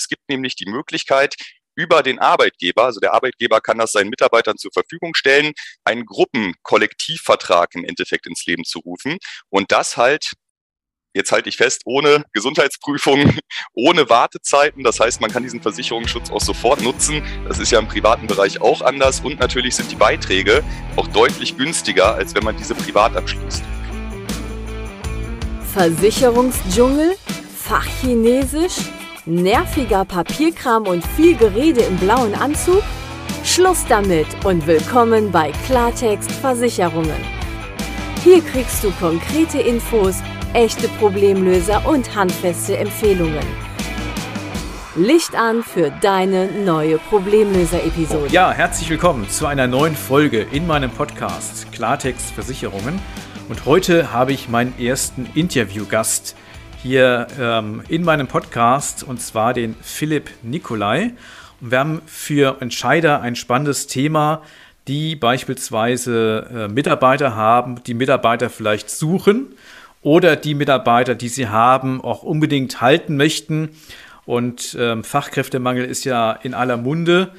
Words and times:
Es 0.00 0.08
gibt 0.08 0.22
nämlich 0.30 0.56
die 0.56 0.64
Möglichkeit, 0.64 1.34
über 1.76 2.02
den 2.02 2.18
Arbeitgeber, 2.18 2.84
also 2.84 3.00
der 3.00 3.12
Arbeitgeber 3.12 3.60
kann 3.60 3.78
das 3.78 3.92
seinen 3.92 4.08
Mitarbeitern 4.08 4.56
zur 4.56 4.70
Verfügung 4.72 5.14
stellen, 5.14 5.52
einen 5.84 6.06
Gruppenkollektivvertrag 6.06 7.74
im 7.74 7.84
Endeffekt 7.84 8.26
ins 8.26 8.46
Leben 8.46 8.64
zu 8.64 8.80
rufen. 8.80 9.18
Und 9.50 9.72
das 9.72 9.96
halt 9.96 10.32
jetzt 11.12 11.32
halte 11.32 11.48
ich 11.48 11.56
fest, 11.56 11.82
ohne 11.84 12.24
Gesundheitsprüfung, 12.32 13.38
ohne 13.74 14.08
Wartezeiten. 14.08 14.84
Das 14.84 15.00
heißt, 15.00 15.20
man 15.20 15.30
kann 15.30 15.42
diesen 15.42 15.60
Versicherungsschutz 15.60 16.30
auch 16.30 16.40
sofort 16.40 16.80
nutzen. 16.80 17.22
Das 17.46 17.58
ist 17.58 17.70
ja 17.70 17.78
im 17.78 17.88
privaten 17.88 18.26
Bereich 18.26 18.60
auch 18.60 18.80
anders. 18.80 19.20
Und 19.20 19.40
natürlich 19.40 19.76
sind 19.76 19.90
die 19.90 19.96
Beiträge 19.96 20.64
auch 20.96 21.08
deutlich 21.08 21.56
günstiger, 21.58 22.14
als 22.14 22.34
wenn 22.34 22.44
man 22.44 22.56
diese 22.56 22.74
privat 22.74 23.16
abschließt. 23.16 23.62
Versicherungsdschungel? 25.72 27.16
Fachchinesisch? 27.56 28.99
Nerviger 29.26 30.06
Papierkram 30.06 30.86
und 30.86 31.04
viel 31.04 31.36
Gerede 31.36 31.82
im 31.82 31.98
blauen 31.98 32.34
Anzug? 32.34 32.82
Schluss 33.44 33.84
damit 33.86 34.26
und 34.44 34.66
willkommen 34.66 35.30
bei 35.30 35.52
Klartext 35.66 36.32
Versicherungen. 36.32 37.20
Hier 38.24 38.40
kriegst 38.40 38.82
du 38.82 38.90
konkrete 38.92 39.58
Infos 39.58 40.16
echte 40.54 40.88
Problemlöser 40.88 41.86
und 41.86 42.14
handfeste 42.16 42.78
Empfehlungen. 42.78 43.44
Licht 44.96 45.34
an 45.34 45.62
für 45.62 45.90
deine 46.00 46.50
neue 46.64 46.96
Problemlöser-Episode. 46.96 48.28
Ja, 48.30 48.52
herzlich 48.52 48.88
willkommen 48.88 49.28
zu 49.28 49.44
einer 49.46 49.66
neuen 49.66 49.96
Folge 49.96 50.46
in 50.50 50.66
meinem 50.66 50.90
Podcast 50.90 51.70
Klartext 51.72 52.30
Versicherungen. 52.30 52.98
Und 53.50 53.66
heute 53.66 54.14
habe 54.14 54.32
ich 54.32 54.48
meinen 54.48 54.78
ersten 54.78 55.28
Interviewgast 55.34 56.36
hier 56.82 57.26
ähm, 57.38 57.82
in 57.88 58.04
meinem 58.04 58.26
Podcast 58.26 59.02
und 59.02 59.20
zwar 59.20 59.52
den 59.52 59.74
Philipp 59.82 60.30
Nikolai. 60.42 61.12
Und 61.60 61.70
wir 61.70 61.78
haben 61.78 62.02
für 62.06 62.56
Entscheider 62.60 63.20
ein 63.20 63.36
spannendes 63.36 63.86
Thema, 63.86 64.42
die 64.88 65.14
beispielsweise 65.14 66.48
äh, 66.52 66.72
Mitarbeiter 66.72 67.36
haben, 67.36 67.82
die 67.84 67.94
Mitarbeiter 67.94 68.48
vielleicht 68.48 68.88
suchen 68.88 69.48
oder 70.02 70.36
die 70.36 70.54
Mitarbeiter, 70.54 71.14
die 71.14 71.28
sie 71.28 71.48
haben, 71.48 72.02
auch 72.02 72.22
unbedingt 72.22 72.80
halten 72.80 73.16
möchten. 73.16 73.70
Und 74.24 74.76
ähm, 74.78 75.04
Fachkräftemangel 75.04 75.84
ist 75.84 76.04
ja 76.04 76.32
in 76.32 76.54
aller 76.54 76.78
Munde. 76.78 77.32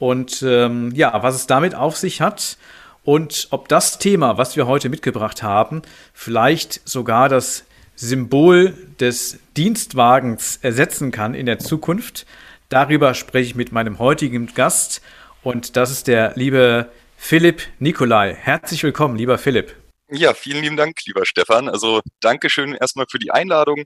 Und 0.00 0.42
ähm, 0.42 0.92
ja, 0.94 1.22
was 1.22 1.36
es 1.36 1.46
damit 1.46 1.74
auf 1.74 1.96
sich 1.96 2.20
hat 2.20 2.56
und 3.04 3.48
ob 3.50 3.68
das 3.68 3.98
Thema, 3.98 4.38
was 4.38 4.56
wir 4.56 4.66
heute 4.66 4.88
mitgebracht 4.88 5.42
haben, 5.42 5.82
vielleicht 6.12 6.86
sogar 6.88 7.28
das 7.28 7.64
Symbol 8.00 8.74
des 9.00 9.40
Dienstwagens 9.56 10.58
ersetzen 10.62 11.10
kann 11.10 11.34
in 11.34 11.46
der 11.46 11.58
Zukunft. 11.58 12.26
Darüber 12.68 13.12
spreche 13.12 13.50
ich 13.50 13.54
mit 13.56 13.72
meinem 13.72 13.98
heutigen 13.98 14.54
Gast 14.54 15.02
und 15.42 15.76
das 15.76 15.90
ist 15.90 16.06
der 16.06 16.32
liebe 16.36 16.92
Philipp 17.16 17.62
Nikolai. 17.80 18.34
Herzlich 18.34 18.84
willkommen, 18.84 19.16
lieber 19.16 19.36
Philipp. 19.36 19.74
Ja, 20.10 20.32
vielen 20.32 20.62
lieben 20.62 20.76
Dank, 20.76 20.96
lieber 21.06 21.26
Stefan. 21.26 21.68
Also 21.68 22.00
Dankeschön 22.20 22.76
erstmal 22.76 23.06
für 23.10 23.18
die 23.18 23.32
Einladung. 23.32 23.82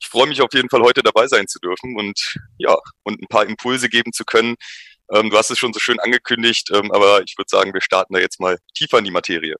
Ich 0.00 0.06
freue 0.06 0.28
mich 0.28 0.40
auf 0.40 0.52
jeden 0.52 0.68
Fall 0.68 0.82
heute 0.82 1.02
dabei 1.02 1.26
sein 1.26 1.48
zu 1.48 1.58
dürfen 1.58 1.96
und 1.96 2.36
ja, 2.58 2.76
und 3.02 3.20
ein 3.20 3.26
paar 3.28 3.46
Impulse 3.46 3.88
geben 3.88 4.12
zu 4.12 4.24
können. 4.24 4.54
Ähm, 5.12 5.30
du 5.30 5.36
hast 5.36 5.50
es 5.50 5.58
schon 5.58 5.72
so 5.72 5.80
schön 5.80 5.98
angekündigt, 5.98 6.70
ähm, 6.72 6.92
aber 6.92 7.22
ich 7.26 7.34
würde 7.36 7.48
sagen, 7.50 7.74
wir 7.74 7.80
starten 7.80 8.14
da 8.14 8.20
jetzt 8.20 8.38
mal 8.38 8.58
tiefer 8.74 8.98
in 8.98 9.04
die 9.04 9.10
Materie. 9.10 9.56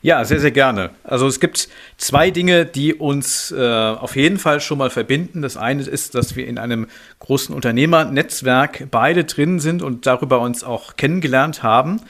Ja, 0.00 0.24
sehr, 0.24 0.40
sehr 0.40 0.50
gerne. 0.50 0.90
Also 1.04 1.28
es 1.28 1.38
gibt 1.38 1.68
zwei 1.96 2.30
Dinge, 2.30 2.66
die 2.66 2.94
uns 2.94 3.52
äh, 3.52 3.60
auf 3.60 4.16
jeden 4.16 4.38
Fall 4.38 4.60
schon 4.60 4.78
mal 4.78 4.90
verbinden. 4.90 5.42
Das 5.42 5.56
eine 5.56 5.82
ist, 5.82 6.16
dass 6.16 6.34
wir 6.34 6.46
in 6.46 6.58
einem 6.58 6.88
großen 7.20 7.54
Unternehmernetzwerk 7.54 8.88
beide 8.90 9.24
drin 9.24 9.60
sind 9.60 9.80
und 9.80 10.06
darüber 10.06 10.40
uns 10.40 10.64
auch 10.64 10.96
kennengelernt 10.96 11.62
haben. 11.62 12.00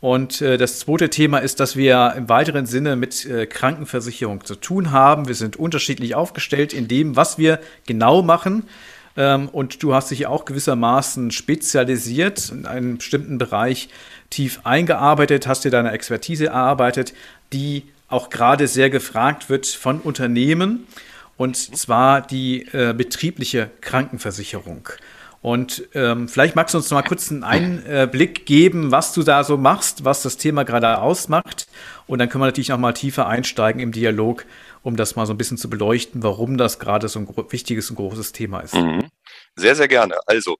Und 0.00 0.42
äh, 0.42 0.58
das 0.58 0.80
zweite 0.80 1.08
Thema 1.08 1.38
ist, 1.38 1.60
dass 1.60 1.76
wir 1.76 2.12
im 2.16 2.28
weiteren 2.28 2.66
Sinne 2.66 2.94
mit 2.94 3.24
äh, 3.24 3.46
Krankenversicherung 3.46 4.44
zu 4.44 4.54
tun 4.54 4.92
haben. 4.92 5.26
Wir 5.28 5.34
sind 5.34 5.56
unterschiedlich 5.56 6.14
aufgestellt 6.14 6.72
in 6.72 6.88
dem, 6.88 7.16
was 7.16 7.38
wir 7.38 7.58
genau 7.86 8.22
machen. 8.22 8.64
Ähm, 9.16 9.48
und 9.48 9.82
du 9.82 9.94
hast 9.94 10.10
dich 10.10 10.26
auch 10.26 10.44
gewissermaßen 10.44 11.30
spezialisiert 11.30 12.50
in 12.50 12.66
einem 12.66 12.98
bestimmten 12.98 13.38
Bereich 13.38 13.88
tief 14.34 14.60
eingearbeitet, 14.64 15.46
hast 15.46 15.64
dir 15.64 15.70
deine 15.70 15.92
Expertise 15.92 16.46
erarbeitet, 16.46 17.14
die 17.52 17.84
auch 18.08 18.30
gerade 18.30 18.66
sehr 18.66 18.90
gefragt 18.90 19.48
wird 19.48 19.66
von 19.66 20.00
Unternehmen. 20.00 20.86
Und 21.36 21.56
zwar 21.56 22.20
die 22.20 22.62
äh, 22.72 22.94
betriebliche 22.96 23.70
Krankenversicherung. 23.80 24.88
Und 25.44 25.86
ähm, 25.94 26.28
vielleicht 26.28 26.56
magst 26.56 26.74
du 26.74 26.78
uns 26.78 26.90
noch 26.90 27.02
mal 27.02 27.06
kurz 27.06 27.30
einen 27.30 27.44
Einblick 27.44 28.46
geben, 28.46 28.90
was 28.92 29.12
du 29.12 29.22
da 29.22 29.44
so 29.44 29.58
machst, 29.58 30.04
was 30.04 30.22
das 30.22 30.36
Thema 30.36 30.64
gerade 30.64 30.98
ausmacht. 30.98 31.66
Und 32.06 32.18
dann 32.18 32.28
können 32.28 32.42
wir 32.42 32.46
natürlich 32.46 32.70
noch 32.70 32.78
mal 32.78 32.94
tiefer 32.94 33.26
einsteigen 33.26 33.80
im 33.82 33.92
Dialog, 33.92 34.46
um 34.82 34.96
das 34.96 35.16
mal 35.16 35.26
so 35.26 35.34
ein 35.34 35.36
bisschen 35.36 35.58
zu 35.58 35.68
beleuchten, 35.68 36.22
warum 36.22 36.56
das 36.56 36.78
gerade 36.78 37.08
so 37.08 37.18
ein 37.18 37.28
wichtiges 37.50 37.90
und 37.90 37.96
großes 37.96 38.32
Thema 38.32 38.60
ist. 38.60 38.74
Mhm. 38.74 39.10
Sehr, 39.56 39.74
sehr 39.74 39.88
gerne. 39.88 40.16
Also 40.26 40.56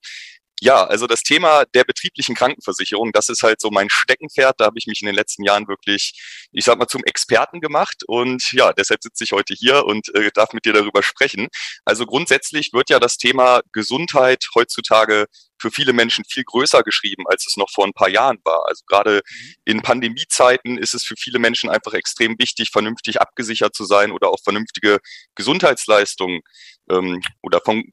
ja, 0.65 0.83
also 0.83 1.07
das 1.07 1.23
Thema 1.23 1.67
der 1.75 1.85
betrieblichen 1.85 2.35
Krankenversicherung, 2.35 3.13
das 3.13 3.29
ist 3.29 3.43
halt 3.43 3.61
so 3.61 3.69
mein 3.71 3.91
Steckenpferd. 3.91 4.59
Da 4.59 4.65
habe 4.65 4.79
ich 4.79 4.87
mich 4.87 5.03
in 5.03 5.07
den 5.07 5.15
letzten 5.15 5.45
Jahren 5.45 5.69
wirklich, 5.69 6.15
ich 6.53 6.65
sag 6.65 6.79
mal, 6.79 6.87
zum 6.87 7.05
Experten 7.05 7.61
gemacht. 7.61 8.03
Und 8.07 8.51
ja, 8.53 8.73
deshalb 8.73 9.03
sitze 9.03 9.25
ich 9.25 9.33
heute 9.33 9.53
hier 9.53 9.85
und 9.85 10.15
äh, 10.15 10.31
darf 10.33 10.55
mit 10.55 10.65
dir 10.65 10.73
darüber 10.73 11.03
sprechen. 11.03 11.49
Also 11.85 12.07
grundsätzlich 12.07 12.73
wird 12.73 12.89
ja 12.89 12.99
das 12.99 13.19
Thema 13.19 13.61
Gesundheit 13.73 14.47
heutzutage 14.55 15.27
für 15.61 15.71
viele 15.71 15.93
Menschen 15.93 16.25
viel 16.25 16.45
größer 16.45 16.83
geschrieben, 16.83 17.25
als 17.27 17.47
es 17.47 17.57
noch 17.57 17.71
vor 17.71 17.87
ein 17.87 17.93
paar 17.93 18.09
Jahren 18.09 18.39
war. 18.45 18.67
Also 18.67 18.85
gerade 18.87 19.17
mhm. 19.17 19.55
in 19.65 19.83
Pandemiezeiten 19.83 20.79
ist 20.79 20.95
es 20.95 21.05
für 21.05 21.15
viele 21.19 21.39
Menschen 21.39 21.69
einfach 21.69 21.93
extrem 21.93 22.39
wichtig, 22.39 22.71
vernünftig 22.71 23.21
abgesichert 23.21 23.75
zu 23.75 23.85
sein 23.85 24.13
oder 24.13 24.31
auch 24.31 24.41
vernünftige 24.43 24.99
Gesundheitsleistungen 25.35 26.41
ähm, 26.91 27.21
oder 27.43 27.61
von 27.61 27.85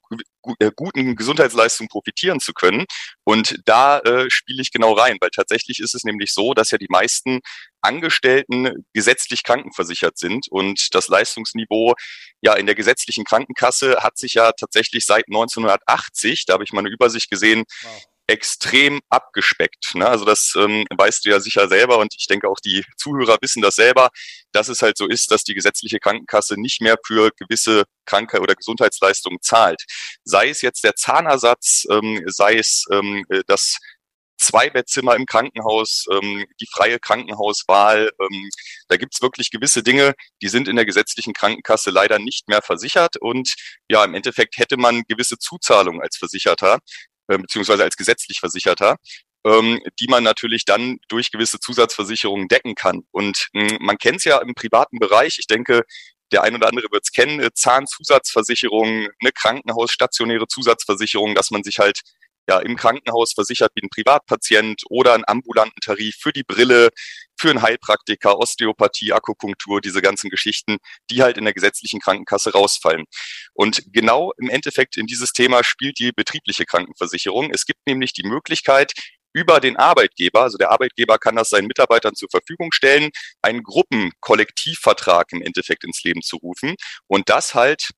äh, 0.59 0.71
guten 0.75 1.15
Gesundheitsleistungen 1.15 1.89
profitieren 1.89 2.39
zu 2.39 2.53
können. 2.53 2.85
Und 3.23 3.59
da 3.65 3.99
äh, 3.99 4.29
spiele 4.29 4.61
ich 4.61 4.71
genau 4.71 4.93
rein, 4.93 5.17
weil 5.21 5.29
tatsächlich 5.29 5.79
ist 5.79 5.95
es 5.95 6.03
nämlich 6.03 6.33
so, 6.33 6.53
dass 6.53 6.71
ja 6.71 6.77
die 6.77 6.89
meisten 6.89 7.41
Angestellten 7.81 8.85
gesetzlich 8.93 9.43
krankenversichert 9.43 10.17
sind 10.17 10.47
und 10.49 10.93
das 10.93 11.07
Leistungsniveau 11.07 11.95
ja 12.41 12.53
in 12.53 12.67
der 12.67 12.75
gesetzlichen 12.75 13.23
Krankenkasse 13.23 13.97
hat 14.01 14.17
sich 14.17 14.35
ja 14.35 14.51
tatsächlich 14.51 15.05
seit 15.05 15.25
1980, 15.27 16.45
da 16.45 16.53
habe 16.53 16.63
ich 16.63 16.73
mal 16.73 16.79
eine 16.79 16.89
Übersicht 16.89 17.29
gesehen, 17.29 17.63
wow 17.81 18.07
extrem 18.31 19.01
abgespeckt. 19.09 19.93
Ne? 19.93 20.07
Also 20.07 20.23
das 20.23 20.53
ähm, 20.55 20.85
weißt 20.89 21.25
du 21.25 21.29
ja 21.29 21.39
sicher 21.39 21.67
selber 21.67 21.97
und 21.99 22.15
ich 22.17 22.27
denke 22.27 22.47
auch 22.47 22.59
die 22.63 22.85
Zuhörer 22.97 23.37
wissen 23.41 23.61
das 23.61 23.75
selber, 23.75 24.09
dass 24.53 24.69
es 24.69 24.81
halt 24.81 24.97
so 24.97 25.07
ist, 25.07 25.31
dass 25.31 25.43
die 25.43 25.53
gesetzliche 25.53 25.99
Krankenkasse 25.99 26.59
nicht 26.59 26.81
mehr 26.81 26.95
für 27.05 27.31
gewisse 27.37 27.83
Krankheit 28.05 28.41
oder 28.41 28.55
Gesundheitsleistungen 28.55 29.39
zahlt. 29.41 29.83
Sei 30.23 30.49
es 30.49 30.61
jetzt 30.61 30.83
der 30.83 30.95
Zahnersatz, 30.95 31.85
ähm, 31.91 32.23
sei 32.27 32.55
es 32.55 32.85
ähm, 32.91 33.25
äh, 33.29 33.43
das 33.47 33.77
Zwei-Bettzimmer 34.41 35.15
im 35.15 35.27
Krankenhaus, 35.27 36.05
ähm, 36.11 36.45
die 36.59 36.67
freie 36.73 36.99
Krankenhauswahl. 36.99 38.11
Ähm, 38.19 38.49
da 38.87 38.97
gibt's 38.97 39.21
wirklich 39.21 39.51
gewisse 39.51 39.83
Dinge, 39.83 40.15
die 40.41 40.47
sind 40.47 40.67
in 40.67 40.77
der 40.77 40.85
gesetzlichen 40.85 41.33
Krankenkasse 41.33 41.91
leider 41.91 42.17
nicht 42.17 42.47
mehr 42.47 42.63
versichert. 42.63 43.17
Und 43.17 43.53
ja, 43.87 44.03
im 44.03 44.15
Endeffekt 44.15 44.57
hätte 44.57 44.77
man 44.77 45.03
gewisse 45.07 45.37
Zuzahlungen 45.37 46.01
als 46.01 46.17
Versicherter 46.17 46.79
äh, 47.31 47.37
beziehungsweise 47.37 47.83
als 47.83 47.95
gesetzlich 47.97 48.39
Versicherter, 48.39 48.97
ähm, 49.45 49.79
die 49.99 50.07
man 50.07 50.23
natürlich 50.23 50.65
dann 50.65 50.97
durch 51.07 51.31
gewisse 51.31 51.59
Zusatzversicherungen 51.59 52.47
decken 52.47 52.75
kann. 52.75 53.03
Und 53.11 53.47
mh, 53.53 53.77
man 53.79 53.97
kennt 53.97 54.17
es 54.17 54.25
ja 54.25 54.37
im 54.39 54.53
privaten 54.53 54.99
Bereich. 54.99 55.37
Ich 55.39 55.47
denke, 55.47 55.83
der 56.31 56.43
ein 56.43 56.55
oder 56.55 56.67
andere 56.67 56.87
wird 56.91 57.03
es 57.03 57.11
kennen, 57.11 57.47
Zahnzusatzversicherung, 57.53 59.07
eine 59.19 59.31
Krankenhaus, 59.33 59.91
stationäre 59.91 60.47
Zusatzversicherung, 60.47 61.35
dass 61.35 61.51
man 61.51 61.63
sich 61.63 61.79
halt 61.79 62.01
ja 62.51 62.59
im 62.59 62.75
Krankenhaus 62.75 63.33
versichert 63.33 63.71
wie 63.75 63.85
ein 63.85 63.89
Privatpatient 63.89 64.83
oder 64.89 65.13
einen 65.13 65.23
ambulanten 65.25 65.79
Tarif 65.81 66.15
für 66.19 66.33
die 66.33 66.43
Brille, 66.43 66.89
für 67.39 67.49
einen 67.49 67.61
Heilpraktiker, 67.61 68.37
Osteopathie, 68.37 69.13
Akupunktur, 69.13 69.81
diese 69.81 70.01
ganzen 70.01 70.29
Geschichten, 70.29 70.77
die 71.09 71.23
halt 71.23 71.37
in 71.37 71.45
der 71.45 71.53
gesetzlichen 71.53 71.99
Krankenkasse 71.99 72.51
rausfallen. 72.51 73.05
Und 73.53 73.83
genau 73.91 74.31
im 74.37 74.49
Endeffekt 74.49 74.97
in 74.97 75.07
dieses 75.07 75.31
Thema 75.31 75.63
spielt 75.63 75.97
die 75.99 76.11
betriebliche 76.11 76.65
Krankenversicherung. 76.65 77.51
Es 77.51 77.65
gibt 77.65 77.79
nämlich 77.87 78.13
die 78.13 78.27
Möglichkeit, 78.27 78.93
über 79.33 79.61
den 79.61 79.77
Arbeitgeber, 79.77 80.41
also 80.41 80.57
der 80.57 80.71
Arbeitgeber 80.71 81.17
kann 81.17 81.37
das 81.37 81.49
seinen 81.49 81.67
Mitarbeitern 81.67 82.15
zur 82.15 82.27
Verfügung 82.29 82.73
stellen, 82.73 83.11
einen 83.41 83.63
Gruppenkollektivvertrag 83.63 85.31
im 85.31 85.41
Endeffekt 85.41 85.85
ins 85.85 86.03
Leben 86.03 86.21
zu 86.21 86.35
rufen 86.35 86.75
und 87.07 87.29
das 87.29 87.55
halt 87.55 87.91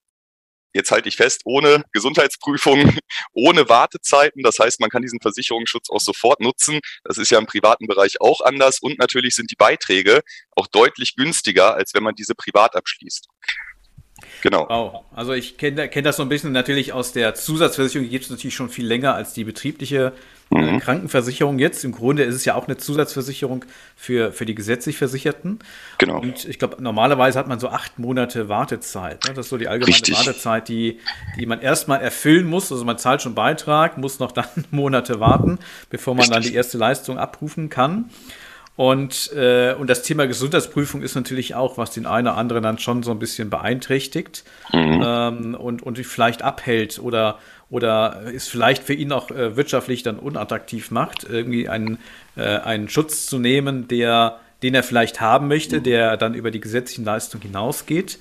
jetzt 0.73 0.91
halte 0.91 1.09
ich 1.09 1.15
fest, 1.15 1.41
ohne 1.45 1.83
Gesundheitsprüfung, 1.91 2.97
ohne 3.33 3.69
Wartezeiten. 3.69 4.43
Das 4.43 4.59
heißt, 4.59 4.79
man 4.79 4.89
kann 4.89 5.01
diesen 5.01 5.19
Versicherungsschutz 5.21 5.89
auch 5.89 5.99
sofort 5.99 6.39
nutzen. 6.39 6.79
Das 7.03 7.17
ist 7.17 7.31
ja 7.31 7.39
im 7.39 7.45
privaten 7.45 7.87
Bereich 7.87 8.21
auch 8.21 8.41
anders. 8.41 8.79
Und 8.81 8.99
natürlich 8.99 9.35
sind 9.35 9.51
die 9.51 9.55
Beiträge 9.55 10.21
auch 10.51 10.67
deutlich 10.67 11.15
günstiger, 11.15 11.75
als 11.75 11.93
wenn 11.93 12.03
man 12.03 12.15
diese 12.15 12.35
privat 12.35 12.75
abschließt. 12.75 13.27
Genau. 14.41 14.67
Wow. 14.69 15.05
Also 15.11 15.33
ich 15.33 15.57
kenne 15.57 15.89
kenn 15.89 16.03
das 16.03 16.17
so 16.17 16.23
ein 16.23 16.29
bisschen 16.29 16.51
natürlich 16.51 16.93
aus 16.93 17.13
der 17.13 17.35
Zusatzversicherung, 17.35 18.05
die 18.05 18.11
gibt 18.11 18.25
es 18.25 18.29
natürlich 18.29 18.55
schon 18.55 18.69
viel 18.69 18.85
länger 18.85 19.15
als 19.15 19.33
die 19.33 19.43
betriebliche 19.43 20.13
mhm. 20.53 20.79
Krankenversicherung 20.79 21.59
jetzt. 21.59 21.83
Im 21.83 21.91
Grunde 21.91 22.23
ist 22.23 22.35
es 22.35 22.45
ja 22.45 22.55
auch 22.55 22.67
eine 22.67 22.77
Zusatzversicherung 22.77 23.65
für, 23.95 24.31
für 24.31 24.45
die 24.45 24.55
gesetzlich 24.55 24.97
Versicherten. 24.97 25.59
Genau. 25.97 26.19
Und 26.19 26.45
ich 26.45 26.59
glaube, 26.59 26.81
normalerweise 26.81 27.39
hat 27.39 27.47
man 27.47 27.59
so 27.59 27.69
acht 27.69 27.99
Monate 27.99 28.49
Wartezeit. 28.49 29.23
Ne? 29.25 29.33
Das 29.33 29.45
ist 29.45 29.49
so 29.49 29.57
die 29.57 29.67
allgemeine 29.67 29.93
Richtig. 29.93 30.15
Wartezeit, 30.15 30.67
die, 30.67 30.99
die 31.37 31.45
man 31.45 31.61
erstmal 31.61 32.01
erfüllen 32.01 32.47
muss. 32.47 32.71
Also 32.71 32.85
man 32.85 32.97
zahlt 32.97 33.21
schon 33.21 33.35
Beitrag, 33.35 33.97
muss 33.97 34.19
noch 34.19 34.31
dann 34.31 34.45
Monate 34.71 35.19
warten, 35.19 35.59
bevor 35.89 36.13
man 36.13 36.21
Richtig. 36.21 36.35
dann 36.35 36.43
die 36.43 36.55
erste 36.55 36.77
Leistung 36.77 37.17
abrufen 37.17 37.69
kann. 37.69 38.09
Und, 38.75 39.31
äh, 39.33 39.75
und 39.75 39.87
das 39.87 40.01
Thema 40.01 40.25
Gesundheitsprüfung 40.25 41.03
ist 41.03 41.13
natürlich 41.13 41.53
auch, 41.53 41.77
was 41.77 41.91
den 41.91 42.07
einen 42.07 42.27
oder 42.27 42.37
anderen 42.37 42.63
dann 42.63 42.79
schon 42.79 43.03
so 43.03 43.11
ein 43.11 43.19
bisschen 43.19 43.51
beeinträchtigt 43.51 44.43
mhm. 44.71 45.03
ähm, 45.05 45.55
und, 45.55 45.83
und 45.83 45.99
vielleicht 45.99 46.41
abhält 46.41 46.97
oder, 46.97 47.37
oder 47.69 48.21
ist 48.33 48.49
vielleicht 48.49 48.81
für 48.83 48.93
ihn 48.93 49.11
auch 49.11 49.29
äh, 49.29 49.55
wirtschaftlich 49.55 50.01
dann 50.01 50.17
unattraktiv 50.17 50.89
macht, 50.89 51.23
irgendwie 51.29 51.69
einen, 51.69 51.99
äh, 52.35 52.41
einen 52.41 52.89
Schutz 52.89 53.27
zu 53.27 53.37
nehmen, 53.37 53.87
der, 53.87 54.39
den 54.63 54.73
er 54.73 54.81
vielleicht 54.81 55.21
haben 55.21 55.47
möchte, 55.47 55.79
der 55.79 56.17
dann 56.17 56.33
über 56.33 56.49
die 56.49 56.59
gesetzlichen 56.59 57.05
Leistungen 57.05 57.43
hinausgeht. 57.43 58.17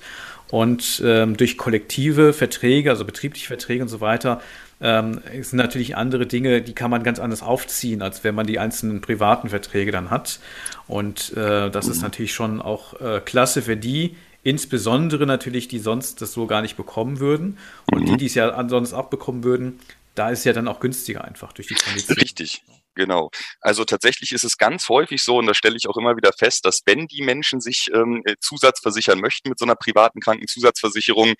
Und 0.51 1.01
ähm, 1.03 1.35
durch 1.35 1.57
kollektive 1.57 2.31
Verträge, 2.31 2.91
also 2.91 3.05
betriebliche 3.05 3.47
Verträge 3.47 3.81
und 3.81 3.89
so 3.89 4.01
weiter, 4.01 4.39
ähm, 4.83 5.21
sind 5.31 5.53
natürlich 5.57 5.95
andere 5.95 6.27
Dinge, 6.27 6.61
die 6.61 6.73
kann 6.73 6.91
man 6.91 7.03
ganz 7.03 7.17
anders 7.17 7.41
aufziehen, 7.41 8.01
als 8.01 8.23
wenn 8.23 8.35
man 8.35 8.45
die 8.45 8.59
einzelnen 8.59 8.99
privaten 8.99 9.49
Verträge 9.49 9.91
dann 9.91 10.11
hat. 10.11 10.39
Und 10.87 11.35
äh, 11.37 11.71
das 11.71 11.87
ist 11.87 12.01
natürlich 12.01 12.33
schon 12.33 12.61
auch 12.61 12.99
äh, 12.99 13.21
klasse 13.21 13.61
für 13.61 13.77
die, 13.77 14.17
insbesondere 14.43 15.25
natürlich, 15.25 15.69
die 15.69 15.79
sonst 15.79 16.21
das 16.21 16.33
so 16.33 16.47
gar 16.47 16.61
nicht 16.61 16.75
bekommen 16.75 17.19
würden. 17.19 17.57
Und 17.91 18.05
die, 18.07 18.11
mhm. 18.11 18.17
die 18.17 18.25
es 18.25 18.35
ja 18.35 18.49
ansonsten 18.49 18.97
auch 18.97 19.09
bekommen 19.09 19.45
würden, 19.45 19.79
da 20.15 20.29
ist 20.29 20.43
ja 20.43 20.51
dann 20.51 20.67
auch 20.67 20.81
günstiger 20.81 21.23
einfach 21.23 21.53
durch 21.53 21.69
die 21.69 21.75
Kondition. 21.75 22.17
Richtig. 22.17 22.61
Genau. 22.95 23.31
Also 23.59 23.85
tatsächlich 23.85 24.33
ist 24.33 24.43
es 24.43 24.57
ganz 24.57 24.87
häufig 24.87 25.23
so, 25.23 25.37
und 25.37 25.47
da 25.47 25.55
stelle 25.55 25.75
ich 25.75 25.87
auch 25.87 25.97
immer 25.97 26.15
wieder 26.15 26.31
fest, 26.31 26.65
dass 26.65 26.81
wenn 26.85 27.07
die 27.07 27.23
Menschen 27.23 27.59
sich 27.59 27.89
ähm, 27.93 28.21
äh, 28.25 28.35
Zusatzversichern 28.39 29.19
möchten 29.19 29.49
mit 29.49 29.57
so 29.57 29.65
einer 29.65 29.75
privaten 29.75 30.19
Krankenzusatzversicherung, 30.19 31.33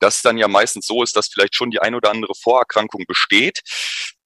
dass 0.00 0.22
dann 0.22 0.38
ja 0.38 0.48
meistens 0.48 0.86
so 0.86 1.02
ist, 1.02 1.16
dass 1.16 1.28
vielleicht 1.28 1.54
schon 1.54 1.70
die 1.70 1.80
ein 1.80 1.94
oder 1.94 2.10
andere 2.10 2.34
Vorerkrankung 2.34 3.04
besteht 3.06 3.60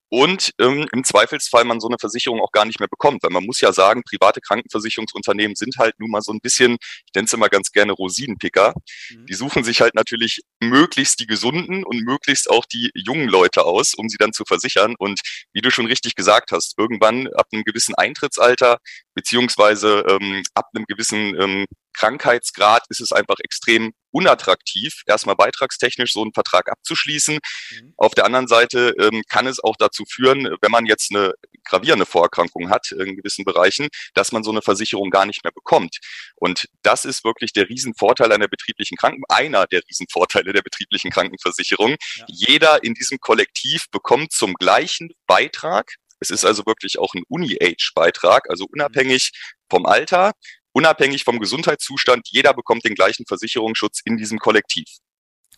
und 0.09 0.53
ähm, 0.59 0.87
im 0.91 1.03
Zweifelsfall 1.03 1.65
man 1.65 1.79
so 1.79 1.87
eine 1.87 1.97
Versicherung 1.99 2.41
auch 2.41 2.51
gar 2.51 2.65
nicht 2.65 2.79
mehr 2.79 2.89
bekommt. 2.89 3.21
Weil 3.21 3.29
man 3.29 3.45
muss 3.45 3.61
ja 3.61 3.71
sagen, 3.71 4.03
private 4.03 4.41
Krankenversicherungsunternehmen 4.41 5.55
sind 5.55 5.77
halt 5.77 5.99
nun 5.99 6.09
mal 6.09 6.21
so 6.21 6.31
ein 6.31 6.39
bisschen, 6.41 6.77
ich 7.05 7.13
nenne 7.13 7.25
es 7.25 7.33
immer 7.33 7.47
ganz 7.47 7.71
gerne 7.71 7.93
Rosinenpicker. 7.93 8.73
Mhm. 9.11 9.25
Die 9.27 9.33
suchen 9.35 9.63
sich 9.63 9.81
halt 9.81 9.93
natürlich 9.93 10.41
möglichst 10.59 11.19
die 11.19 11.27
gesunden 11.27 11.83
und 11.83 12.01
möglichst 12.01 12.49
auch 12.49 12.65
die 12.65 12.89
jungen 12.95 13.29
Leute 13.29 13.65
aus, 13.65 13.93
um 13.93 14.09
sie 14.09 14.17
dann 14.17 14.33
zu 14.33 14.45
versichern. 14.45 14.95
Und 14.97 15.21
wie 15.53 15.61
du 15.61 15.69
schon 15.69 15.85
richtig 15.85 16.15
gesagt 16.15 16.51
hast, 16.51 16.77
irgendwann 16.79 17.27
ab 17.35 17.47
einem 17.51 17.63
gewissen 17.63 17.93
Eintrittsalter 17.93 18.79
beziehungsweise 19.19 20.05
ähm, 20.09 20.43
ab 20.53 20.67
einem 20.73 20.85
gewissen 20.85 21.35
ähm, 21.37 21.65
Krankheitsgrad 21.93 22.83
ist 22.87 23.01
es 23.01 23.11
einfach 23.11 23.35
extrem 23.43 23.91
unattraktiv, 24.11 25.03
erstmal 25.05 25.35
beitragstechnisch 25.35 26.13
so 26.13 26.21
einen 26.21 26.31
Vertrag 26.33 26.71
abzuschließen. 26.71 27.35
Mhm. 27.35 27.93
Auf 27.97 28.15
der 28.15 28.23
anderen 28.23 28.47
Seite 28.47 28.95
ähm, 28.97 29.21
kann 29.27 29.45
es 29.45 29.61
auch 29.61 29.75
dazu 29.77 30.05
führen, 30.09 30.55
wenn 30.61 30.71
man 30.71 30.85
jetzt 30.85 31.13
eine 31.13 31.33
gravierende 31.65 32.05
Vorerkrankung 32.05 32.69
hat 32.69 32.93
in 32.93 33.17
gewissen 33.17 33.43
Bereichen, 33.43 33.89
dass 34.13 34.31
man 34.31 34.43
so 34.43 34.51
eine 34.51 34.61
Versicherung 34.61 35.09
gar 35.09 35.25
nicht 35.25 35.43
mehr 35.43 35.51
bekommt. 35.51 35.97
Und 36.37 36.69
das 36.81 37.03
ist 37.03 37.25
wirklich 37.25 37.51
der 37.51 37.67
Riesenvorteil 37.67 38.31
einer 38.31 38.47
betrieblichen 38.47 38.95
Kranken, 38.95 39.23
einer 39.27 39.67
der 39.67 39.81
Riesenvorteile 39.89 40.53
der 40.53 40.61
betrieblichen 40.61 41.11
Krankenversicherung. 41.11 41.97
Ja. 42.15 42.25
Jeder 42.29 42.83
in 42.85 42.93
diesem 42.93 43.19
Kollektiv 43.19 43.89
bekommt 43.91 44.31
zum 44.31 44.53
gleichen 44.53 45.09
Beitrag 45.27 45.95
es 46.19 46.29
ist 46.29 46.45
also 46.45 46.65
wirklich 46.65 46.99
auch 46.99 47.13
ein 47.13 47.23
Uni-Age-Beitrag, 47.27 48.49
also 48.49 48.65
unabhängig 48.71 49.31
vom 49.69 49.85
Alter, 49.85 50.33
unabhängig 50.71 51.23
vom 51.23 51.39
Gesundheitszustand. 51.39 52.27
Jeder 52.29 52.53
bekommt 52.53 52.85
den 52.85 52.95
gleichen 52.95 53.25
Versicherungsschutz 53.25 54.01
in 54.05 54.17
diesem 54.17 54.39
Kollektiv. 54.39 54.87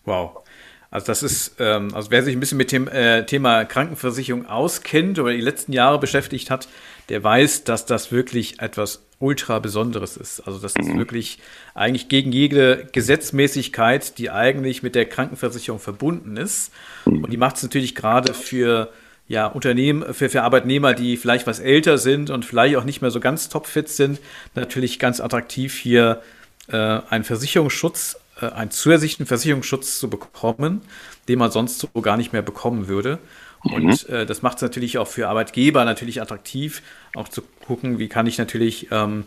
Wow. 0.04 0.44
Also 0.90 1.08
das 1.08 1.24
ist, 1.24 1.56
ähm, 1.60 1.96
also 1.96 2.12
wer 2.12 2.22
sich 2.22 2.36
ein 2.36 2.42
bisschen 2.42 2.58
mit 2.58 2.74
dem 2.74 2.88
äh, 2.90 3.26
Thema 3.26 3.64
Krankenversicherung 3.64 4.46
auskennt 4.46 5.20
oder 5.20 5.32
die 5.32 5.40
letzten 5.40 5.72
Jahre 5.72 6.00
beschäftigt 6.00 6.50
hat, 6.50 6.68
der 7.08 7.24
weiß, 7.24 7.64
dass 7.64 7.86
das 7.86 8.12
wirklich 8.12 8.60
etwas 8.60 9.06
ultra 9.20 9.60
Besonderes 9.60 10.18
ist. 10.18 10.42
Also 10.42 10.60
das 10.60 10.76
ist 10.76 10.90
mhm. 10.90 10.98
wirklich 10.98 11.40
eigentlich 11.74 12.10
gegen 12.10 12.34
jede 12.34 12.90
Gesetzmäßigkeit, 12.92 14.18
die 14.18 14.32
eigentlich 14.32 14.84
mit 14.84 14.96
der 14.96 15.06
Krankenversicherung 15.06 15.80
verbunden 15.80 16.36
ist. 16.36 16.74
Mhm. 17.06 17.24
Und 17.24 17.32
die 17.32 17.38
macht 17.38 17.56
es 17.56 17.64
natürlich 17.64 17.96
gerade 17.96 18.34
für 18.34 18.92
ja, 19.32 19.48
Unternehmen, 19.48 20.14
für, 20.14 20.30
für 20.30 20.44
Arbeitnehmer, 20.44 20.94
die 20.94 21.16
vielleicht 21.16 21.48
was 21.48 21.62
älter 21.62 21.98
sind 21.98 22.30
und 22.30 22.44
vielleicht 22.44 22.76
auch 22.76 22.84
nicht 22.84 23.02
mehr 23.02 23.12
so 23.12 23.22
ganz 23.22 23.48
topfit 23.48 23.88
sind, 23.88 24.20
natürlich 24.56 25.00
ganz 25.00 25.22
attraktiv 25.22 25.74
hier 25.78 26.22
äh, 26.68 26.76
einen 26.76 27.24
Versicherungsschutz, 27.24 28.18
äh, 28.42 28.48
einen 28.48 28.72
zusätzlichen 28.72 29.26
Versicherungsschutz 29.26 30.00
zu 30.00 30.10
bekommen, 30.10 30.82
den 31.30 31.40
man 31.40 31.50
sonst 31.50 31.80
so 31.80 31.88
gar 32.02 32.18
nicht 32.18 32.34
mehr 32.34 32.42
bekommen 32.42 32.90
würde. 32.90 33.20
Und 33.64 34.10
mhm. 34.10 34.14
äh, 34.14 34.26
das 34.26 34.42
macht 34.42 34.58
es 34.58 34.64
natürlich 34.64 34.98
auch 34.98 35.08
für 35.08 35.30
Arbeitgeber 35.30 35.86
natürlich 35.86 36.22
attraktiv, 36.22 36.82
auch 37.16 37.30
zu 37.30 37.42
gucken, 37.66 38.00
wie 38.00 38.10
kann 38.10 38.28
ich 38.28 38.38
natürlich 38.38 38.90
ähm, 38.92 39.24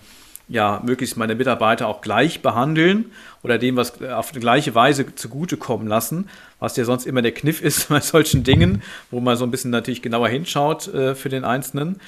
ja, 0.49 0.83
möglichst 0.85 1.17
meine 1.17 1.35
Mitarbeiter 1.35 1.89
auch 1.89 2.01
gleich 2.01 2.43
behandeln 2.43 3.07
oder 3.43 3.59
dem 3.59 3.77
was 3.77 4.03
auf 4.03 4.33
eine 4.33 4.41
gleiche 4.41 4.75
Weise 4.75 5.15
zugutekommen 5.15 5.87
lassen, 5.87 6.29
was 6.59 6.77
ja 6.77 6.85
sonst 6.85 7.07
immer 7.07 7.23
der 7.23 7.33
Kniff 7.33 7.63
ist 7.63 7.89
bei 7.89 8.01
solchen 8.01 8.45
Dingen, 8.45 8.83
wo 9.11 9.21
man 9.21 9.37
so 9.37 9.45
ein 9.45 9.51
bisschen 9.51 9.71
natürlich 9.71 10.03
genauer 10.03 10.29
hinschaut 10.29 10.89
äh, 10.89 11.15
für 11.15 11.29
den 11.29 11.45
Einzelnen. 11.45 12.01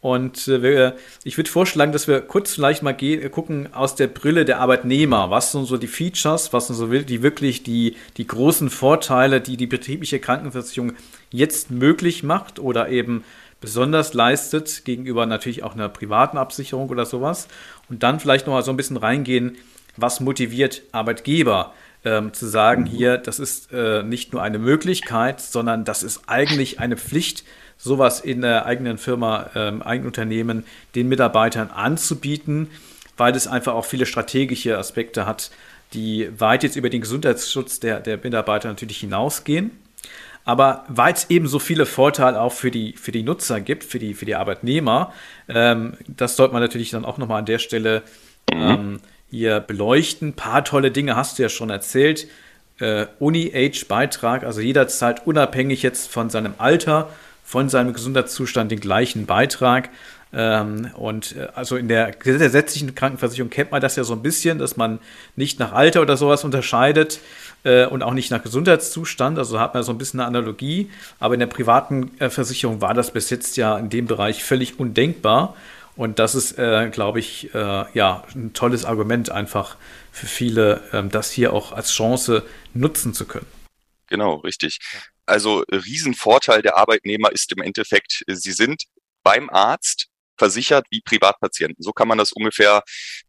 Und 0.00 0.46
äh, 0.46 0.92
ich 1.24 1.36
würde 1.36 1.50
vorschlagen, 1.50 1.90
dass 1.90 2.06
wir 2.06 2.20
kurz 2.20 2.54
vielleicht 2.54 2.84
mal 2.84 2.94
gucken 3.30 3.74
aus 3.74 3.96
der 3.96 4.06
Brille 4.06 4.44
der 4.44 4.60
Arbeitnehmer. 4.60 5.30
Was 5.30 5.50
sind 5.50 5.66
so 5.66 5.76
die 5.76 5.88
Features, 5.88 6.52
was 6.52 6.68
sind 6.68 6.76
so 6.76 6.86
die 6.86 7.22
wirklich 7.22 7.64
die, 7.64 7.96
die 8.16 8.26
großen 8.26 8.70
Vorteile, 8.70 9.40
die 9.40 9.56
die 9.56 9.66
betriebliche 9.66 10.20
Krankenversicherung 10.20 10.92
jetzt 11.30 11.72
möglich 11.72 12.22
macht 12.22 12.60
oder 12.60 12.90
eben 12.90 13.24
besonders 13.60 14.14
leistet 14.14 14.84
gegenüber 14.84 15.26
natürlich 15.26 15.62
auch 15.62 15.74
einer 15.74 15.88
privaten 15.88 16.38
Absicherung 16.38 16.88
oder 16.90 17.06
sowas. 17.06 17.48
Und 17.88 18.02
dann 18.02 18.20
vielleicht 18.20 18.46
noch 18.46 18.54
mal 18.54 18.62
so 18.62 18.70
ein 18.70 18.76
bisschen 18.76 18.96
reingehen, 18.96 19.56
was 19.96 20.20
motiviert 20.20 20.82
Arbeitgeber 20.92 21.72
ähm, 22.04 22.32
zu 22.32 22.46
sagen, 22.46 22.86
hier, 22.86 23.18
das 23.18 23.38
ist 23.38 23.72
äh, 23.72 24.02
nicht 24.02 24.32
nur 24.32 24.42
eine 24.42 24.58
Möglichkeit, 24.58 25.40
sondern 25.40 25.84
das 25.84 26.02
ist 26.02 26.22
eigentlich 26.28 26.78
eine 26.78 26.96
Pflicht, 26.96 27.44
sowas 27.76 28.20
in 28.20 28.40
der 28.42 28.66
eigenen 28.66 28.98
Firma, 28.98 29.50
ähm, 29.54 29.82
eigenen 29.82 30.08
Unternehmen 30.08 30.64
den 30.94 31.08
Mitarbeitern 31.08 31.70
anzubieten, 31.70 32.68
weil 33.16 33.34
es 33.34 33.46
einfach 33.46 33.74
auch 33.74 33.84
viele 33.84 34.06
strategische 34.06 34.76
Aspekte 34.76 35.26
hat, 35.26 35.50
die 35.94 36.28
weit 36.38 36.62
jetzt 36.62 36.76
über 36.76 36.90
den 36.90 37.00
Gesundheitsschutz 37.00 37.80
der, 37.80 38.00
der 38.00 38.18
Mitarbeiter 38.18 38.68
natürlich 38.68 38.98
hinausgehen. 38.98 39.70
Aber 40.48 40.86
weil 40.88 41.12
es 41.12 41.28
eben 41.28 41.46
so 41.46 41.58
viele 41.58 41.84
Vorteile 41.84 42.40
auch 42.40 42.54
für 42.54 42.70
die, 42.70 42.94
für 42.94 43.12
die 43.12 43.22
Nutzer 43.22 43.60
gibt, 43.60 43.84
für 43.84 43.98
die, 43.98 44.14
für 44.14 44.24
die 44.24 44.34
Arbeitnehmer, 44.34 45.12
ähm, 45.46 45.92
das 46.06 46.36
sollte 46.36 46.54
man 46.54 46.62
natürlich 46.62 46.88
dann 46.88 47.04
auch 47.04 47.18
nochmal 47.18 47.40
an 47.40 47.44
der 47.44 47.58
Stelle 47.58 48.02
mhm. 48.50 48.62
ähm, 48.62 49.00
hier 49.30 49.60
beleuchten. 49.60 50.28
Ein 50.28 50.32
paar 50.32 50.64
tolle 50.64 50.90
Dinge 50.90 51.16
hast 51.16 51.38
du 51.38 51.42
ja 51.42 51.50
schon 51.50 51.68
erzählt. 51.68 52.28
Äh, 52.78 53.08
Uni-Age-Beitrag, 53.18 54.42
also 54.42 54.62
jeder 54.62 54.88
zahlt 54.88 55.26
unabhängig 55.26 55.82
jetzt 55.82 56.10
von 56.10 56.30
seinem 56.30 56.54
Alter, 56.56 57.10
von 57.44 57.68
seinem 57.68 57.92
Gesundheitszustand 57.92 58.72
den 58.72 58.80
gleichen 58.80 59.26
Beitrag. 59.26 59.90
Ähm, 60.32 60.90
und 60.94 61.36
äh, 61.36 61.48
also 61.54 61.76
in 61.76 61.88
der 61.88 62.12
gesetzlichen 62.12 62.94
Krankenversicherung 62.94 63.50
kennt 63.50 63.70
man 63.70 63.82
das 63.82 63.96
ja 63.96 64.04
so 64.04 64.14
ein 64.14 64.22
bisschen, 64.22 64.58
dass 64.58 64.78
man 64.78 64.98
nicht 65.36 65.58
nach 65.58 65.72
Alter 65.72 66.00
oder 66.00 66.16
sowas 66.16 66.42
unterscheidet 66.42 67.20
äh, 67.64 67.86
und 67.86 68.02
auch 68.02 68.14
nicht 68.14 68.30
nach 68.30 68.42
Gesundheitszustand. 68.42 69.38
Also 69.38 69.60
hat 69.60 69.74
man 69.74 69.82
so 69.82 69.92
ein 69.92 69.98
bisschen 69.98 70.20
eine 70.20 70.26
Analogie. 70.26 70.90
Aber 71.18 71.34
in 71.34 71.40
der 71.40 71.46
privaten 71.46 72.18
äh, 72.20 72.30
Versicherung 72.30 72.80
war 72.80 72.94
das 72.94 73.12
bis 73.12 73.30
jetzt 73.30 73.56
ja 73.56 73.78
in 73.78 73.90
dem 73.90 74.06
Bereich 74.06 74.42
völlig 74.44 74.78
undenkbar. 74.78 75.56
Und 75.96 76.20
das 76.20 76.34
ist, 76.36 76.58
äh, 76.58 76.90
glaube 76.90 77.18
ich, 77.18 77.52
äh, 77.54 77.84
ja, 77.92 78.22
ein 78.34 78.52
tolles 78.52 78.84
Argument 78.84 79.30
einfach 79.30 79.76
für 80.12 80.26
viele, 80.26 80.82
ähm, 80.92 81.10
das 81.10 81.30
hier 81.32 81.52
auch 81.52 81.72
als 81.72 81.90
Chance 81.92 82.44
nutzen 82.72 83.14
zu 83.14 83.26
können. 83.26 83.46
Genau, 84.06 84.36
richtig. 84.36 84.78
Also 85.26 85.64
Riesenvorteil 85.70 86.62
der 86.62 86.76
Arbeitnehmer 86.76 87.32
ist 87.32 87.52
im 87.52 87.62
Endeffekt, 87.62 88.22
sie 88.26 88.52
sind 88.52 88.84
beim 89.22 89.50
Arzt 89.50 90.06
versichert 90.38 90.86
wie 90.90 91.00
Privatpatienten. 91.00 91.82
So 91.82 91.92
kann 91.92 92.08
man 92.08 92.16
das 92.16 92.32
ungefähr 92.32 92.82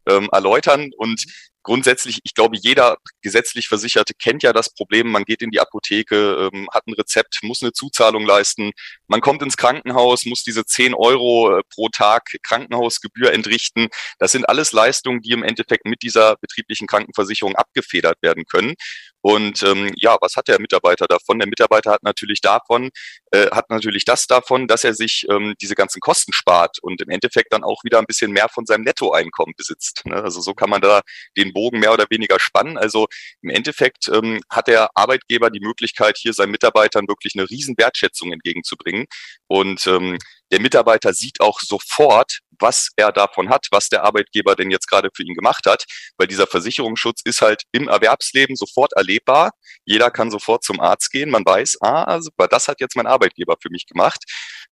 ähm, 0.06 0.28
erläutern. 0.32 0.90
Und 0.96 1.24
grundsätzlich, 1.62 2.20
ich 2.24 2.34
glaube, 2.34 2.56
jeder 2.56 2.98
gesetzlich 3.22 3.68
Versicherte 3.68 4.14
kennt 4.14 4.42
ja 4.42 4.52
das 4.52 4.72
Problem. 4.72 5.10
Man 5.10 5.24
geht 5.24 5.42
in 5.42 5.50
die 5.50 5.60
Apotheke, 5.60 6.50
ähm, 6.52 6.68
hat 6.72 6.86
ein 6.86 6.94
Rezept, 6.94 7.38
muss 7.42 7.62
eine 7.62 7.72
Zuzahlung 7.72 8.24
leisten. 8.24 8.72
Man 9.08 9.20
kommt 9.20 9.42
ins 9.42 9.56
Krankenhaus, 9.56 10.24
muss 10.26 10.42
diese 10.42 10.64
10 10.64 10.94
Euro 10.94 11.58
äh, 11.58 11.62
pro 11.74 11.88
Tag 11.88 12.24
Krankenhausgebühr 12.42 13.32
entrichten. 13.32 13.88
Das 14.18 14.32
sind 14.32 14.48
alles 14.48 14.72
Leistungen, 14.72 15.20
die 15.20 15.32
im 15.32 15.42
Endeffekt 15.42 15.86
mit 15.86 16.02
dieser 16.02 16.36
betrieblichen 16.36 16.86
Krankenversicherung 16.86 17.56
abgefedert 17.56 18.18
werden 18.22 18.44
können. 18.44 18.74
Und 19.22 19.62
ähm, 19.62 19.92
ja, 19.96 20.16
was 20.20 20.36
hat 20.36 20.48
der 20.48 20.60
Mitarbeiter 20.60 21.06
davon? 21.06 21.38
Der 21.38 21.48
Mitarbeiter 21.48 21.92
hat 21.92 22.02
natürlich 22.02 22.40
davon, 22.40 22.90
äh, 23.32 23.50
hat 23.50 23.70
natürlich 23.70 24.04
das 24.04 24.26
davon, 24.26 24.66
dass 24.66 24.84
er 24.84 24.94
sich 24.94 25.26
ähm, 25.30 25.54
diese 25.60 25.74
ganzen 25.74 26.00
Kosten 26.00 26.32
spart 26.32 26.78
und 26.80 27.02
im 27.02 27.10
Endeffekt 27.10 27.52
dann 27.52 27.64
auch 27.64 27.84
wieder 27.84 27.98
ein 27.98 28.06
bisschen 28.06 28.32
mehr 28.32 28.48
von 28.48 28.66
seinem 28.66 28.84
Nettoeinkommen 28.84 29.54
besitzt. 29.56 30.02
Ne? 30.06 30.16
Also 30.16 30.40
so 30.40 30.54
kann 30.54 30.70
man 30.70 30.80
da 30.80 31.02
den 31.36 31.52
Bogen 31.52 31.80
mehr 31.80 31.92
oder 31.92 32.06
weniger 32.10 32.40
spannen. 32.40 32.78
Also 32.78 33.06
im 33.42 33.50
Endeffekt 33.50 34.08
ähm, 34.08 34.40
hat 34.48 34.68
der 34.68 34.90
Arbeitgeber 34.94 35.50
die 35.50 35.60
Möglichkeit, 35.60 36.16
hier 36.18 36.32
seinen 36.32 36.50
Mitarbeitern 36.50 37.08
wirklich 37.08 37.34
eine 37.34 37.48
riesen 37.48 37.76
Wertschätzung 37.76 38.32
entgegenzubringen. 38.32 39.06
Und 39.48 39.86
ähm, 39.86 40.18
der 40.50 40.60
Mitarbeiter 40.60 41.12
sieht 41.12 41.40
auch 41.40 41.60
sofort, 41.60 42.40
was 42.60 42.90
er 42.96 43.12
davon 43.12 43.48
hat, 43.48 43.66
was 43.70 43.88
der 43.88 44.04
Arbeitgeber 44.04 44.54
denn 44.54 44.70
jetzt 44.70 44.88
gerade 44.88 45.10
für 45.14 45.22
ihn 45.22 45.34
gemacht 45.34 45.66
hat, 45.66 45.84
weil 46.16 46.26
dieser 46.26 46.46
Versicherungsschutz 46.46 47.22
ist 47.24 47.42
halt 47.42 47.62
im 47.72 47.88
Erwerbsleben 47.88 48.56
sofort 48.56 48.92
erlebbar. 48.94 49.52
Jeder 49.84 50.10
kann 50.10 50.30
sofort 50.30 50.64
zum 50.64 50.80
Arzt 50.80 51.10
gehen. 51.10 51.30
Man 51.30 51.44
weiß, 51.44 51.78
ah, 51.80 52.20
super, 52.20 52.48
das 52.48 52.68
hat 52.68 52.80
jetzt 52.80 52.96
mein 52.96 53.06
Arbeitgeber 53.06 53.56
für 53.60 53.70
mich 53.70 53.86
gemacht. 53.86 54.24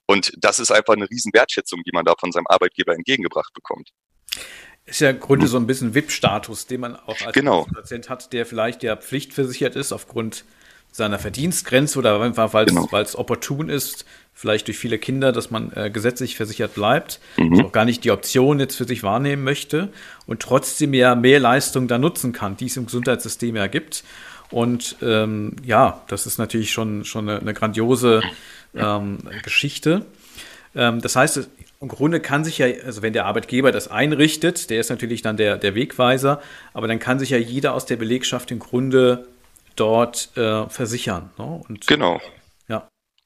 Und 0.07 0.33
das 0.39 0.59
ist 0.59 0.71
einfach 0.71 0.95
eine 0.95 1.09
riesen 1.11 1.33
Wertschätzung, 1.35 1.83
die 1.85 1.93
man 1.93 2.05
da 2.05 2.15
von 2.19 2.33
seinem 2.33 2.47
Arbeitgeber 2.49 2.95
entgegengebracht 2.95 3.53
bekommt. 3.53 3.91
Ist 4.87 5.01
ja 5.01 5.11
im 5.11 5.21
Grunde 5.21 5.47
so 5.49 5.59
ein 5.59 5.67
bisschen 5.67 5.95
VIP-Status, 5.95 6.67
den 6.67 6.81
man 6.81 6.97
auch 6.97 7.21
als 7.21 7.35
genau. 7.35 7.67
Patient 7.75 8.09
hat, 8.09 8.33
der 8.33 8.47
vielleicht 8.47 8.83
ja 8.83 8.97
pflichtversichert 8.97 9.77
ist 9.77 9.93
aufgrund 9.93 10.45
seiner 10.91 11.19
Verdienstgrenze 11.19 11.99
oder 11.99 12.21
einfach, 12.21 12.55
weil 12.55 12.65
genau. 12.65 12.89
es 12.93 13.17
opportun 13.17 13.69
ist, 13.69 14.07
vielleicht 14.39 14.69
durch 14.69 14.79
viele 14.79 14.99
Kinder, 14.99 15.33
dass 15.33 15.51
man 15.51 15.73
äh, 15.75 15.91
gesetzlich 15.91 16.37
versichert 16.37 16.75
bleibt, 16.75 17.19
mhm. 17.39 17.61
auch 17.61 17.73
gar 17.73 17.85
nicht 17.85 18.05
die 18.05 18.13
Option 18.13 18.61
jetzt 18.61 18.77
für 18.77 18.85
sich 18.85 19.03
wahrnehmen 19.03 19.43
möchte 19.43 19.89
und 20.27 20.41
trotzdem 20.41 20.95
ja 20.95 21.17
mehr 21.17 21.41
Leistung 21.41 21.89
da 21.89 21.99
nutzen 21.99 22.33
kann, 22.33 22.57
die 22.57 22.67
es 22.67 22.77
im 22.77 22.87
Gesundheitssystem 22.87 23.57
ja 23.57 23.67
gibt. 23.67 24.05
Und 24.53 24.95
ähm, 25.03 25.57
ja, 25.65 26.05
das 26.07 26.27
ist 26.27 26.39
natürlich 26.39 26.71
schon, 26.71 27.05
schon 27.05 27.29
eine, 27.29 27.41
eine 27.41 27.53
grandiose 27.53 28.23
ähm, 28.77 29.19
Geschichte. 29.43 30.07
Ähm, 30.73 31.01
das 31.01 31.17
heißt, 31.17 31.49
im 31.81 31.89
Grunde 31.89 32.21
kann 32.21 32.45
sich 32.45 32.59
ja, 32.59 32.69
also 32.87 33.03
wenn 33.03 33.15
der 33.15 33.27
Arbeitgeber 33.27 33.73
das 33.73 33.89
einrichtet, 33.89 34.71
der 34.71 34.79
ist 34.79 34.89
natürlich 34.89 35.21
dann 35.21 35.37
der, 35.37 35.57
der 35.57 35.75
Wegweiser, 35.75 36.41
aber 36.75 36.87
dann 36.87 37.01
kann 37.01 37.19
sich 37.19 37.31
ja 37.31 37.39
jeder 37.39 37.75
aus 37.75 37.87
der 37.87 37.97
Belegschaft 37.97 38.53
im 38.53 38.61
Grunde 38.61 39.27
dort 39.75 40.31
äh, 40.37 40.69
versichern. 40.69 41.31
Ne? 41.39 41.61
Und, 41.69 41.89
genau. 41.89 42.21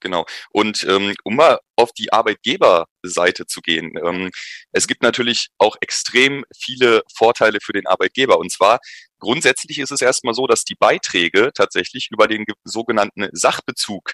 Genau. 0.02 0.26
Und 0.50 0.84
ähm, 0.84 1.14
um 1.24 1.36
mal 1.36 1.58
auf 1.76 1.92
die 1.92 2.12
Arbeitgeberseite 2.12 3.46
zu 3.46 3.60
gehen, 3.60 3.92
ähm, 4.04 4.30
es 4.72 4.88
gibt 4.88 5.02
natürlich 5.02 5.48
auch 5.58 5.76
extrem 5.80 6.44
viele 6.56 7.02
Vorteile 7.14 7.58
für 7.62 7.72
den 7.72 7.86
Arbeitgeber. 7.86 8.38
Und 8.38 8.50
zwar 8.50 8.80
grundsätzlich 9.20 9.78
ist 9.78 9.92
es 9.92 10.00
erstmal 10.00 10.34
so, 10.34 10.46
dass 10.48 10.64
die 10.64 10.74
Beiträge 10.74 11.52
tatsächlich 11.54 12.08
über 12.10 12.26
den 12.26 12.44
sogenannten 12.64 13.28
Sachbezug 13.32 14.12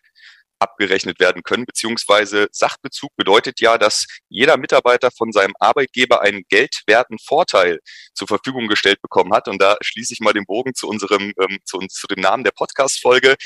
abgerechnet 0.59 1.21
werden 1.21 1.43
können, 1.43 1.65
beziehungsweise 1.65 2.49
Sachbezug 2.53 3.15
bedeutet 3.17 3.61
ja, 3.61 3.79
dass 3.79 4.07
jeder 4.29 4.57
Mitarbeiter 4.57 5.11
von 5.11 5.33
seinem 5.33 5.55
Arbeitgeber 5.59 6.21
einen 6.23 6.43
geldwerten 6.49 7.19
Vorteil 7.19 7.79
zur 8.15 8.29
Verfügung 8.29 8.69
gestellt 8.69 9.01
bekommen 9.01 9.33
hat. 9.33 9.49
Und 9.49 9.63
da 9.63 9.77
schließe 9.81 10.13
ich 10.13 10.21
mal 10.21 10.33
den 10.33 10.47
Bogen 10.47 10.75
zu 10.75 10.89
unserem, 10.89 11.33
ähm, 11.41 11.59
zu, 11.65 11.79
zu 11.89 12.07
dem 12.07 12.21
Namen 12.21 12.45
der 12.45 12.53
Podcast-Folge. 12.53 13.37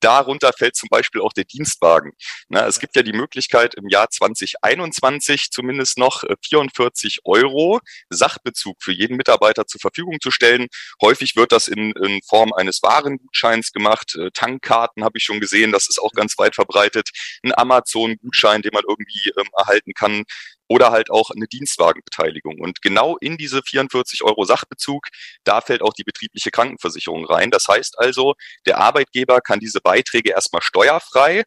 Darunter 0.00 0.52
fällt 0.52 0.76
zum 0.76 0.88
Beispiel 0.88 1.20
auch 1.20 1.32
der 1.32 1.44
Dienstwagen. 1.44 2.12
Na, 2.48 2.66
es 2.66 2.78
gibt 2.78 2.96
ja 2.96 3.02
die 3.02 3.12
Möglichkeit, 3.12 3.74
im 3.74 3.88
Jahr 3.88 4.10
2021 4.10 5.50
zumindest 5.50 5.98
noch 5.98 6.24
44 6.44 7.16
äh, 7.16 7.20
Euro 7.24 7.80
Sachbezug 8.10 8.76
für 8.80 8.92
jeden 8.92 9.16
Mitarbeiter 9.16 9.66
zur 9.66 9.80
Verfügung 9.80 10.18
zu 10.20 10.30
stellen. 10.30 10.66
Häufig 11.02 11.36
wird 11.36 11.52
das 11.52 11.68
in, 11.68 11.92
in 11.92 12.20
Form 12.22 12.52
eines 12.52 12.82
Warengutscheins 12.82 13.72
gemacht. 13.72 14.14
Äh, 14.16 14.30
Tankkarten 14.32 15.04
habe 15.04 15.18
ich 15.18 15.24
schon 15.24 15.40
gesehen, 15.40 15.72
das 15.72 15.88
ist 15.88 15.98
auch 15.98 16.12
ganz 16.12 16.38
weit 16.38 16.54
verbreitet. 16.54 17.10
Ein 17.42 17.56
Amazon-Gutschein, 17.56 18.62
den 18.62 18.72
man 18.72 18.84
irgendwie 18.86 19.32
ähm, 19.36 19.48
erhalten 19.56 19.92
kann 19.94 20.24
oder 20.68 20.90
halt 20.90 21.10
auch 21.10 21.30
eine 21.30 21.46
Dienstwagenbeteiligung. 21.46 22.60
Und 22.60 22.82
genau 22.82 23.16
in 23.18 23.36
diese 23.36 23.62
44 23.62 24.22
Euro 24.22 24.44
Sachbezug, 24.44 25.06
da 25.44 25.60
fällt 25.60 25.82
auch 25.82 25.94
die 25.94 26.04
betriebliche 26.04 26.50
Krankenversicherung 26.50 27.24
rein. 27.24 27.50
Das 27.50 27.66
heißt 27.68 27.98
also, 27.98 28.34
der 28.66 28.78
Arbeitgeber 28.78 29.40
kann 29.40 29.60
diese 29.60 29.80
Beiträge 29.80 30.30
erstmal 30.30 30.62
steuerfrei, 30.62 31.44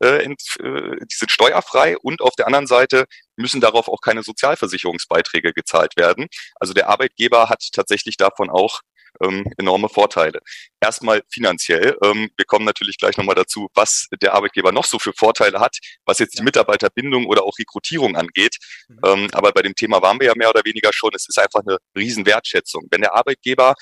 äh, 0.00 0.24
äh, 0.24 0.28
die 0.28 1.14
sind 1.14 1.30
steuerfrei 1.30 1.96
und 1.98 2.22
auf 2.22 2.34
der 2.34 2.46
anderen 2.46 2.66
Seite 2.66 3.04
müssen 3.36 3.60
darauf 3.60 3.88
auch 3.88 4.00
keine 4.00 4.22
Sozialversicherungsbeiträge 4.22 5.52
gezahlt 5.52 5.96
werden. 5.96 6.26
Also 6.56 6.72
der 6.72 6.88
Arbeitgeber 6.88 7.48
hat 7.48 7.68
tatsächlich 7.72 8.16
davon 8.16 8.50
auch 8.50 8.80
ähm, 9.22 9.44
enorme 9.58 9.88
Vorteile. 9.88 10.40
Erstmal 10.80 11.22
finanziell. 11.30 11.96
Ähm, 12.02 12.30
wir 12.36 12.44
kommen 12.44 12.64
natürlich 12.64 12.98
gleich 12.98 13.16
nochmal 13.16 13.34
dazu, 13.34 13.68
was 13.74 14.08
der 14.20 14.34
Arbeitgeber 14.34 14.72
noch 14.72 14.84
so 14.84 14.98
für 14.98 15.12
Vorteile 15.12 15.60
hat, 15.60 15.78
was 16.04 16.18
jetzt 16.18 16.38
die 16.38 16.42
Mitarbeiterbindung 16.42 17.26
oder 17.26 17.44
auch 17.44 17.58
Rekrutierung 17.58 18.16
angeht. 18.16 18.56
Mhm. 18.88 19.00
Ähm, 19.06 19.28
aber 19.32 19.52
bei 19.52 19.62
dem 19.62 19.74
Thema 19.74 20.02
waren 20.02 20.20
wir 20.20 20.28
ja 20.28 20.34
mehr 20.36 20.50
oder 20.50 20.64
weniger 20.64 20.92
schon. 20.92 21.10
Es 21.14 21.28
ist 21.28 21.38
einfach 21.38 21.60
eine 21.66 21.78
Riesenwertschätzung. 21.96 22.88
Wenn 22.90 23.00
der 23.00 23.14
Arbeitgeber 23.14 23.74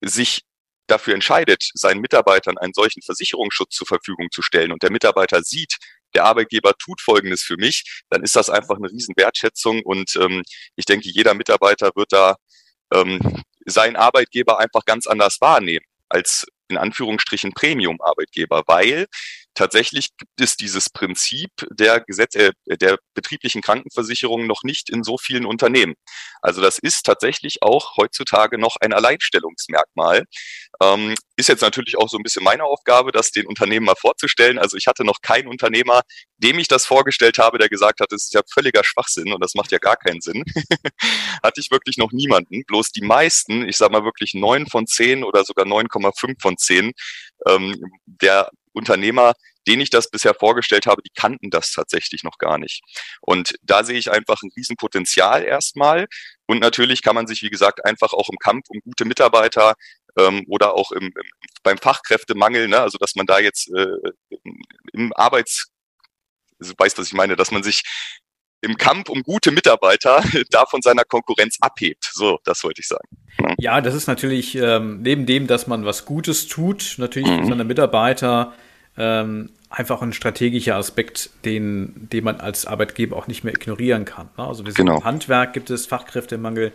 sich 0.00 0.42
dafür 0.86 1.14
entscheidet, 1.14 1.70
seinen 1.74 2.00
Mitarbeitern 2.00 2.58
einen 2.58 2.72
solchen 2.74 3.02
Versicherungsschutz 3.02 3.74
zur 3.74 3.86
Verfügung 3.86 4.28
zu 4.30 4.42
stellen 4.42 4.72
und 4.72 4.82
der 4.82 4.92
Mitarbeiter 4.92 5.42
sieht, 5.42 5.76
der 6.14 6.24
Arbeitgeber 6.24 6.74
tut 6.78 7.00
Folgendes 7.00 7.42
für 7.42 7.56
mich, 7.56 8.02
dann 8.08 8.22
ist 8.22 8.36
das 8.36 8.48
einfach 8.48 8.76
eine 8.76 8.90
Riesenwertschätzung 8.90 9.82
und 9.82 10.16
ähm, 10.16 10.42
ich 10.76 10.84
denke, 10.84 11.08
jeder 11.08 11.34
Mitarbeiter 11.34 11.90
wird 11.94 12.12
da 12.12 12.36
ähm, 12.94 13.42
seinen 13.66 13.96
Arbeitgeber 13.96 14.58
einfach 14.58 14.84
ganz 14.84 15.06
anders 15.06 15.40
wahrnehmen 15.40 15.84
als 16.08 16.46
in 16.68 16.78
Anführungsstrichen 16.78 17.52
Premium-Arbeitgeber, 17.52 18.62
weil 18.66 19.06
tatsächlich 19.56 20.16
gibt 20.16 20.40
es 20.40 20.56
dieses 20.56 20.90
Prinzip 20.90 21.50
der 21.70 22.00
Gesetz 22.00 22.36
äh, 22.36 22.52
der 22.68 22.98
betrieblichen 23.14 23.62
Krankenversicherung 23.62 24.46
noch 24.46 24.62
nicht 24.62 24.88
in 24.90 25.02
so 25.02 25.18
vielen 25.18 25.46
Unternehmen. 25.46 25.94
Also 26.40 26.60
das 26.60 26.78
ist 26.78 27.04
tatsächlich 27.04 27.62
auch 27.62 27.96
heutzutage 27.96 28.58
noch 28.58 28.76
ein 28.80 28.92
Alleinstellungsmerkmal. 28.92 30.24
Ähm, 30.80 31.14
ist 31.36 31.48
jetzt 31.48 31.62
natürlich 31.62 31.98
auch 31.98 32.08
so 32.08 32.18
ein 32.18 32.22
bisschen 32.22 32.44
meine 32.44 32.64
Aufgabe, 32.64 33.10
das 33.10 33.30
den 33.30 33.46
Unternehmen 33.46 33.86
mal 33.86 33.96
vorzustellen. 33.96 34.58
Also 34.58 34.76
ich 34.76 34.86
hatte 34.86 35.04
noch 35.04 35.20
keinen 35.22 35.48
Unternehmer, 35.48 36.02
dem 36.38 36.58
ich 36.58 36.68
das 36.68 36.86
vorgestellt 36.86 37.38
habe, 37.38 37.58
der 37.58 37.68
gesagt 37.68 38.00
hat, 38.00 38.12
das 38.12 38.24
ist 38.24 38.34
ja 38.34 38.42
völliger 38.52 38.84
Schwachsinn 38.84 39.32
und 39.32 39.42
das 39.42 39.54
macht 39.54 39.72
ja 39.72 39.78
gar 39.78 39.96
keinen 39.96 40.20
Sinn. 40.20 40.44
hatte 41.42 41.60
ich 41.60 41.70
wirklich 41.70 41.96
noch 41.96 42.12
niemanden. 42.12 42.64
Bloß 42.66 42.92
die 42.92 43.04
meisten, 43.04 43.66
ich 43.68 43.76
sage 43.76 43.92
mal 43.92 44.04
wirklich 44.04 44.34
neun 44.34 44.66
von 44.66 44.86
zehn 44.86 45.24
oder 45.24 45.44
sogar 45.44 45.66
9,5 45.66 46.40
von 46.40 46.56
zehn 46.58 46.92
ähm, 47.46 47.74
der 48.06 48.50
Unternehmer, 48.76 49.32
denen 49.66 49.82
ich 49.82 49.90
das 49.90 50.10
bisher 50.10 50.34
vorgestellt 50.34 50.86
habe, 50.86 51.02
die 51.02 51.10
kannten 51.14 51.50
das 51.50 51.72
tatsächlich 51.72 52.22
noch 52.22 52.38
gar 52.38 52.58
nicht. 52.58 52.82
Und 53.20 53.56
da 53.62 53.82
sehe 53.82 53.98
ich 53.98 54.10
einfach 54.10 54.42
ein 54.42 54.50
Riesenpotenzial 54.56 55.42
erstmal. 55.42 56.06
Und 56.46 56.60
natürlich 56.60 57.02
kann 57.02 57.14
man 57.14 57.26
sich, 57.26 57.42
wie 57.42 57.50
gesagt, 57.50 57.84
einfach 57.84 58.12
auch 58.12 58.28
im 58.28 58.38
Kampf 58.38 58.66
um 58.68 58.80
gute 58.80 59.04
Mitarbeiter 59.04 59.74
ähm, 60.18 60.44
oder 60.48 60.74
auch 60.74 60.92
im, 60.92 61.06
im, 61.06 61.30
beim 61.62 61.78
Fachkräftemangel, 61.78 62.68
ne, 62.68 62.80
also 62.80 62.98
dass 62.98 63.14
man 63.16 63.26
da 63.26 63.38
jetzt 63.38 63.68
äh, 63.74 63.86
im 64.92 65.12
Arbeits, 65.14 65.66
also 66.60 66.72
weißt, 66.76 66.98
was 66.98 67.08
ich 67.08 67.14
meine, 67.14 67.36
dass 67.36 67.50
man 67.50 67.62
sich 67.62 67.82
im 68.62 68.76
Kampf 68.76 69.08
um 69.08 69.22
gute 69.22 69.50
Mitarbeiter 69.50 70.22
da 70.50 70.64
von 70.66 70.82
seiner 70.82 71.04
Konkurrenz 71.04 71.58
abhebt. 71.60 72.08
So, 72.12 72.38
das 72.44 72.62
wollte 72.64 72.80
ich 72.80 72.88
sagen. 72.88 73.08
Ja, 73.58 73.80
das 73.80 73.94
ist 73.94 74.06
natürlich 74.06 74.54
ähm, 74.56 75.02
neben 75.02 75.26
dem, 75.26 75.46
dass 75.46 75.66
man 75.66 75.84
was 75.84 76.04
Gutes 76.04 76.48
tut, 76.48 76.94
natürlich 76.98 77.28
mhm. 77.28 77.42
für 77.42 77.48
seine 77.48 77.64
Mitarbeiter 77.64 78.54
ähm, 78.98 79.50
einfach 79.68 80.02
ein 80.02 80.12
strategischer 80.12 80.76
Aspekt, 80.76 81.30
den, 81.44 82.08
den 82.12 82.24
man 82.24 82.40
als 82.40 82.66
Arbeitgeber 82.66 83.16
auch 83.16 83.26
nicht 83.26 83.44
mehr 83.44 83.54
ignorieren 83.54 84.04
kann. 84.04 84.28
Ne? 84.36 84.46
Also 84.46 84.64
wir 84.64 84.72
sind 84.72 84.86
genau. 84.86 84.98
im 84.98 85.04
Handwerk 85.04 85.52
gibt 85.52 85.70
es 85.70 85.86
Fachkräftemangel, 85.86 86.72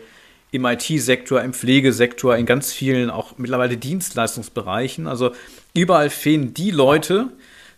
im 0.52 0.66
IT-Sektor, 0.66 1.42
im 1.42 1.54
Pflegesektor, 1.54 2.36
in 2.36 2.46
ganz 2.46 2.74
vielen 2.74 3.10
auch 3.10 3.38
mittlerweile 3.38 3.78
Dienstleistungsbereichen. 3.78 5.08
Also 5.08 5.32
überall 5.74 6.10
fehlen 6.10 6.54
die 6.54 6.72
Leute, 6.72 7.30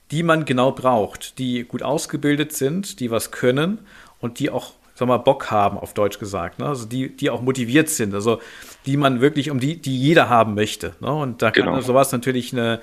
die 0.10 0.24
man 0.24 0.46
genau 0.46 0.72
braucht, 0.72 1.38
die 1.38 1.64
gut 1.64 1.84
ausgebildet 1.84 2.52
sind, 2.54 3.00
die 3.00 3.12
was 3.12 3.32
können 3.32 3.80
und 4.20 4.40
die 4.40 4.50
auch 4.50 4.74
sag 4.96 5.08
mal, 5.08 5.18
Bock 5.18 5.50
haben, 5.52 5.78
auf 5.78 5.94
Deutsch 5.94 6.20
gesagt. 6.20 6.60
Ne? 6.60 6.68
Also 6.68 6.86
die, 6.86 7.10
die 7.16 7.30
auch 7.30 7.42
motiviert 7.42 7.90
sind, 7.90 8.14
also 8.14 8.40
die 8.86 8.98
man 8.98 9.22
wirklich, 9.22 9.50
um 9.50 9.60
die, 9.60 9.78
die 9.78 9.98
jeder 9.98 10.30
haben 10.30 10.54
möchte. 10.54 10.96
Ne? 11.00 11.12
Und 11.12 11.42
da 11.42 11.52
kann 11.52 11.66
genau. 11.66 11.82
sowas 11.82 12.12
natürlich 12.12 12.54
eine, 12.54 12.80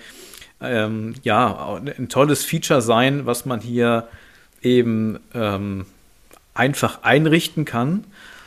ähm, 0.61 1.14
ja, 1.23 1.81
ein 1.99 2.09
tolles 2.09 2.45
Feature 2.45 2.83
sein, 2.83 3.26
was 3.26 3.47
man 3.47 3.61
hier 3.61 4.09
eben 4.62 5.19
ähm, 5.35 5.87
einfach 6.55 7.02
einrichten 7.02 7.64
kann, 7.64 8.05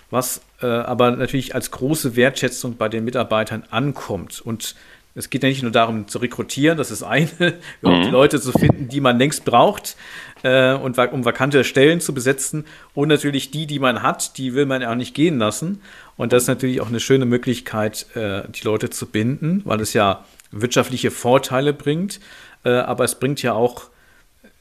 was 0.10 0.42
äh, 0.62 0.68
aber 0.68 1.12
natürlich 1.12 1.56
als 1.56 1.72
große 1.72 2.16
Wertschätzung 2.16 2.78
bei 2.78 2.90
den 2.90 3.04
Mitarbeitern 3.04 3.64
ankommt. 3.72 4.42
Und 4.42 4.76
es 5.16 5.30
geht 5.30 5.44
ja 5.44 5.50
nicht 5.50 5.62
nur 5.62 5.72
darum 5.72 6.08
zu 6.08 6.20
rekrutieren, 6.20 6.78
das 6.78 6.92
ist 6.92 7.04
eine, 7.04 7.28
mhm. 7.82 8.04
die 8.04 8.10
Leute 8.10 8.40
zu 8.40 8.52
finden, 8.52 8.90
die 8.90 9.02
man 9.02 9.18
längst 9.18 9.46
braucht, 9.46 9.96
äh, 10.44 10.74
und 10.74 10.98
um 10.98 11.26
vakante 11.26 11.64
Stellen 11.64 12.02
zu 12.02 12.14
besetzen. 12.14 12.66
Und 12.94 13.10
natürlich 13.10 13.52
die, 13.52 13.66
die 13.66 13.80
man 13.80 14.04
hat, 14.04 14.38
die 14.38 14.54
will 14.54 14.66
man 14.66 14.82
ja 14.82 14.92
auch 14.92 14.96
nicht 14.96 15.16
gehen 15.16 15.38
lassen. 15.38 15.82
Und 16.18 16.34
das 16.34 16.44
ist 16.44 16.48
natürlich 16.48 16.82
auch 16.82 16.90
eine 16.90 17.00
schöne 17.00 17.26
Möglichkeit, 17.26 18.06
äh, 18.16 18.44
die 18.50 18.64
Leute 18.64 18.90
zu 18.90 19.08
binden, 19.08 19.62
weil 19.66 19.82
es 19.82 19.94
ja 19.94 20.24
wirtschaftliche 20.54 21.12
Vorteile 21.12 21.74
bringt, 21.74 22.20
äh, 22.64 22.70
aber 22.70 23.04
es 23.04 23.16
bringt 23.16 23.42
ja 23.42 23.54
auch 23.54 23.90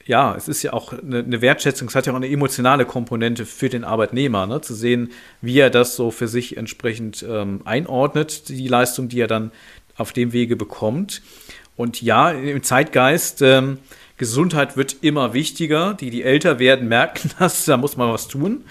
ja, 0.05 0.35
es 0.35 0.47
ist 0.47 0.63
ja 0.63 0.73
auch 0.73 0.91
eine, 0.91 1.19
eine, 1.19 1.41
Wertschätzung, 1.41 1.87
es 1.87 1.95
hat 1.95 2.07
ja 2.07 2.11
auch 2.11 2.17
eine 2.17 2.29
emotionale 2.29 2.85
Komponente 2.85 3.45
für 3.45 3.69
den 3.69 3.83
Arbeitnehmer, 3.85 4.45
ne? 4.47 4.59
zu 4.59 4.73
sehen, 4.73 5.11
wie 5.41 5.59
er 5.59 5.69
das 5.69 5.95
so 5.95 6.11
für 6.11 6.27
sich 6.27 6.57
entsprechend 6.57 7.25
ähm, 7.27 7.61
einordnet, 7.65 8.49
die 8.49 8.67
Leistung, 8.67 9.07
die 9.07 9.21
er 9.21 9.27
dann 9.27 9.51
auf 9.95 10.11
dem 10.11 10.33
Wege 10.33 10.55
bekommt. 10.55 11.21
Und 11.75 12.01
ja, 12.01 12.31
im 12.31 12.63
Zeitgeist, 12.63 13.41
ähm, 13.41 13.79
Gesundheit 14.17 14.77
wird 14.77 14.97
immer 15.01 15.33
wichtiger. 15.33 15.95
Die, 15.95 16.09
die 16.09 16.23
älter 16.23 16.59
werden, 16.59 16.87
merken 16.87 17.31
das, 17.39 17.65
da 17.65 17.77
muss 17.77 17.97
man 17.97 18.11
was 18.11 18.27
tun. 18.27 18.63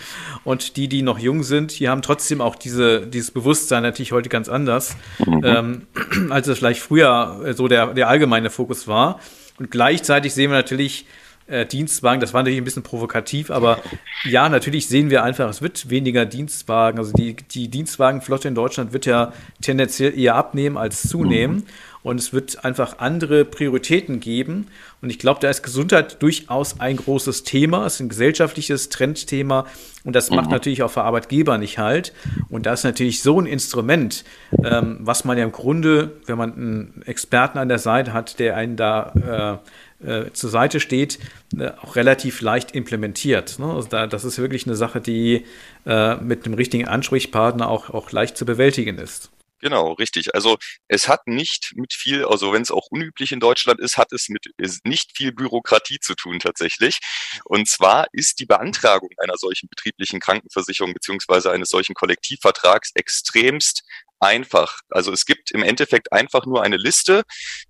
Und 0.44 0.76
die, 0.76 0.88
die 0.88 1.02
noch 1.02 1.18
jung 1.18 1.42
sind, 1.42 1.78
die 1.78 1.88
haben 1.88 2.02
trotzdem 2.02 2.40
auch 2.40 2.54
diese, 2.54 3.06
dieses 3.06 3.30
Bewusstsein 3.30 3.82
natürlich 3.82 4.12
heute 4.12 4.28
ganz 4.28 4.48
anders, 4.48 4.96
mhm. 5.24 5.42
ähm, 5.44 5.86
als 6.30 6.46
es 6.48 6.58
vielleicht 6.58 6.80
früher 6.80 7.54
so 7.56 7.68
der, 7.68 7.94
der 7.94 8.08
allgemeine 8.08 8.50
Fokus 8.50 8.86
war. 8.86 9.20
Und 9.58 9.70
gleichzeitig 9.70 10.34
sehen 10.34 10.50
wir 10.50 10.56
natürlich, 10.56 11.06
äh, 11.46 11.66
Dienstwagen, 11.66 12.20
das 12.20 12.32
war 12.32 12.42
natürlich 12.42 12.60
ein 12.60 12.64
bisschen 12.64 12.82
provokativ, 12.82 13.50
aber 13.50 13.78
ja, 14.24 14.48
natürlich 14.48 14.88
sehen 14.88 15.10
wir 15.10 15.22
einfach, 15.22 15.48
es 15.48 15.60
wird 15.60 15.90
weniger 15.90 16.24
Dienstwagen. 16.24 16.98
Also 16.98 17.12
die, 17.12 17.34
die 17.34 17.68
Dienstwagenflotte 17.68 18.48
in 18.48 18.54
Deutschland 18.54 18.92
wird 18.92 19.06
ja 19.06 19.32
tendenziell 19.60 20.18
eher 20.18 20.36
abnehmen 20.36 20.76
als 20.76 21.02
zunehmen. 21.08 21.66
Und 22.02 22.18
es 22.18 22.32
wird 22.32 22.64
einfach 22.64 22.98
andere 22.98 23.44
Prioritäten 23.44 24.20
geben. 24.20 24.66
Und 25.00 25.10
ich 25.10 25.18
glaube, 25.18 25.40
da 25.40 25.50
ist 25.50 25.62
Gesundheit 25.62 26.20
durchaus 26.22 26.80
ein 26.80 26.96
großes 26.96 27.44
Thema. 27.44 27.86
Es 27.86 27.94
ist 27.94 28.00
ein 28.00 28.08
gesellschaftliches 28.08 28.88
Trendthema. 28.88 29.66
Und 30.04 30.16
das 30.16 30.30
macht 30.30 30.46
mhm. 30.46 30.52
natürlich 30.52 30.82
auch 30.82 30.90
für 30.90 31.02
Arbeitgeber 31.02 31.58
nicht 31.58 31.78
halt. 31.78 32.12
Und 32.48 32.66
da 32.66 32.72
ist 32.72 32.84
natürlich 32.84 33.22
so 33.22 33.40
ein 33.40 33.46
Instrument, 33.46 34.24
ähm, 34.64 34.98
was 35.00 35.24
man 35.24 35.38
ja 35.38 35.44
im 35.44 35.52
Grunde, 35.52 36.12
wenn 36.26 36.38
man 36.38 36.52
einen 36.52 37.02
Experten 37.06 37.58
an 37.58 37.68
der 37.68 37.78
Seite 37.78 38.12
hat, 38.12 38.38
der 38.38 38.56
einen 38.56 38.76
da 38.76 39.60
äh, 40.02 40.06
äh, 40.06 40.32
zur 40.32 40.50
Seite 40.50 40.80
steht, 40.80 41.18
äh, 41.56 41.70
auch 41.80 41.96
relativ 41.96 42.40
leicht 42.40 42.72
implementiert. 42.72 43.58
Ne? 43.58 43.66
Also 43.66 43.88
da, 43.88 44.06
das 44.06 44.24
ist 44.24 44.38
wirklich 44.38 44.66
eine 44.66 44.74
Sache, 44.74 45.00
die 45.00 45.44
äh, 45.86 46.16
mit 46.16 46.46
dem 46.46 46.54
richtigen 46.54 46.88
Ansprechpartner 46.88 47.68
auch, 47.68 47.90
auch 47.90 48.10
leicht 48.10 48.36
zu 48.36 48.44
bewältigen 48.44 48.98
ist. 48.98 49.30
Genau, 49.64 49.92
richtig. 49.92 50.34
Also 50.34 50.58
es 50.88 51.06
hat 51.06 51.28
nicht 51.28 51.72
mit 51.76 51.92
viel, 51.92 52.24
also 52.24 52.52
wenn 52.52 52.62
es 52.62 52.72
auch 52.72 52.88
unüblich 52.90 53.30
in 53.30 53.38
Deutschland 53.38 53.78
ist, 53.78 53.96
hat 53.96 54.12
es 54.12 54.28
mit 54.28 54.46
nicht 54.84 55.16
viel 55.16 55.30
Bürokratie 55.32 56.00
zu 56.00 56.16
tun 56.16 56.40
tatsächlich. 56.40 56.98
Und 57.44 57.68
zwar 57.68 58.06
ist 58.12 58.40
die 58.40 58.46
Beantragung 58.46 59.10
einer 59.18 59.36
solchen 59.36 59.68
betrieblichen 59.68 60.18
Krankenversicherung 60.18 60.92
beziehungsweise 60.94 61.52
eines 61.52 61.70
solchen 61.70 61.94
Kollektivvertrags 61.94 62.90
extremst 62.96 63.84
einfach. 64.22 64.80
Also 64.88 65.12
es 65.12 65.26
gibt 65.26 65.50
im 65.50 65.62
Endeffekt 65.62 66.12
einfach 66.12 66.46
nur 66.46 66.62
eine 66.62 66.76
Liste. 66.76 67.22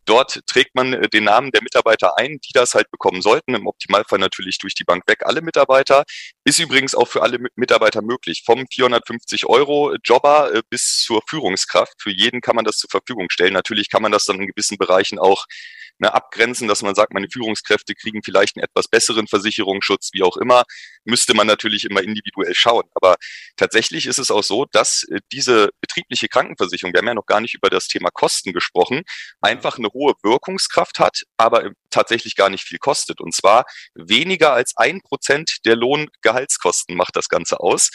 Dort 0.04 0.40
trägt 0.46 0.74
man 0.74 0.92
äh, 0.92 1.08
den 1.08 1.24
Namen 1.24 1.50
der 1.50 1.62
Mitarbeiter 1.62 2.18
ein, 2.18 2.38
die 2.44 2.52
das 2.52 2.74
halt 2.74 2.90
bekommen 2.90 3.22
sollten. 3.22 3.54
Im 3.54 3.66
Optimalfall 3.66 4.18
natürlich 4.18 4.58
durch 4.58 4.74
die 4.74 4.84
Bank 4.84 5.04
weg 5.06 5.24
alle 5.24 5.40
Mitarbeiter. 5.40 6.04
Ist 6.44 6.58
übrigens 6.58 6.94
auch 6.94 7.08
für 7.08 7.22
alle 7.22 7.38
Mitarbeiter 7.56 8.02
möglich. 8.02 8.42
Vom 8.44 8.66
450 8.70 9.46
Euro 9.46 9.94
Jobber 10.04 10.52
äh, 10.54 10.62
bis 10.68 11.02
zur 11.04 11.22
Führungskraft. 11.28 11.94
Für 12.00 12.10
jeden 12.10 12.40
kann 12.40 12.56
man 12.56 12.64
das 12.64 12.76
zur 12.76 12.90
Verfügung 12.90 13.30
stellen. 13.30 13.54
Natürlich 13.54 13.88
kann 13.88 14.02
man 14.02 14.12
das 14.12 14.26
dann 14.26 14.40
in 14.40 14.48
gewissen 14.48 14.76
Bereichen 14.76 15.18
auch 15.18 15.46
ne, 15.98 16.12
abgrenzen, 16.12 16.68
dass 16.68 16.82
man 16.82 16.94
sagt, 16.94 17.12
meine 17.12 17.28
Führungskräfte 17.30 17.94
kriegen 17.94 18.22
vielleicht 18.22 18.56
einen 18.56 18.64
etwas 18.64 18.88
besseren 18.88 19.26
Versicherungsschutz, 19.26 20.10
wie 20.12 20.22
auch 20.22 20.36
immer, 20.36 20.64
müsste 21.04 21.34
man 21.34 21.46
natürlich 21.46 21.84
immer 21.84 22.02
individuell 22.02 22.54
schauen. 22.54 22.84
Aber 22.94 23.16
tatsächlich 23.56 24.06
ist 24.06 24.18
es 24.18 24.30
auch 24.30 24.42
so, 24.42 24.66
dass 24.70 25.04
äh, 25.04 25.20
diese 25.32 25.70
betriebliche 25.80 26.28
Krankenversicherung, 26.28 26.92
wir 26.92 26.98
haben 26.98 27.08
ja 27.08 27.14
noch 27.14 27.26
gar 27.26 27.40
nicht 27.40 27.54
über 27.54 27.70
das 27.70 27.88
Thema 27.88 28.10
Kosten 28.10 28.52
gesprochen, 28.52 29.02
einfach 29.40 29.78
eine 29.78 29.88
hohe 29.88 30.14
Wirkungskraft 30.22 30.98
hat, 30.98 31.22
aber 31.36 31.70
tatsächlich 31.90 32.36
gar 32.36 32.50
nicht 32.50 32.64
viel 32.64 32.78
kostet. 32.78 33.20
Und 33.20 33.34
zwar 33.34 33.64
weniger 33.94 34.52
als 34.52 34.76
ein 34.76 35.00
Prozent 35.02 35.58
der 35.64 35.76
Lohngehaltskosten 35.76 36.96
macht 36.96 37.16
das 37.16 37.28
Ganze 37.28 37.60
aus. 37.60 37.90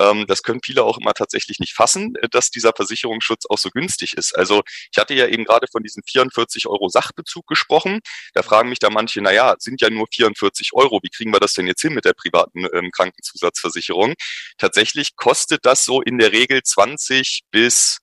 Ähm, 0.00 0.26
das 0.26 0.42
können 0.42 0.60
viele 0.64 0.84
auch 0.84 0.98
immer 0.98 1.14
tatsächlich 1.14 1.58
nicht 1.58 1.74
fassen, 1.74 2.14
äh, 2.16 2.28
dass 2.28 2.50
dieser 2.50 2.72
Versicherungsschutz 2.74 3.46
auch 3.46 3.58
so 3.58 3.70
günstig 3.70 4.14
ist. 4.14 4.36
Also 4.36 4.62
ich 4.92 4.98
hatte 4.98 5.14
ja 5.14 5.26
eben 5.26 5.44
gerade 5.44 5.66
von 5.70 5.82
diesen 5.82 6.02
44 6.02 6.66
Euro 6.66 6.88
Sachbezug 6.88 7.46
gesprochen. 7.46 8.00
Da 8.34 8.42
fragen 8.42 8.68
mich 8.68 8.78
da 8.78 8.90
manche, 8.90 9.20
na 9.20 9.32
ja, 9.32 9.54
sind 9.58 9.80
ja 9.80 9.90
nur 9.90 10.06
44 10.12 10.70
Euro. 10.74 11.00
Wie 11.02 11.10
kriegen 11.10 11.32
wir 11.32 11.40
das 11.40 11.54
denn 11.54 11.66
jetzt 11.66 11.82
hin 11.82 11.94
mit 11.94 12.04
der 12.04 12.14
privaten 12.14 12.66
ähm, 12.72 12.90
Krankenzusatzversicherung? 12.90 14.14
Tatsächlich 14.58 15.16
kostet 15.16 15.64
das 15.64 15.84
so 15.84 16.02
in 16.02 16.18
der 16.18 16.32
Regel 16.32 16.62
20 16.62 17.42
bis 17.50 17.98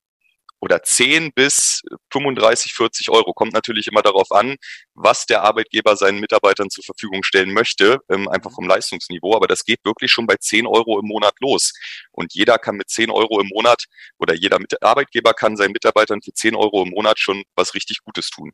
oder 0.64 0.82
10 0.82 1.32
bis 1.34 1.82
35, 2.10 2.72
40 2.72 3.10
Euro. 3.10 3.34
Kommt 3.34 3.52
natürlich 3.52 3.86
immer 3.86 4.00
darauf 4.00 4.32
an, 4.32 4.56
was 4.94 5.26
der 5.26 5.42
Arbeitgeber 5.42 5.94
seinen 5.94 6.20
Mitarbeitern 6.20 6.70
zur 6.70 6.82
Verfügung 6.82 7.22
stellen 7.22 7.52
möchte, 7.52 7.98
ähm, 8.08 8.28
einfach 8.28 8.50
vom 8.50 8.66
Leistungsniveau. 8.66 9.36
Aber 9.36 9.46
das 9.46 9.64
geht 9.64 9.84
wirklich 9.84 10.10
schon 10.10 10.26
bei 10.26 10.36
10 10.36 10.66
Euro 10.66 10.98
im 10.98 11.06
Monat 11.06 11.34
los. 11.40 11.74
Und 12.12 12.32
jeder 12.32 12.56
kann 12.56 12.76
mit 12.76 12.88
10 12.88 13.10
Euro 13.10 13.40
im 13.40 13.48
Monat 13.48 13.84
oder 14.18 14.34
jeder 14.34 14.58
Arbeitgeber 14.80 15.34
kann 15.34 15.58
seinen 15.58 15.72
Mitarbeitern 15.72 16.22
für 16.22 16.32
10 16.32 16.56
Euro 16.56 16.82
im 16.82 16.90
Monat 16.90 17.18
schon 17.18 17.42
was 17.54 17.74
richtig 17.74 17.98
Gutes 18.02 18.30
tun. 18.30 18.50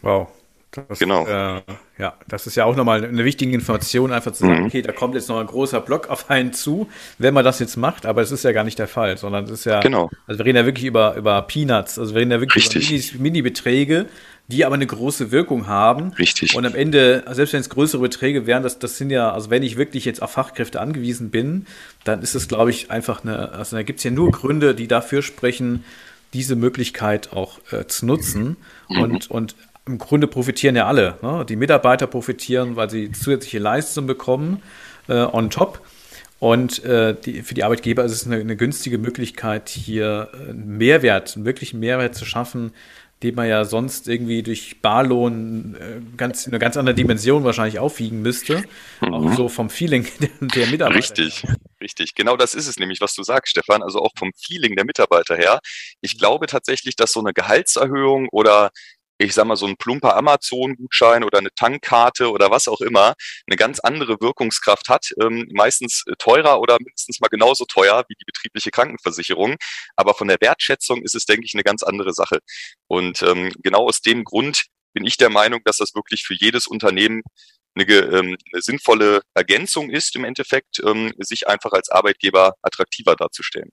Wow, 0.00 0.28
das, 0.72 0.98
genau. 0.98 1.26
Äh, 1.26 1.60
ja, 1.98 2.14
das 2.26 2.46
ist 2.46 2.56
ja 2.56 2.64
auch 2.64 2.74
nochmal 2.74 3.04
eine 3.04 3.24
wichtige 3.24 3.52
Information, 3.52 4.12
einfach 4.12 4.32
zu 4.32 4.46
sagen, 4.46 4.60
mhm. 4.60 4.66
okay, 4.66 4.82
da 4.82 4.92
kommt 4.92 5.14
jetzt 5.14 5.28
noch 5.28 5.38
ein 5.38 5.46
großer 5.46 5.80
Block 5.80 6.08
auf 6.08 6.30
einen 6.30 6.52
zu, 6.52 6.88
wenn 7.18 7.34
man 7.34 7.44
das 7.44 7.58
jetzt 7.58 7.76
macht, 7.76 8.06
aber 8.06 8.22
es 8.22 8.32
ist 8.32 8.42
ja 8.44 8.52
gar 8.52 8.64
nicht 8.64 8.78
der 8.78 8.88
Fall, 8.88 9.18
sondern 9.18 9.44
es 9.44 9.50
ist 9.50 9.64
ja, 9.66 9.80
genau. 9.80 10.10
also 10.26 10.38
wir 10.38 10.46
reden 10.46 10.56
ja 10.56 10.64
wirklich 10.64 10.86
über, 10.86 11.14
über 11.16 11.42
Peanuts, 11.42 11.98
also 11.98 12.14
wir 12.14 12.22
reden 12.22 12.30
ja 12.30 12.40
wirklich 12.40 12.74
Richtig. 12.74 13.14
über 13.14 13.22
Mini-Beträge, 13.22 14.06
die 14.48 14.64
aber 14.64 14.74
eine 14.74 14.86
große 14.86 15.30
Wirkung 15.30 15.66
haben. 15.66 16.12
Richtig. 16.14 16.56
Und 16.56 16.66
am 16.66 16.74
Ende, 16.74 17.24
selbst 17.30 17.52
wenn 17.52 17.60
es 17.60 17.70
größere 17.70 18.02
Beträge 18.02 18.46
wären, 18.46 18.62
das, 18.62 18.78
das 18.78 18.98
sind 18.98 19.10
ja, 19.10 19.32
also 19.32 19.50
wenn 19.50 19.62
ich 19.62 19.76
wirklich 19.76 20.04
jetzt 20.04 20.20
auf 20.20 20.32
Fachkräfte 20.32 20.80
angewiesen 20.80 21.30
bin, 21.30 21.66
dann 22.04 22.22
ist 22.22 22.34
es, 22.34 22.48
glaube 22.48 22.70
ich, 22.70 22.90
einfach 22.90 23.24
eine, 23.24 23.52
also 23.52 23.76
da 23.76 23.82
gibt 23.82 23.98
es 23.98 24.04
ja 24.04 24.10
nur 24.10 24.30
Gründe, 24.30 24.74
die 24.74 24.88
dafür 24.88 25.22
sprechen, 25.22 25.84
diese 26.34 26.56
Möglichkeit 26.56 27.32
auch 27.32 27.60
äh, 27.72 27.86
zu 27.86 28.06
nutzen. 28.06 28.56
Mhm. 28.88 29.00
Und, 29.00 29.30
und 29.30 29.54
im 29.86 29.98
Grunde 29.98 30.26
profitieren 30.26 30.76
ja 30.76 30.86
alle. 30.86 31.18
Ne? 31.22 31.44
Die 31.48 31.56
Mitarbeiter 31.56 32.06
profitieren, 32.06 32.76
weil 32.76 32.90
sie 32.90 33.10
zusätzliche 33.12 33.58
Leistungen 33.58 34.06
bekommen 34.06 34.62
äh, 35.08 35.14
on 35.14 35.50
top. 35.50 35.80
Und 36.38 36.84
äh, 36.84 37.14
die, 37.14 37.42
für 37.42 37.54
die 37.54 37.62
Arbeitgeber 37.62 38.04
ist 38.04 38.12
es 38.12 38.26
eine, 38.26 38.36
eine 38.36 38.56
günstige 38.56 38.98
Möglichkeit, 38.98 39.68
hier 39.68 40.30
einen 40.34 40.76
Mehrwert, 40.76 41.36
einen 41.36 41.44
wirklichen 41.44 41.78
Mehrwert 41.78 42.16
zu 42.16 42.24
schaffen, 42.24 42.72
den 43.22 43.36
man 43.36 43.48
ja 43.48 43.64
sonst 43.64 44.08
irgendwie 44.08 44.42
durch 44.42 44.80
Barlohn 44.82 45.76
äh, 45.76 46.00
ganz, 46.16 46.46
in 46.46 46.52
einer 46.52 46.58
ganz 46.58 46.76
anderen 46.76 46.96
Dimension 46.96 47.44
wahrscheinlich 47.44 47.78
aufwiegen 47.78 48.22
müsste. 48.22 48.64
Mhm. 49.00 49.14
Auch 49.14 49.32
so 49.34 49.48
vom 49.48 49.70
Feeling 49.70 50.06
der, 50.20 50.30
der 50.40 50.66
Mitarbeiter. 50.66 50.98
Richtig, 50.98 51.44
richtig. 51.80 52.14
Genau 52.16 52.36
das 52.36 52.54
ist 52.54 52.66
es 52.66 52.78
nämlich, 52.78 53.00
was 53.00 53.14
du 53.14 53.22
sagst, 53.22 53.52
Stefan. 53.52 53.82
Also 53.82 54.00
auch 54.00 54.10
vom 54.16 54.32
Feeling 54.36 54.74
der 54.74 54.84
Mitarbeiter 54.84 55.36
her. 55.36 55.60
Ich 56.00 56.18
glaube 56.18 56.46
tatsächlich, 56.46 56.96
dass 56.96 57.12
so 57.12 57.20
eine 57.20 57.32
Gehaltserhöhung 57.32 58.28
oder 58.32 58.70
ich 59.24 59.34
sag 59.34 59.46
mal, 59.46 59.56
so 59.56 59.66
ein 59.66 59.76
plumper 59.76 60.16
Amazon-Gutschein 60.16 61.24
oder 61.24 61.38
eine 61.38 61.50
Tankkarte 61.54 62.30
oder 62.30 62.50
was 62.50 62.68
auch 62.68 62.80
immer 62.80 63.14
eine 63.46 63.56
ganz 63.56 63.80
andere 63.80 64.20
Wirkungskraft 64.20 64.88
hat. 64.88 65.12
Ähm, 65.20 65.48
meistens 65.52 66.04
teurer 66.18 66.60
oder 66.60 66.78
mindestens 66.78 67.20
mal 67.20 67.28
genauso 67.28 67.64
teuer 67.64 68.04
wie 68.08 68.14
die 68.14 68.24
betriebliche 68.24 68.70
Krankenversicherung. 68.70 69.56
Aber 69.96 70.14
von 70.14 70.28
der 70.28 70.38
Wertschätzung 70.40 71.02
ist 71.02 71.14
es, 71.14 71.24
denke 71.26 71.44
ich, 71.44 71.54
eine 71.54 71.62
ganz 71.62 71.82
andere 71.82 72.12
Sache. 72.12 72.38
Und 72.88 73.22
ähm, 73.22 73.52
genau 73.62 73.86
aus 73.88 74.00
dem 74.00 74.24
Grund 74.24 74.64
bin 74.94 75.06
ich 75.06 75.16
der 75.16 75.30
Meinung, 75.30 75.60
dass 75.64 75.78
das 75.78 75.94
wirklich 75.94 76.22
für 76.24 76.34
jedes 76.34 76.66
Unternehmen 76.66 77.22
eine, 77.74 77.84
ähm, 77.84 78.36
eine 78.52 78.62
sinnvolle 78.62 79.22
Ergänzung 79.34 79.90
ist 79.90 80.14
im 80.16 80.24
Endeffekt, 80.24 80.80
ähm, 80.84 81.12
sich 81.18 81.48
einfach 81.48 81.72
als 81.72 81.88
Arbeitgeber 81.88 82.54
attraktiver 82.62 83.16
darzustellen. 83.16 83.70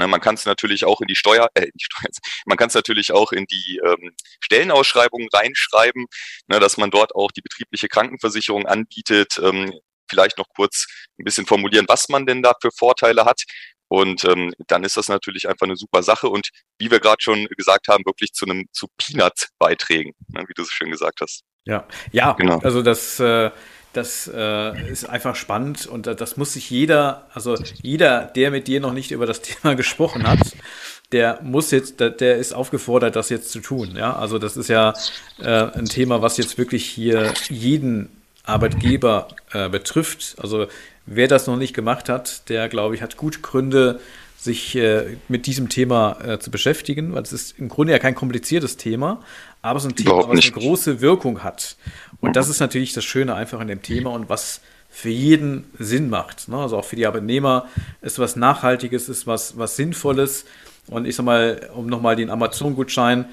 Ne, 0.00 0.08
man 0.08 0.20
kann 0.22 0.34
es 0.34 0.46
natürlich 0.46 0.86
auch 0.86 1.02
in 1.02 1.08
die 1.08 1.14
Steuer, 1.14 1.50
äh, 1.52 1.64
in 1.64 1.72
die 1.74 1.84
Steuer 1.84 2.08
man 2.46 2.56
kann 2.56 2.68
es 2.68 2.74
natürlich 2.74 3.12
auch 3.12 3.32
in 3.32 3.44
die 3.44 3.80
ähm, 3.84 4.12
Stellenausschreibungen 4.40 5.28
reinschreiben, 5.30 6.06
ne, 6.48 6.58
dass 6.58 6.78
man 6.78 6.90
dort 6.90 7.14
auch 7.14 7.30
die 7.30 7.42
betriebliche 7.42 7.88
Krankenversicherung 7.88 8.64
anbietet. 8.66 9.38
Ähm, 9.42 9.70
vielleicht 10.08 10.38
noch 10.38 10.48
kurz 10.56 10.86
ein 11.18 11.24
bisschen 11.24 11.44
formulieren, 11.44 11.84
was 11.86 12.08
man 12.08 12.24
denn 12.24 12.42
da 12.42 12.54
für 12.60 12.70
Vorteile 12.72 13.26
hat. 13.26 13.42
Und 13.88 14.24
ähm, 14.24 14.54
dann 14.68 14.84
ist 14.84 14.96
das 14.96 15.08
natürlich 15.08 15.48
einfach 15.48 15.66
eine 15.66 15.76
super 15.76 16.02
Sache 16.02 16.28
und 16.28 16.48
wie 16.78 16.90
wir 16.90 16.98
gerade 16.98 17.20
schon 17.20 17.46
gesagt 17.56 17.88
haben, 17.88 18.06
wirklich 18.06 18.32
zu 18.32 18.46
einem 18.46 18.66
zu 18.72 18.86
Peanuts-Beiträgen, 18.96 20.14
ne, 20.28 20.44
wie 20.48 20.54
du 20.54 20.64
so 20.64 20.70
schön 20.70 20.90
gesagt 20.90 21.20
hast. 21.20 21.42
Ja, 21.66 21.86
ja, 22.10 22.32
genau. 22.32 22.58
Also 22.60 22.82
das 22.82 23.20
äh, 23.20 23.50
das 23.92 24.30
äh, 24.32 24.90
ist 24.90 25.08
einfach 25.08 25.34
spannend 25.34 25.86
und 25.86 26.06
das 26.06 26.36
muss 26.36 26.52
sich 26.52 26.70
jeder, 26.70 27.26
also 27.34 27.56
jeder, 27.82 28.22
der 28.24 28.50
mit 28.50 28.68
dir 28.68 28.80
noch 28.80 28.92
nicht 28.92 29.10
über 29.10 29.26
das 29.26 29.40
Thema 29.42 29.74
gesprochen 29.74 30.26
hat, 30.26 30.38
der 31.12 31.40
muss 31.42 31.70
jetzt, 31.70 31.98
der, 32.00 32.10
der 32.10 32.36
ist 32.36 32.52
aufgefordert, 32.52 33.16
das 33.16 33.30
jetzt 33.30 33.50
zu 33.50 33.60
tun. 33.60 33.96
Ja, 33.96 34.14
also 34.14 34.38
das 34.38 34.56
ist 34.56 34.68
ja 34.68 34.94
äh, 35.38 35.48
ein 35.48 35.86
Thema, 35.86 36.22
was 36.22 36.36
jetzt 36.36 36.56
wirklich 36.56 36.86
hier 36.86 37.34
jeden 37.48 38.10
Arbeitgeber 38.44 39.28
äh, 39.52 39.68
betrifft. 39.68 40.36
Also 40.38 40.66
wer 41.06 41.26
das 41.26 41.46
noch 41.46 41.56
nicht 41.56 41.74
gemacht 41.74 42.08
hat, 42.08 42.48
der 42.48 42.68
glaube 42.68 42.94
ich 42.94 43.02
hat 43.02 43.16
gute 43.16 43.40
Gründe, 43.40 44.00
sich 44.40 44.74
äh, 44.74 45.18
mit 45.28 45.46
diesem 45.46 45.68
Thema 45.68 46.16
äh, 46.24 46.38
zu 46.38 46.50
beschäftigen, 46.50 47.12
weil 47.14 47.22
es 47.22 47.32
ist 47.32 47.58
im 47.58 47.68
Grunde 47.68 47.92
ja 47.92 47.98
kein 47.98 48.14
kompliziertes 48.14 48.78
Thema, 48.78 49.22
aber 49.60 49.76
es 49.76 49.84
ist 49.84 49.90
ein 49.90 49.96
Thema, 49.96 50.28
was 50.28 50.40
eine 50.40 50.52
große 50.52 51.02
Wirkung 51.02 51.44
hat. 51.44 51.76
Und 52.20 52.36
das 52.36 52.48
ist 52.48 52.60
natürlich 52.60 52.92
das 52.92 53.04
Schöne 53.04 53.34
einfach 53.34 53.60
an 53.60 53.68
dem 53.68 53.82
Thema 53.82 54.10
und 54.10 54.28
was 54.28 54.60
für 54.90 55.08
jeden 55.08 55.64
Sinn 55.78 56.10
macht. 56.10 56.48
Ne? 56.48 56.56
Also 56.56 56.76
auch 56.76 56.84
für 56.84 56.96
die 56.96 57.06
Arbeitnehmer 57.06 57.68
ist 58.02 58.18
was 58.18 58.36
Nachhaltiges, 58.36 59.08
ist 59.08 59.26
was, 59.26 59.56
was 59.56 59.76
Sinnvolles. 59.76 60.44
Und 60.88 61.06
ich 61.06 61.14
sag 61.16 61.24
mal, 61.24 61.70
um 61.74 61.86
nochmal 61.86 62.16
den 62.16 62.28
Amazon-Gutschein, 62.28 63.26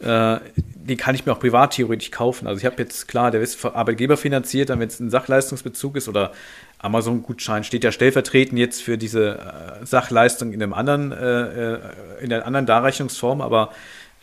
äh, 0.00 0.38
den 0.56 0.96
kann 0.96 1.14
ich 1.14 1.24
mir 1.24 1.32
auch 1.32 1.40
privat 1.40 1.74
theoretisch 1.74 2.10
kaufen. 2.10 2.46
Also 2.46 2.58
ich 2.58 2.66
habe 2.66 2.82
jetzt, 2.82 3.08
klar, 3.08 3.30
der 3.30 3.40
ist 3.40 3.64
Arbeitgeber 3.64 4.16
finanziert, 4.16 4.68
dann 4.68 4.80
wenn 4.80 4.88
es 4.88 5.00
ein 5.00 5.10
Sachleistungsbezug 5.10 5.96
ist 5.96 6.08
oder 6.08 6.32
Amazon-Gutschein 6.78 7.64
steht 7.64 7.84
ja 7.84 7.92
stellvertretend 7.92 8.58
jetzt 8.58 8.82
für 8.82 8.98
diese 8.98 9.38
äh, 9.38 9.86
Sachleistung 9.86 10.52
in 10.52 10.62
einem 10.62 10.74
anderen, 10.74 11.12
äh, 11.12 11.74
äh 11.74 11.78
in 12.20 12.32
einer 12.32 12.44
anderen 12.44 12.66
Darreichungsform, 12.66 13.40
aber 13.40 13.72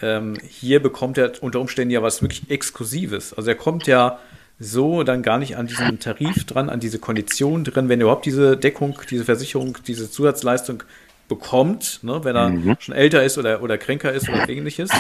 ähm, 0.04 0.38
hier 0.48 0.82
bekommt 0.82 1.18
er 1.18 1.32
unter 1.42 1.60
Umständen 1.62 1.92
ja 1.92 2.04
was 2.04 2.22
wirklich 2.22 2.50
Exklusives. 2.50 3.34
Also 3.34 3.50
er 3.50 3.56
kommt 3.56 3.88
ja 3.88 4.20
so 4.60 5.04
dann 5.04 5.24
gar 5.24 5.38
nicht 5.38 5.58
an 5.58 5.68
diesen 5.68 6.00
Tarif 6.00 6.46
dran, 6.46 6.70
an 6.70 6.80
diese 6.80 7.00
Kondition 7.00 7.64
drin, 7.64 7.90
wenn 7.90 8.00
er 8.00 8.06
überhaupt 8.06 8.26
diese 8.26 8.58
Deckung, 8.58 9.00
diese 9.10 9.26
Versicherung, 9.26 9.78
diese 9.88 10.12
Zusatzleistung 10.12 10.84
bekommt, 11.28 12.00
ne, 12.04 12.24
wenn 12.24 12.36
er 12.36 12.50
mhm. 12.50 12.76
schon 12.80 12.94
älter 12.94 13.24
ist 13.24 13.38
oder, 13.38 13.64
oder 13.64 13.78
kränker 13.78 14.12
ist 14.12 14.30
oder 14.30 14.48
ähnliches. 14.50 14.92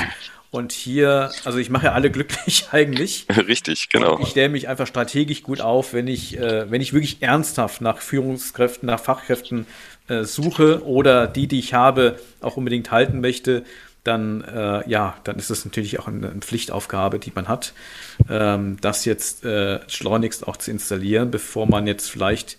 Und 0.51 0.71
hier, 0.71 1.31
also 1.45 1.57
ich 1.57 1.69
mache 1.69 1.87
ja 1.87 1.93
alle 1.93 2.11
glücklich 2.11 2.67
eigentlich. 2.71 3.25
Richtig, 3.47 3.89
genau. 3.89 4.15
Und 4.15 4.23
ich 4.23 4.29
stelle 4.29 4.49
mich 4.49 4.67
einfach 4.67 4.87
strategisch 4.87 5.43
gut 5.43 5.61
auf, 5.61 5.93
wenn 5.93 6.07
ich, 6.07 6.37
äh, 6.37 6.69
wenn 6.69 6.79
ich 6.79 6.93
wirklich 6.93 7.21
ernsthaft 7.21 7.81
nach 7.81 7.97
Führungskräften, 7.97 8.85
nach 8.85 8.99
Fachkräften 8.99 9.65
äh, 10.07 10.23
suche 10.23 10.85
oder 10.85 11.27
die, 11.27 11.47
die 11.47 11.59
ich 11.59 11.73
habe, 11.73 12.19
auch 12.39 12.55
unbedingt 12.55 12.91
halten 12.91 13.19
möchte, 13.19 13.63
dann 14.03 14.41
äh, 14.41 14.89
ja, 14.89 15.15
dann 15.23 15.37
ist 15.37 15.49
es 15.49 15.65
natürlich 15.65 15.99
auch 15.99 16.07
eine, 16.07 16.29
Pflichtaufgabe, 16.41 17.19
die 17.19 17.31
man 17.33 17.47
hat, 17.47 17.73
ähm, 18.29 18.77
das 18.81 19.05
jetzt 19.05 19.45
äh, 19.45 19.79
schleunigst 19.89 20.47
auch 20.47 20.57
zu 20.57 20.71
installieren, 20.71 21.31
bevor 21.31 21.67
man 21.67 21.87
jetzt 21.87 22.09
vielleicht 22.09 22.57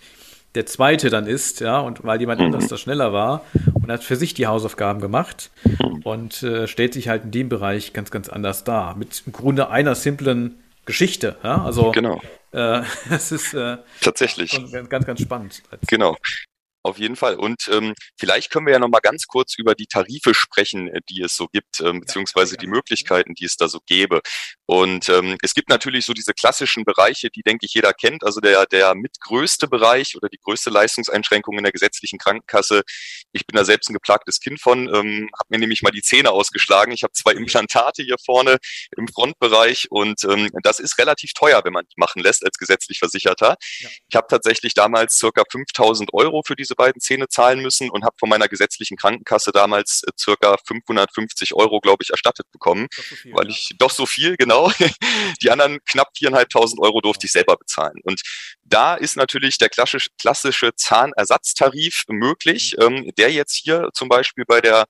der 0.55 0.65
zweite 0.65 1.09
dann 1.09 1.27
ist, 1.27 1.59
ja, 1.59 1.79
und 1.79 2.03
weil 2.03 2.19
jemand 2.19 2.39
mhm. 2.39 2.47
anders 2.47 2.67
da 2.67 2.77
schneller 2.77 3.13
war 3.13 3.45
und 3.73 3.91
hat 3.91 4.03
für 4.03 4.15
sich 4.15 4.33
die 4.33 4.47
Hausaufgaben 4.47 5.01
gemacht 5.01 5.51
mhm. 5.63 6.01
und 6.03 6.43
äh, 6.43 6.67
stellt 6.67 6.93
sich 6.93 7.09
halt 7.09 7.25
in 7.25 7.31
dem 7.31 7.49
Bereich 7.49 7.93
ganz, 7.93 8.09
ganz 8.09 8.29
anders 8.29 8.63
dar. 8.63 8.95
Mit 8.95 9.23
im 9.25 9.33
Grunde 9.33 9.69
einer 9.69 9.95
simplen 9.95 10.63
Geschichte, 10.85 11.35
ja, 11.43 11.63
also 11.63 11.91
genau. 11.91 12.21
Äh, 12.51 12.81
es 13.11 13.31
ist 13.31 13.53
äh, 13.53 13.77
tatsächlich 14.01 14.59
ganz, 14.89 15.05
ganz 15.05 15.21
spannend. 15.21 15.61
Genau. 15.87 16.15
Auf 16.85 16.99
jeden 16.99 17.15
Fall. 17.15 17.35
Und 17.37 17.67
ähm, 17.71 17.95
vielleicht 18.15 18.51
können 18.51 18.67
wir 18.67 18.73
ja 18.73 18.77
noch 18.77 18.89
mal 18.89 18.99
ganz 18.99 19.25
kurz 19.25 19.57
über 19.57 19.73
die 19.73 19.87
Tarife 19.87 20.35
sprechen, 20.35 20.87
äh, 20.89 21.01
die 21.09 21.23
es 21.23 21.35
so 21.35 21.47
gibt, 21.47 21.81
ähm, 21.81 22.01
beziehungsweise 22.01 22.57
die 22.57 22.67
Möglichkeiten, 22.67 23.33
die 23.33 23.45
es 23.45 23.57
da 23.57 23.67
so 23.67 23.79
gäbe. 23.87 24.21
Und 24.67 25.09
ähm, 25.09 25.35
es 25.41 25.55
gibt 25.55 25.69
natürlich 25.69 26.05
so 26.05 26.13
diese 26.13 26.35
klassischen 26.35 26.83
Bereiche, 26.83 27.31
die, 27.31 27.41
denke 27.41 27.65
ich, 27.65 27.73
jeder 27.73 27.91
kennt. 27.91 28.23
Also 28.23 28.39
der, 28.39 28.67
der 28.67 28.93
mitgrößte 28.93 29.67
Bereich 29.67 30.15
oder 30.15 30.29
die 30.29 30.37
größte 30.37 30.69
Leistungseinschränkung 30.69 31.57
in 31.57 31.63
der 31.63 31.71
gesetzlichen 31.71 32.19
Krankenkasse. 32.19 32.83
Ich 33.31 33.47
bin 33.47 33.57
da 33.57 33.65
selbst 33.65 33.89
ein 33.89 33.93
geplagtes 33.93 34.39
Kind 34.39 34.61
von, 34.61 34.87
ähm, 34.87 35.31
habe 35.39 35.47
mir 35.49 35.57
nämlich 35.57 35.81
mal 35.81 35.89
die 35.89 36.03
Zähne 36.03 36.29
ausgeschlagen. 36.29 36.91
Ich 36.91 37.01
habe 37.01 37.13
zwei 37.13 37.31
Implantate 37.31 38.03
hier 38.03 38.17
vorne 38.23 38.57
im 38.95 39.07
Frontbereich 39.07 39.87
und 39.89 40.23
ähm, 40.25 40.51
das 40.61 40.79
ist 40.79 40.99
relativ 40.99 41.33
teuer, 41.33 41.63
wenn 41.63 41.73
man 41.73 41.85
die 41.85 41.95
machen 41.97 42.21
lässt 42.21 42.45
als 42.45 42.59
gesetzlich 42.59 42.99
Versicherter. 42.99 43.55
Ja. 43.79 43.89
Ich 44.07 44.15
habe 44.15 44.27
tatsächlich 44.29 44.75
damals 44.75 45.17
circa 45.17 45.41
5000 45.51 46.13
Euro 46.13 46.43
für 46.45 46.55
diese 46.55 46.74
diese 46.75 46.85
beiden 46.85 47.01
Zähne 47.01 47.27
zahlen 47.27 47.61
müssen 47.61 47.89
und 47.89 48.03
habe 48.03 48.15
von 48.19 48.29
meiner 48.29 48.47
gesetzlichen 48.47 48.97
Krankenkasse 48.97 49.51
damals 49.51 50.03
äh, 50.05 50.11
circa 50.17 50.57
550 50.65 51.53
Euro, 51.53 51.79
glaube 51.79 52.03
ich, 52.03 52.09
erstattet 52.09 52.51
bekommen, 52.51 52.87
so 52.91 53.01
viel, 53.15 53.33
weil 53.33 53.49
ich 53.49 53.71
doch 53.77 53.91
so 53.91 54.05
viel, 54.05 54.35
genau. 54.37 54.71
Die 55.41 55.51
anderen 55.51 55.79
knapp 55.85 56.09
viereinhalbtausend 56.17 56.81
Euro 56.81 57.01
durfte 57.01 57.25
ich 57.25 57.31
selber 57.31 57.55
bezahlen. 57.57 57.99
Und 58.03 58.21
da 58.63 58.95
ist 58.95 59.15
natürlich 59.15 59.57
der 59.57 59.69
klassische, 59.69 60.09
klassische 60.19 60.75
Zahnersatztarif 60.75 62.03
möglich, 62.07 62.75
mhm. 62.77 62.85
ähm, 62.85 63.11
der 63.17 63.31
jetzt 63.31 63.55
hier 63.55 63.89
zum 63.93 64.09
Beispiel 64.09 64.45
bei 64.45 64.61
der 64.61 64.85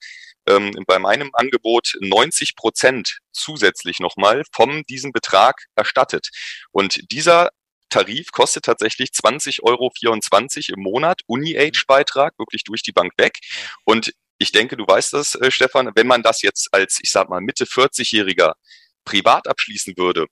ähm, 0.48 0.72
bei 0.86 1.00
meinem 1.00 1.32
Angebot 1.34 1.96
90 2.02 2.56
Prozent 2.56 3.18
zusätzlich 3.32 4.00
nochmal 4.00 4.44
vom 4.54 4.84
diesem 4.86 5.12
Betrag 5.12 5.66
erstattet. 5.76 6.30
Und 6.72 7.00
dieser 7.12 7.50
Tarif 7.90 8.32
kostet 8.32 8.66
tatsächlich 8.66 9.10
20,24 9.10 9.64
Euro 9.64 9.92
im 10.76 10.84
Monat, 10.84 11.22
Uni-Age-Beitrag, 11.28 12.34
wirklich 12.38 12.64
durch 12.64 12.82
die 12.82 12.92
Bank 12.92 13.14
weg. 13.18 13.38
Und 13.86 14.14
ich 14.38 14.52
denke, 14.52 14.76
du 14.76 14.86
weißt 14.86 15.14
das, 15.14 15.36
äh, 15.36 15.52
Stefan, 15.52 15.92
wenn 15.96 16.08
man 16.08 16.24
das 16.24 16.42
jetzt 16.42 16.70
als, 16.74 17.00
ich 17.02 17.12
sag 17.12 17.30
mal, 17.30 17.42
Mitte 17.42 17.66
40-Jähriger 17.66 18.54
privat 19.06 19.48
abschließen 19.48 19.94
würde, 19.98 20.26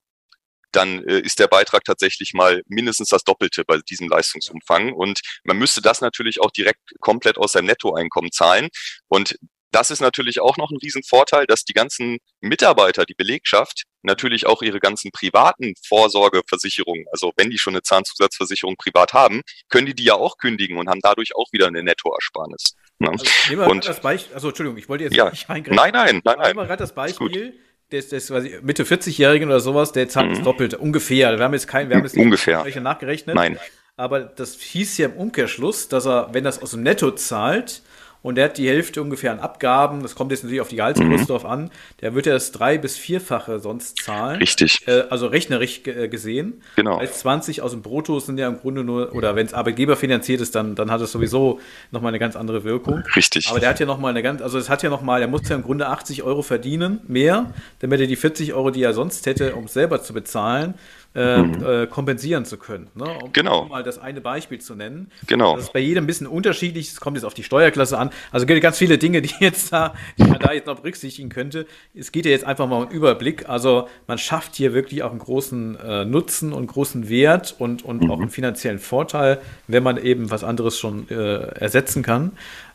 dann 0.72 1.04
äh, 1.08 1.20
ist 1.20 1.40
der 1.40 1.48
Beitrag 1.48 1.84
tatsächlich 1.84 2.34
mal 2.34 2.64
mindestens 2.68 3.10
das 3.10 3.24
Doppelte 3.24 3.64
bei 3.64 3.78
diesem 3.78 4.10
Leistungsumfang. 4.10 4.94
Und 4.94 5.22
man 5.44 5.58
müsste 5.58 5.82
das 5.82 6.02
natürlich 6.02 6.42
auch 6.42 6.52
direkt 6.52 6.82
komplett 7.00 7.38
aus 7.38 7.54
seinem 7.54 7.68
Nettoeinkommen 7.68 8.32
zahlen. 8.32 8.70
Und 9.08 9.38
das 9.74 9.92
ist 9.92 10.02
natürlich 10.02 10.40
auch 10.40 10.58
noch 10.58 10.72
ein 10.72 10.78
Riesenvorteil, 10.78 11.46
dass 11.46 11.64
die 11.64 11.74
ganzen 11.74 12.20
Mitarbeiter, 12.42 13.06
die 13.06 13.14
Belegschaft, 13.14 13.84
natürlich 14.02 14.46
auch 14.46 14.62
ihre 14.62 14.80
ganzen 14.80 15.12
privaten 15.12 15.74
Vorsorgeversicherungen, 15.88 17.06
also 17.12 17.32
wenn 17.38 17.50
die 17.50 17.58
schon 17.58 17.74
eine 17.74 17.82
Zahnzusatzversicherung 17.82 18.76
privat 18.78 19.14
haben, 19.14 19.42
können 19.70 19.88
die 19.88 19.96
die 19.96 20.04
ja 20.04 20.16
auch 20.16 20.38
kündigen 20.38 20.78
und 20.78 20.90
haben 20.90 21.00
dadurch 21.02 21.36
auch 21.36 21.48
wieder 21.52 21.68
eine 21.68 21.84
Nettoersparnis. 21.84 22.76
Ne? 23.00 23.10
Also, 23.10 23.26
nehmen 23.50 23.62
wir 23.62 23.68
und, 23.68 23.88
das 23.88 24.02
Beispiel, 24.02 24.36
also 24.36 24.50
Entschuldigung, 24.50 24.78
ich 24.78 24.90
wollte 24.90 25.06
jetzt 25.06 25.16
ja, 25.16 25.30
nicht 25.30 25.50
reingreifen. 25.50 25.76
Nein, 25.76 25.94
nein, 25.94 26.22
nein, 26.24 26.36
nein. 26.38 26.48
Nehmen 26.48 26.60
wir 26.60 26.68
gerade 26.68 26.84
das 26.84 26.94
Beispiel, 26.94 27.60
des, 27.92 28.10
des 28.10 28.30
Mitte 28.62 28.84
40-Jährigen 28.84 29.48
oder 29.50 29.60
sowas, 29.60 29.92
der 29.92 30.10
zahlt 30.10 30.30
mhm. 30.30 30.36
das 30.36 30.44
Doppelte, 30.44 30.78
ungefähr. 30.78 31.38
Wir 31.38 31.46
haben 31.46 31.54
jetzt 31.54 31.68
kein, 31.68 31.90
wir 31.90 31.96
haben 31.96 32.04
jetzt 32.04 32.18
ungefähr. 32.18 32.66
nachgerechnet. 32.82 33.36
Nein. 33.36 33.58
Aber 33.96 34.22
das 34.22 34.56
hieß 34.60 34.98
ja 34.98 35.08
im 35.08 35.14
Umkehrschluss, 35.14 35.88
dass 35.88 36.08
er, 36.08 36.34
wenn 36.34 36.44
das 36.44 36.62
aus 36.62 36.72
dem 36.72 36.82
Netto 36.82 37.12
zahlt, 37.12 37.84
und 38.24 38.36
der 38.36 38.46
hat 38.46 38.58
die 38.58 38.68
Hälfte 38.68 39.02
ungefähr 39.02 39.34
an 39.34 39.40
Abgaben. 39.40 40.02
Das 40.02 40.16
kommt 40.16 40.32
jetzt 40.32 40.44
natürlich 40.44 40.62
auf 40.62 40.70
die 40.70 40.78
Gehaltsgröße 40.78 41.24
mhm. 41.24 41.28
drauf 41.28 41.46
an. 41.46 41.70
Der 42.02 42.16
wird 42.16 42.26
ja 42.26 42.34
das 42.34 42.54
drei- 42.54 42.78
bis 42.78 42.98
vierfache 42.98 43.60
sonst 43.60 44.02
zahlen. 44.02 44.38
Richtig. 44.38 44.88
Äh, 44.88 45.04
also 45.10 45.28
rechnerisch 45.28 45.82
äh, 45.86 46.08
gesehen. 46.08 46.62
Genau. 46.78 46.98
Als 46.98 47.20
20 47.20 47.62
aus 47.62 47.72
dem 47.72 47.82
Brutto 47.82 48.20
sind 48.20 48.40
ja 48.40 48.48
im 48.48 48.60
Grunde 48.60 48.86
nur, 48.86 49.14
oder 49.14 49.36
wenn 49.36 49.46
es 49.46 49.54
Arbeitgeber 49.54 49.98
finanziert 49.98 50.40
ist, 50.40 50.56
dann, 50.56 50.74
dann 50.76 50.90
hat 50.90 51.02
es 51.02 51.12
sowieso 51.12 51.60
nochmal 51.92 52.10
eine 52.10 52.20
ganz 52.20 52.38
andere 52.38 52.64
Wirkung. 52.64 53.04
Richtig. 53.14 53.50
Aber 53.50 53.60
der 53.60 53.70
hat 53.70 53.82
ja 53.82 53.86
nochmal 53.86 54.12
eine 54.12 54.24
ganz, 54.24 54.42
also 54.42 54.58
es 54.58 54.70
hat 54.70 54.84
ja 54.84 54.90
nochmal, 54.90 55.20
der 55.20 55.28
muss 55.28 55.48
ja 55.50 55.58
im 55.58 55.64
Grunde 55.64 55.88
80 55.88 56.24
Euro 56.24 56.44
verdienen, 56.44 57.02
mehr, 57.08 57.54
damit 57.80 58.00
er 58.00 58.08
die 58.08 58.16
40 58.16 58.54
Euro, 58.54 58.72
die 58.72 58.84
er 58.84 58.94
sonst 58.94 59.26
hätte, 59.26 59.56
um 59.56 59.66
es 59.66 59.74
selber 59.74 60.02
zu 60.02 60.14
bezahlen, 60.14 60.76
äh, 61.16 61.38
mhm. 61.38 61.66
äh, 61.66 61.88
kompensieren 61.88 62.46
zu 62.46 62.58
können. 62.58 62.90
Ne? 62.96 63.06
Um, 63.06 63.34
genau. 63.34 63.62
Um 63.62 63.70
mal 63.70 63.84
das 63.84 64.00
eine 64.00 64.22
Beispiel 64.22 64.60
zu 64.60 64.76
nennen. 64.76 65.12
Genau. 65.28 65.56
Das 65.56 65.66
ist 65.66 65.74
bei 65.74 65.80
jedem 65.80 66.06
ein 66.06 66.08
bisschen 66.08 66.28
unterschiedlich. 66.28 66.90
Es 66.90 67.00
kommt 67.00 67.18
jetzt 67.18 67.24
auf 67.24 67.34
die 67.34 67.44
Steuerklasse 67.44 67.98
an. 67.98 68.10
Also 68.32 68.46
gibt 68.46 68.62
ganz 68.62 68.78
viele 68.78 68.98
Dinge, 68.98 69.22
die 69.24 69.34
jetzt 69.40 69.72
da, 69.72 69.94
die 70.18 70.24
man 70.24 70.40
da 70.40 70.54
jetzt 70.54 70.68
noch 70.68 70.78
berücksichtigen 70.78 71.30
könnte. 71.30 71.68
Es 71.94 72.12
geht 72.12 72.26
ja 72.26 72.32
jetzt 72.32 72.46
einfach 72.46 72.68
mal 72.68 72.78
um 72.78 72.84
einen 72.84 72.92
Überblick. 72.92 73.48
Also 73.48 73.88
man 74.08 74.18
schafft 74.18 74.56
hier 74.56 74.74
wirklich 74.74 75.04
auch 75.04 75.12
einen 75.12 75.20
großen 75.20 75.80
äh, 75.80 76.06
Nutzen 76.06 76.54
und 76.54 76.68
großen 76.68 77.10
Wert 77.10 77.56
und, 77.60 77.86
und 77.86 78.04
mhm. 78.04 78.12
auch 78.12 78.20
einen 78.20 78.30
finanziellen 78.30 78.80
Vorteil, 78.80 79.40
wenn 79.68 79.84
man 79.84 79.98
eben 79.98 80.32
was 80.32 80.44
anderes 80.44 80.80
schon 80.80 81.08
äh, 81.10 81.16
ersetzen 81.60 82.04
kann. 82.04 82.32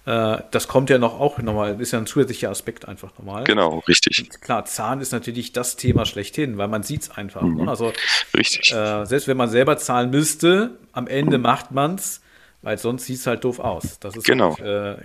Äh, 0.08 0.42
das 0.52 0.68
kommt 0.68 0.88
ja 0.88 0.96
noch 0.96 1.20
auch 1.20 1.36
nochmal, 1.36 1.78
ist 1.82 1.92
ja 1.92 1.98
ein 1.98 2.06
zusätzlicher 2.06 2.48
Aspekt 2.48 2.88
einfach 2.88 3.10
nochmal. 3.18 3.44
Genau, 3.44 3.80
richtig. 3.80 4.22
Und 4.22 4.40
klar, 4.40 4.64
Zahn 4.64 5.02
ist 5.02 5.12
natürlich 5.12 5.52
das 5.52 5.76
Thema 5.76 6.06
schlechthin, 6.06 6.56
weil 6.56 6.68
man 6.68 6.82
sieht 6.82 7.02
es 7.02 7.10
einfach. 7.10 7.42
Ne? 7.42 7.48
Mhm. 7.48 7.64
Ne? 7.64 7.68
Also, 7.68 7.92
richtig. 8.34 8.72
Äh, 8.72 9.04
selbst 9.04 9.28
wenn 9.28 9.36
man 9.36 9.50
selber 9.50 9.76
zahlen 9.76 10.08
müsste, 10.08 10.78
am 10.92 11.08
Ende 11.08 11.36
macht 11.36 11.72
man 11.72 11.96
es, 11.96 12.22
weil 12.62 12.78
sonst 12.78 13.04
sieht 13.04 13.18
es 13.18 13.26
halt 13.26 13.44
doof 13.44 13.58
aus. 13.58 13.98
Das 14.00 14.16
ist 14.16 14.24
genau. 14.24 14.56
Halt, 14.58 14.98
äh, 14.98 15.04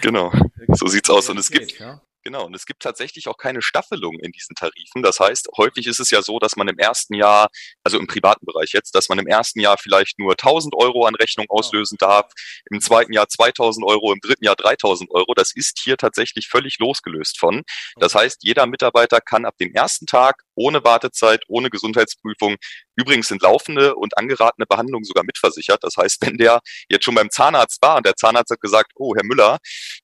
genau, 0.00 0.32
so 0.68 0.88
sieht 0.88 1.04
es 1.04 1.10
aus. 1.10 1.28
Und 1.30 1.38
es 1.38 1.48
gibt, 1.48 1.78
ja? 1.78 2.00
Genau, 2.26 2.46
und 2.46 2.56
es 2.56 2.64
gibt 2.64 2.82
tatsächlich 2.82 3.28
auch 3.28 3.36
keine 3.36 3.60
Staffelung 3.60 4.18
in 4.18 4.32
diesen 4.32 4.56
Tarifen. 4.56 5.02
Das 5.02 5.20
heißt, 5.20 5.50
häufig 5.58 5.86
ist 5.86 6.00
es 6.00 6.10
ja 6.10 6.22
so, 6.22 6.38
dass 6.38 6.56
man 6.56 6.68
im 6.68 6.78
ersten 6.78 7.12
Jahr, 7.12 7.48
also 7.84 7.98
im 7.98 8.06
privaten 8.06 8.46
Bereich 8.46 8.72
jetzt, 8.72 8.94
dass 8.94 9.10
man 9.10 9.18
im 9.18 9.26
ersten 9.26 9.60
Jahr 9.60 9.76
vielleicht 9.76 10.18
nur 10.18 10.32
1000 10.32 10.74
Euro 10.74 11.04
an 11.04 11.14
Rechnung 11.16 11.44
auslösen 11.50 11.98
darf, 11.98 12.32
im 12.70 12.80
zweiten 12.80 13.12
Jahr 13.12 13.28
2000 13.28 13.86
Euro, 13.86 14.10
im 14.10 14.20
dritten 14.20 14.42
Jahr 14.42 14.56
3000 14.56 15.10
Euro. 15.10 15.34
Das 15.34 15.52
ist 15.54 15.78
hier 15.84 15.98
tatsächlich 15.98 16.48
völlig 16.48 16.78
losgelöst 16.78 17.38
von. 17.38 17.62
Das 17.96 18.14
heißt, 18.14 18.38
jeder 18.42 18.66
Mitarbeiter 18.66 19.20
kann 19.20 19.44
ab 19.44 19.58
dem 19.58 19.74
ersten 19.74 20.06
Tag 20.06 20.44
ohne 20.54 20.84
Wartezeit, 20.84 21.42
ohne 21.48 21.70
Gesundheitsprüfung. 21.70 22.56
Übrigens 22.96 23.28
sind 23.28 23.42
laufende 23.42 23.94
und 23.94 24.16
angeratene 24.16 24.66
Behandlungen 24.66 25.04
sogar 25.04 25.24
mitversichert. 25.24 25.82
Das 25.82 25.96
heißt, 25.96 26.18
wenn 26.22 26.36
der 26.36 26.60
jetzt 26.88 27.04
schon 27.04 27.14
beim 27.14 27.30
Zahnarzt 27.30 27.82
war 27.82 27.96
und 27.96 28.06
der 28.06 28.14
Zahnarzt 28.14 28.50
hat 28.50 28.60
gesagt, 28.60 28.92
oh, 28.96 29.14
Herr 29.14 29.24
Müller, 29.24 29.58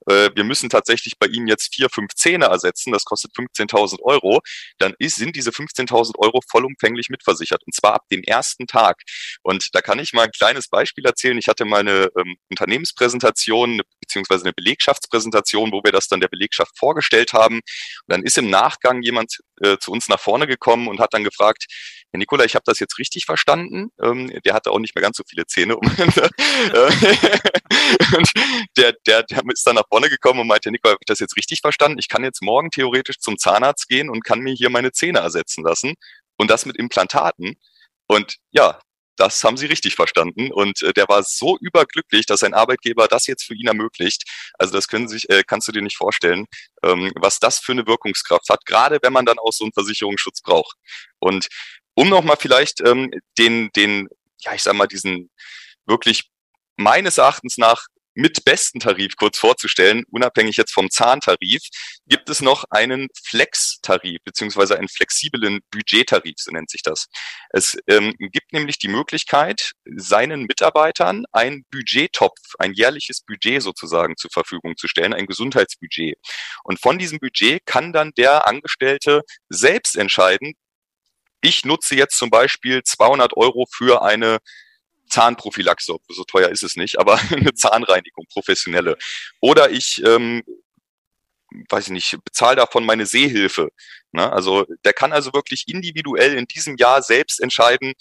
äh, 0.07 0.31
wir 0.35 0.45
müssen 0.45 0.69
tatsächlich 0.69 1.19
bei 1.19 1.27
Ihnen 1.27 1.47
jetzt 1.47 1.75
vier, 1.75 1.89
fünf 1.89 2.15
Zähne 2.15 2.47
ersetzen, 2.47 2.93
das 2.93 3.05
kostet 3.05 3.33
15.000 3.33 4.01
Euro, 4.03 4.41
dann 4.79 4.95
ist, 4.99 5.17
sind 5.17 5.37
diese 5.37 5.51
15.000 5.51 6.19
Euro 6.19 6.41
vollumfänglich 6.51 7.09
mitversichert 7.11 7.63
und 7.67 7.75
zwar 7.75 7.95
ab 7.95 8.03
dem 8.11 8.23
ersten 8.23 8.67
Tag. 8.67 9.03
Und 9.43 9.69
da 9.73 9.81
kann 9.81 9.99
ich 9.99 10.13
mal 10.13 10.25
ein 10.25 10.33
kleines 10.33 10.69
Beispiel 10.69 11.05
erzählen. 11.07 11.39
Ich 11.39 11.49
hatte 11.49 11.65
mal 11.65 11.81
eine 11.81 12.09
ähm, 12.19 12.37
Unternehmenspräsentation 12.51 13.81
beziehungsweise 14.01 14.45
eine 14.45 14.53
Belegschaftspräsentation, 14.53 15.73
wo 15.73 15.83
wir 15.85 15.93
das 15.93 16.09
dann 16.09 16.21
der 16.21 16.29
Belegschaft 16.29 16.77
vorgestellt 16.79 17.33
haben. 17.33 17.57
Und 17.57 18.09
dann 18.09 18.23
ist 18.23 18.39
im 18.39 18.51
Nachgang 18.51 19.03
jemand 19.03 19.39
äh, 19.61 19.79
zu 19.79 19.91
uns 19.93 20.09
nach 20.09 20.21
vorne 20.21 20.47
gekommen 20.47 20.89
und 20.89 21.01
hat 21.01 21.15
dann 21.15 21.25
gefragt, 21.25 21.67
Herr 22.11 22.19
Nikola, 22.19 22.45
ich 22.45 22.55
habe 22.55 22.65
das 22.67 22.79
jetzt 22.81 22.99
richtig 22.99 23.25
verstanden. 23.25 23.91
Ähm, 24.03 24.29
der 24.45 24.55
hatte 24.55 24.71
auch 24.71 24.79
nicht 24.79 24.95
mehr 24.95 25.03
ganz 25.03 25.17
so 25.17 25.23
viele 25.29 25.47
Zähne. 25.47 25.77
und 25.77 25.93
der, 28.77 28.95
der, 29.07 29.23
der 29.23 29.43
ist 29.53 29.67
dann 29.67 29.77
nach 29.77 29.89
vorne 29.89 30.09
gekommen 30.09 30.41
und 30.41 30.49
meinte, 30.49 30.71
Nikola, 30.71 30.93
habe 30.93 31.03
ich 31.03 31.07
das 31.07 31.21
jetzt 31.21 31.37
richtig 31.37 31.61
verstanden? 31.61 31.99
Ich 31.99 32.09
kann 32.09 32.25
jetzt 32.25 32.43
morgen 32.43 32.71
theoretisch 32.71 33.19
zum 33.21 33.39
Zahnarzt 33.39 33.89
gehen 33.89 34.11
und 34.11 34.25
kann 34.25 34.41
mir 34.41 34.55
hier 34.55 34.71
meine 34.71 34.93
Zähne 34.93 35.21
ersetzen 35.21 35.65
lassen. 35.65 35.95
Und 36.37 36.51
das 36.51 36.67
mit 36.67 36.77
Implantaten. 36.77 37.57
Und 38.07 38.37
ja, 38.51 38.81
das 39.21 39.45
haben 39.45 39.59
Sie 39.59 39.67
richtig 39.67 39.95
verstanden. 39.95 40.51
Und 40.51 40.83
äh, 40.83 40.93
der 40.95 41.07
war 41.09 41.23
so 41.23 41.59
überglücklich, 41.61 42.25
dass 42.25 42.41
sein 42.41 42.55
Arbeitgeber 42.55 43.07
das 43.07 43.27
jetzt 43.27 43.45
für 43.45 43.55
ihn 43.55 43.67
ermöglicht. 43.67 44.25
Also 44.59 44.73
das 44.73 44.89
können 44.89 45.09
sich, 45.09 45.29
äh, 45.29 45.43
kannst 45.47 45.69
du 45.69 45.73
dir 45.73 45.83
nicht 45.83 45.97
vorstellen, 45.97 46.47
ähm, 46.83 47.13
was 47.17 47.39
das 47.39 47.59
für 47.59 47.73
eine 47.73 47.87
Wirkungskraft 47.87 48.49
hat, 48.49 48.65
gerade 48.65 48.99
wenn 49.03 49.13
man 49.13 49.27
dann 49.27 49.39
auch 49.39 49.53
so 49.53 49.65
einen 49.65 49.73
Versicherungsschutz 49.73 50.41
braucht. 50.41 50.77
Und 51.19 51.49
um 51.95 52.09
nochmal 52.09 52.37
vielleicht 52.41 52.81
ähm, 52.81 53.11
den, 53.37 53.71
den, 53.77 54.09
ja, 54.41 54.55
ich 54.55 54.63
sag 54.63 54.75
mal, 54.75 54.87
diesen 54.87 55.31
wirklich 55.85 56.31
meines 56.77 57.19
Erachtens 57.19 57.59
nach 57.59 57.87
mit 58.15 58.45
besten 58.45 58.81
Tarif 58.81 59.17
kurz 59.17 59.39
vorzustellen, 59.39 60.05
unabhängig 60.11 60.57
jetzt 60.57 60.73
vom 60.73 60.91
Zahntarif, 60.91 61.63
gibt 62.07 62.29
es 62.29 62.41
noch 62.41 62.65
einen 62.71 63.09
Flex-Tarif 63.25 64.19
beziehungsweise 64.25 64.79
einen 64.79 64.89
flexiblen 64.89 65.61
Budgettarif, 65.71 66.35
so 66.39 66.51
nennt 66.51 66.71
sich 66.71 66.83
das. 66.83 67.07
Es 67.51 67.79
ähm, 67.87 68.15
gibt 68.19 68.53
nämlich 68.53 68.79
die 68.79 68.89
Möglichkeit, 68.89 69.73
seinen 69.97 70.43
Mitarbeitern 70.43 71.25
ein 71.33 71.65
Budgettopf, 71.71 72.39
ein 72.59 72.73
jährliches 72.73 73.23
Budget 73.23 73.63
sozusagen 73.63 74.17
zur 74.17 74.31
Verfügung 74.31 74.77
zu 74.77 74.89
stellen, 74.89 75.15
ein 75.15 75.27
Gesundheitsbudget. 75.27 76.17
Und 76.65 76.81
von 76.81 76.99
diesem 76.99 77.19
Budget 77.19 77.65
kann 77.67 77.93
dann 77.93 78.13
der 78.17 78.47
Angestellte 78.47 79.23
selbst 79.49 79.97
entscheiden, 79.97 80.55
ich 81.43 81.65
nutze 81.65 81.95
jetzt 81.95 82.19
zum 82.19 82.29
Beispiel 82.29 82.83
200 82.83 83.35
Euro 83.37 83.67
für 83.71 84.03
eine 84.03 84.39
Zahnprophylaxe, 85.11 85.97
so 86.09 86.25
teuer 86.25 86.49
ist 86.49 86.63
es 86.63 86.77
nicht, 86.77 86.99
aber 86.99 87.19
eine 87.31 87.55
Zahnreinigung, 87.55 88.27
professionelle. 88.33 88.97
Oder 89.41 89.71
ich, 89.71 90.03
ähm, 90.05 90.43
weiß 91.69 91.87
ich 91.87 91.93
nicht, 91.93 92.19
bezahle 92.25 92.57
davon 92.57 92.87
meine 92.87 93.07
Sehhilfe. 93.07 93.71
Ne? 94.13 94.33
Also 94.33 94.67
der 94.85 94.93
kann 94.93 95.13
also 95.13 95.33
wirklich 95.33 95.65
individuell 95.69 96.35
in 96.35 96.47
diesem 96.47 96.77
Jahr 96.77 97.03
selbst 97.03 97.41
entscheiden, 97.41 97.95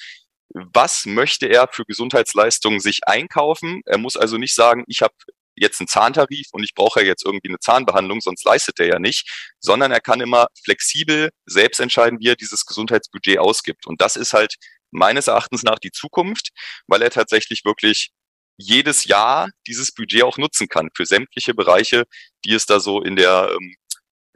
was 0.50 1.06
möchte 1.06 1.48
er 1.48 1.68
für 1.72 1.86
Gesundheitsleistungen 1.86 2.80
sich 2.80 3.08
einkaufen. 3.08 3.82
Er 3.86 3.98
muss 3.98 4.18
also 4.18 4.38
nicht 4.38 4.56
sagen, 4.56 4.84
ich 4.88 5.02
habe 5.02 5.14
jetzt 5.56 5.80
einen 5.80 5.88
Zahntarif 5.88 6.48
und 6.52 6.64
ich 6.64 6.74
brauche 6.74 7.02
ja 7.02 7.08
jetzt 7.08 7.26
irgendwie 7.26 7.50
eine 7.50 7.60
Zahnbehandlung, 7.60 8.22
sonst 8.22 8.46
leistet 8.46 8.80
er 8.80 8.88
ja 8.88 9.00
nicht, 9.00 9.30
sondern 9.60 9.92
er 9.92 10.00
kann 10.00 10.22
immer 10.22 10.48
flexibel 10.64 11.30
selbst 11.46 11.80
entscheiden, 11.80 12.20
wie 12.20 12.30
er 12.30 12.36
dieses 12.36 12.66
Gesundheitsbudget 12.66 13.40
ausgibt. 13.40 13.86
Und 13.86 14.02
das 14.02 14.16
ist 14.16 14.34
halt 14.34 14.56
meines 14.92 15.28
Erachtens 15.28 15.64
nach 15.64 15.80
die 15.80 15.92
Zukunft, 15.92 16.50
weil 16.88 17.02
er 17.02 17.10
tatsächlich 17.10 17.64
wirklich 17.66 18.12
jedes 18.58 19.06
Jahr 19.06 19.50
dieses 19.68 19.94
Budget 19.94 20.24
auch 20.24 20.38
nutzen 20.38 20.68
kann 20.68 20.90
für 20.94 21.06
sämtliche 21.06 21.54
Bereiche, 21.54 22.04
die 22.46 22.54
es 22.54 22.66
da 22.66 22.80
so 22.80 23.02
in 23.02 23.16
der, 23.16 23.50
ähm, 23.52 23.76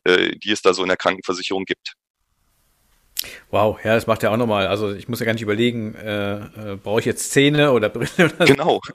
äh, 0.06 0.36
die 0.38 0.52
es 0.52 0.62
da 0.62 0.74
so 0.74 0.82
in 0.82 0.88
der 0.88 0.98
Krankenversicherung 0.98 1.66
gibt. 1.66 1.94
Wow, 3.52 3.78
ja, 3.84 3.96
das 3.96 4.08
macht 4.08 4.24
ja 4.24 4.32
auch 4.32 4.38
nochmal. 4.38 4.68
Also 4.68 4.94
ich 4.94 5.08
muss 5.08 5.20
ja 5.20 5.26
gar 5.26 5.34
nicht 5.34 5.42
überlegen, 5.42 5.96
äh, 5.96 6.36
äh, 6.36 6.78
brauche 6.82 7.00
ich 7.00 7.06
jetzt 7.06 7.32
Zähne 7.32 7.72
oder 7.72 7.89
Brille 7.89 8.10
oder 8.18 8.48
so. 8.48 8.54
Genau. 8.54 8.82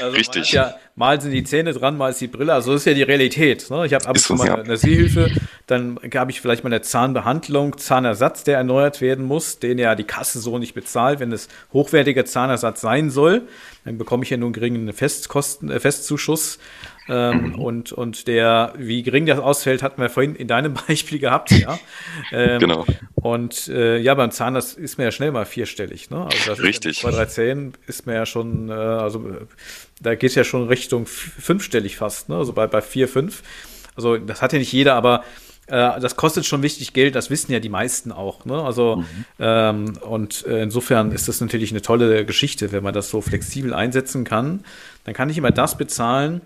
Also 0.00 0.16
Richtig. 0.16 0.50
Ja, 0.50 0.74
mal 0.96 1.20
sind 1.20 1.30
die 1.30 1.44
Zähne 1.44 1.72
dran, 1.72 1.96
mal 1.96 2.10
ist 2.10 2.20
die 2.20 2.26
Brille. 2.26 2.52
Also 2.52 2.72
das 2.72 2.82
ist 2.82 2.86
ja 2.86 2.94
die 2.94 3.04
Realität. 3.04 3.70
Ne? 3.70 3.86
Ich 3.86 3.94
habe 3.94 4.04
ab 4.06 4.16
und 4.16 4.20
zu 4.20 4.34
mal 4.34 4.60
eine 4.60 4.76
Sehhilfe, 4.76 5.30
dann 5.66 5.98
habe 6.14 6.30
ich 6.30 6.40
vielleicht 6.40 6.62
mal 6.62 6.68
eine 6.68 6.82
Zahnbehandlung, 6.82 7.78
Zahnersatz, 7.78 8.44
der 8.44 8.58
erneuert 8.58 9.00
werden 9.00 9.24
muss, 9.24 9.58
den 9.58 9.78
ja 9.78 9.94
die 9.94 10.04
Kasse 10.04 10.38
so 10.38 10.58
nicht 10.58 10.74
bezahlt, 10.74 11.20
wenn 11.20 11.32
es 11.32 11.48
hochwertiger 11.72 12.26
Zahnersatz 12.26 12.82
sein 12.82 13.10
soll. 13.10 13.42
Dann 13.86 13.96
bekomme 13.96 14.24
ich 14.24 14.30
ja 14.30 14.36
nur 14.36 14.48
einen 14.48 14.52
geringen 14.52 14.92
Festkosten, 14.92 15.70
äh, 15.70 15.80
Festzuschuss. 15.80 16.58
Ähm, 17.06 17.48
mhm. 17.48 17.54
und, 17.56 17.92
und 17.92 18.28
der, 18.28 18.72
wie 18.78 19.02
gering 19.02 19.26
das 19.26 19.38
ausfällt, 19.38 19.82
hatten 19.82 20.00
wir 20.00 20.08
vorhin 20.08 20.34
in 20.36 20.48
deinem 20.48 20.72
Beispiel 20.88 21.18
gehabt, 21.18 21.50
ja. 21.50 21.78
Ähm, 22.32 22.60
genau. 22.60 22.86
Und 23.14 23.68
äh, 23.68 23.98
ja, 23.98 24.14
beim 24.14 24.30
Zahnarzt 24.30 24.78
ist 24.78 24.96
man 24.96 25.06
ja 25.06 25.10
schnell 25.10 25.30
mal 25.30 25.44
vierstellig, 25.44 26.08
ne? 26.08 26.24
Also 26.24 26.62
Richtig. 26.62 27.00
Zwei, 27.00 27.10
drei 27.10 27.26
Zähnen 27.26 27.74
ist 27.86 28.06
man 28.06 28.14
ja 28.14 28.24
schon, 28.24 28.70
äh, 28.70 28.72
also 28.72 29.22
da 30.00 30.14
geht 30.14 30.30
es 30.30 30.34
ja 30.34 30.44
schon 30.44 30.66
Richtung 30.68 31.04
fünfstellig 31.06 31.96
fast, 31.96 32.30
ne? 32.30 32.36
Also 32.36 32.54
bei, 32.54 32.66
bei 32.66 32.80
vier, 32.80 33.06
fünf. 33.06 33.42
Also 33.96 34.16
das 34.16 34.42
hat 34.42 34.52
ja 34.52 34.58
nicht 34.58 34.72
jeder, 34.72 34.94
aber 34.94 35.24
äh, 35.66 36.00
das 36.00 36.16
kostet 36.16 36.46
schon 36.46 36.62
wichtig 36.62 36.92
Geld, 36.92 37.14
das 37.14 37.30
wissen 37.30 37.52
ja 37.52 37.60
die 37.60 37.68
meisten 37.68 38.12
auch. 38.12 38.44
Ne? 38.44 38.60
Also 38.60 38.96
mhm. 38.96 39.24
ähm, 39.38 39.92
und 40.02 40.46
äh, 40.46 40.62
insofern 40.62 41.12
ist 41.12 41.28
das 41.28 41.40
natürlich 41.40 41.70
eine 41.70 41.82
tolle 41.82 42.24
Geschichte, 42.24 42.72
wenn 42.72 42.82
man 42.82 42.94
das 42.94 43.10
so 43.10 43.20
flexibel 43.20 43.72
einsetzen 43.72 44.24
kann. 44.24 44.64
Dann 45.04 45.14
kann 45.14 45.30
ich 45.30 45.38
immer 45.38 45.50
das 45.50 45.76
bezahlen, 45.76 46.40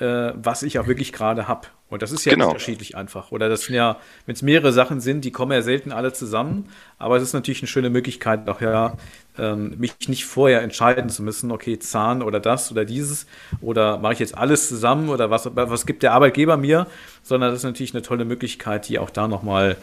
äh, 0.00 0.32
was 0.34 0.62
ich 0.62 0.78
auch 0.78 0.86
wirklich 0.86 1.12
gerade 1.12 1.46
habe. 1.46 1.68
Und 1.88 2.02
das 2.02 2.12
ist 2.12 2.24
ja 2.24 2.32
genau. 2.32 2.48
unterschiedlich 2.48 2.96
einfach. 2.96 3.32
Oder 3.32 3.48
das 3.48 3.62
sind 3.62 3.74
ja, 3.74 3.98
wenn 4.24 4.34
es 4.34 4.42
mehrere 4.42 4.72
Sachen 4.72 5.00
sind, 5.00 5.24
die 5.24 5.32
kommen 5.32 5.52
ja 5.52 5.60
selten 5.60 5.92
alle 5.92 6.12
zusammen. 6.12 6.68
Aber 6.98 7.16
es 7.16 7.22
ist 7.22 7.32
natürlich 7.32 7.60
eine 7.60 7.68
schöne 7.68 7.90
Möglichkeit, 7.90 8.48
auch 8.48 8.60
ja, 8.60 8.96
ähm, 9.38 9.74
mich 9.76 10.08
nicht 10.08 10.24
vorher 10.24 10.62
entscheiden 10.62 11.10
zu 11.10 11.22
müssen, 11.22 11.50
okay, 11.50 11.78
Zahn 11.78 12.22
oder 12.22 12.38
das 12.40 12.70
oder 12.70 12.84
dieses. 12.84 13.26
Oder 13.60 13.98
mache 13.98 14.14
ich 14.14 14.18
jetzt 14.20 14.38
alles 14.38 14.68
zusammen 14.68 15.08
oder 15.08 15.30
was, 15.30 15.50
was 15.54 15.84
gibt 15.84 16.02
der 16.02 16.12
Arbeitgeber 16.12 16.56
mir? 16.56 16.86
Sondern 17.22 17.50
das 17.50 17.60
ist 17.60 17.64
natürlich 17.64 17.92
eine 17.92 18.02
tolle 18.02 18.24
Möglichkeit, 18.24 18.88
die 18.88 18.98
auch 18.98 19.10
da 19.10 19.26
nochmal, 19.28 19.76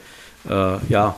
äh, 0.49 0.77
ja, 0.87 1.15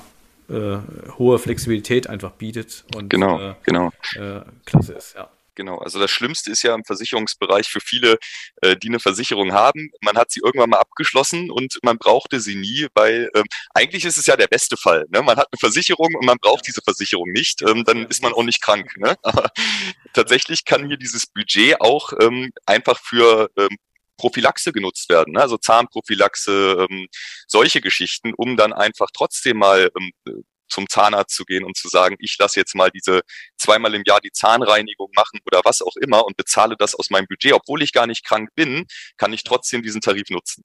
äh, 0.50 0.78
hohe 1.20 1.38
Flexibilität 1.38 2.10
einfach 2.10 2.32
bietet. 2.32 2.84
Und, 2.96 3.10
genau, 3.12 3.40
äh, 3.40 3.54
genau. 3.64 3.92
Äh, 4.16 4.42
klasse 4.66 4.94
ist, 4.94 5.16
ja. 5.16 5.30
Genau, 5.60 5.78
also 5.80 6.00
das 6.00 6.10
Schlimmste 6.10 6.52
ist 6.52 6.63
ja 6.63 6.74
im 6.74 6.86
Versicherungsbereich 6.86 7.67
für 7.67 7.82
viele, 7.82 8.17
äh, 8.62 8.78
die 8.78 8.88
eine 8.88 9.02
Versicherung 9.02 9.52
haben. 9.52 9.91
Man 10.00 10.17
hat 10.17 10.32
sie 10.32 10.39
irgendwann 10.41 10.69
mal 10.69 10.78
abgeschlossen 10.80 11.52
und 11.52 11.80
man 11.84 11.98
brauchte 11.98 12.39
sie 12.39 12.56
nie, 12.56 12.88
weil 12.93 13.30
ähm, 13.36 13.43
eigentlich 13.74 14.06
ist 14.06 14.17
es 14.17 14.26
ja 14.26 14.38
der 14.38 14.48
beste 14.48 14.78
Fall. 14.78 15.06
Ne? 15.10 15.22
Man 15.22 15.36
hat 15.36 15.48
eine 15.52 15.60
Versicherung 15.60 16.15
und 16.15 16.26
man 16.26 16.38
braucht 16.38 16.65
diese 16.65 16.82
Versicherung 16.82 17.30
nicht, 17.34 17.62
ähm, 17.62 17.84
dann 17.84 18.06
ist 18.08 18.24
man 18.24 18.32
auch 18.32 18.43
nicht 18.43 18.62
krank. 18.62 18.95
Ne? 18.95 19.17
Aber 19.24 19.52
tatsächlich 20.13 20.63
kann 20.63 20.88
hier 20.88 20.95
dieses 20.95 21.28
Budget 21.28 21.82
auch 21.82 22.13
ähm, 22.22 22.54
einfach 22.65 22.98
für 22.98 23.52
ähm, 23.58 23.76
Prophylaxe 24.15 24.72
genutzt 24.72 25.10
werden, 25.10 25.34
ne? 25.34 25.41
also 25.41 25.58
Zahnprophylaxe, 25.58 26.88
ähm, 26.89 27.08
solche 27.48 27.82
Geschichten, 27.82 28.34
um 28.34 28.56
dann 28.56 28.72
einfach 28.72 29.10
trotzdem 29.13 29.58
mal 29.58 29.91
ähm, 30.00 30.45
zum 30.70 30.88
Zahnarzt 30.88 31.36
zu 31.36 31.46
gehen 31.46 31.64
und 31.64 31.78
zu 31.78 31.88
sagen, 31.90 32.16
ich 32.20 32.36
lasse 32.40 32.60
jetzt 32.60 32.76
mal 32.76 32.90
diese 32.90 33.22
zweimal 33.58 33.94
im 33.96 34.04
Jahr 34.06 34.22
die 34.22 34.32
Zahnreinigung 34.32 35.10
machen 35.16 35.40
oder 35.46 35.62
was 35.64 35.82
auch 35.82 35.96
immer 35.98 36.26
und 36.26 36.38
bezahle 36.38 36.76
das 36.78 36.96
aus 36.96 37.10
meinem 37.10 37.28
Budget, 37.28 37.54
obwohl 37.54 37.82
ich 37.82 37.94
gar 37.94 38.08
nicht 38.08 38.26
krank 38.26 38.50
bin, 38.56 38.86
kann 39.18 39.34
ich 39.34 39.44
trotzdem 39.44 39.82
diesen 39.82 40.02
Tarif 40.02 40.30
nutzen. 40.30 40.64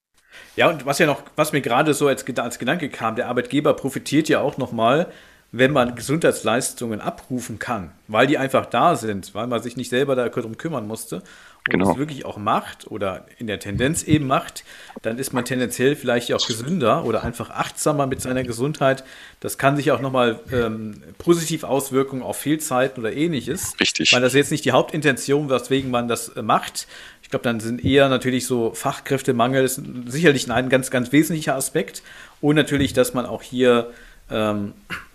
Ja, 0.57 0.69
und 0.69 0.87
was 0.87 0.99
ja 0.99 1.07
noch, 1.07 1.23
was 1.37 1.53
mir 1.53 1.61
gerade 1.61 1.95
so 1.95 2.09
als, 2.09 2.25
als 2.38 2.59
Gedanke 2.59 2.88
kam, 2.88 3.17
der 3.17 3.29
Arbeitgeber 3.29 3.75
profitiert 3.75 4.29
ja 4.29 4.40
auch 4.40 4.57
nochmal, 4.57 5.12
wenn 5.53 5.73
man 5.73 5.95
Gesundheitsleistungen 5.95 7.01
abrufen 7.01 7.61
kann, 7.61 7.93
weil 8.09 8.27
die 8.27 8.38
einfach 8.38 8.67
da 8.67 8.97
sind, 8.97 9.35
weil 9.37 9.47
man 9.47 9.62
sich 9.62 9.77
nicht 9.77 9.88
selber 9.88 10.17
darum 10.17 10.57
kümmern 10.57 10.88
musste 10.88 11.23
genau. 11.64 11.92
es 11.92 11.98
wirklich 11.98 12.24
auch 12.24 12.37
macht 12.37 12.90
oder 12.90 13.27
in 13.38 13.46
der 13.46 13.59
Tendenz 13.59 14.03
eben 14.03 14.27
macht, 14.27 14.64
dann 15.03 15.18
ist 15.18 15.33
man 15.33 15.44
tendenziell 15.44 15.96
vielleicht 15.96 16.33
auch 16.33 16.46
gesünder 16.46 17.05
oder 17.05 17.24
einfach 17.24 17.50
achtsamer 17.50 18.07
mit 18.07 18.20
seiner 18.20 18.42
Gesundheit. 18.42 19.05
Das 19.40 19.59
kann 19.59 19.77
sich 19.77 19.90
auch 19.90 20.00
nochmal 20.00 20.40
ähm, 20.53 21.03
positiv 21.18 21.64
auswirken 21.64 22.22
auf 22.22 22.37
Fehlzeiten 22.37 23.00
oder 23.03 23.12
ähnliches. 23.12 23.74
Richtig. 23.81 24.12
Weil 24.12 24.20
das 24.20 24.35
ist 24.35 24.38
jetzt 24.38 24.50
nicht 24.50 24.64
die 24.64 24.72
Hauptintention, 24.72 25.48
weswegen 25.48 25.90
man 25.90 26.09
das 26.09 26.29
äh, 26.31 26.42
macht. 26.42 26.87
Ich 27.22 27.31
glaube, 27.31 27.42
dann 27.42 27.61
sind 27.61 27.85
eher 27.85 28.09
natürlich 28.09 28.46
so 28.46 28.72
Fachkräftemangel 28.74 29.64
ist 29.64 29.81
sicherlich 30.07 30.50
ein 30.50 30.68
ganz, 30.68 30.90
ganz 30.90 31.12
wesentlicher 31.12 31.55
Aspekt. 31.55 32.03
Und 32.40 32.57
natürlich, 32.57 32.92
dass 32.92 33.14
man 33.14 33.24
auch 33.24 33.42
hier 33.42 33.90
ähm, 34.31 34.74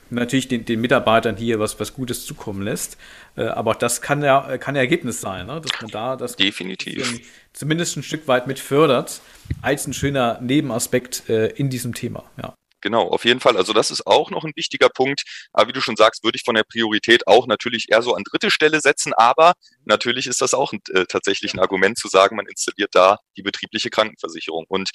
natürlich 0.09 0.47
den, 0.47 0.65
den, 0.65 0.81
Mitarbeitern 0.81 1.35
hier 1.35 1.59
was, 1.59 1.79
was 1.79 1.93
Gutes 1.93 2.25
zukommen 2.25 2.61
lässt. 2.61 2.97
Äh, 3.35 3.43
aber 3.43 3.71
auch 3.71 3.75
das 3.75 4.01
kann 4.01 4.23
ja 4.23 4.57
kann 4.57 4.75
ja 4.75 4.81
Ergebnis 4.81 5.21
sein, 5.21 5.47
ne? 5.47 5.61
dass 5.61 5.81
man 5.81 5.91
da 5.91 6.15
das 6.15 6.35
Definitiv. 6.35 7.21
zumindest 7.53 7.97
ein 7.97 8.03
Stück 8.03 8.27
weit 8.27 8.47
mit 8.47 8.59
fördert, 8.59 9.21
als 9.61 9.87
ein 9.87 9.93
schöner 9.93 10.39
Nebenaspekt 10.41 11.29
äh, 11.29 11.47
in 11.47 11.69
diesem 11.69 11.93
Thema. 11.93 12.23
Ja. 12.41 12.53
Genau, 12.81 13.09
auf 13.09 13.25
jeden 13.25 13.39
Fall. 13.39 13.57
Also 13.57 13.73
das 13.73 13.91
ist 13.91 14.07
auch 14.07 14.31
noch 14.31 14.43
ein 14.45 14.53
wichtiger 14.55 14.89
Punkt. 14.89 15.23
Aber 15.53 15.67
wie 15.67 15.73
du 15.73 15.81
schon 15.81 15.95
sagst, 15.95 16.23
würde 16.23 16.37
ich 16.37 16.43
von 16.43 16.55
der 16.55 16.63
Priorität 16.63 17.27
auch 17.27 17.47
natürlich 17.47 17.87
eher 17.89 18.01
so 18.01 18.15
an 18.15 18.23
dritte 18.23 18.51
Stelle 18.51 18.79
setzen. 18.79 19.13
Aber 19.13 19.53
natürlich 19.85 20.27
ist 20.27 20.41
das 20.41 20.53
auch 20.53 20.71
ein, 20.71 20.79
äh, 20.93 21.05
tatsächlich 21.05 21.53
ein 21.53 21.59
Argument 21.59 21.97
zu 21.97 22.07
sagen, 22.07 22.35
man 22.35 22.47
installiert 22.47 22.91
da 22.93 23.17
die 23.35 23.41
betriebliche 23.41 23.89
Krankenversicherung. 23.89 24.65
Und 24.69 24.91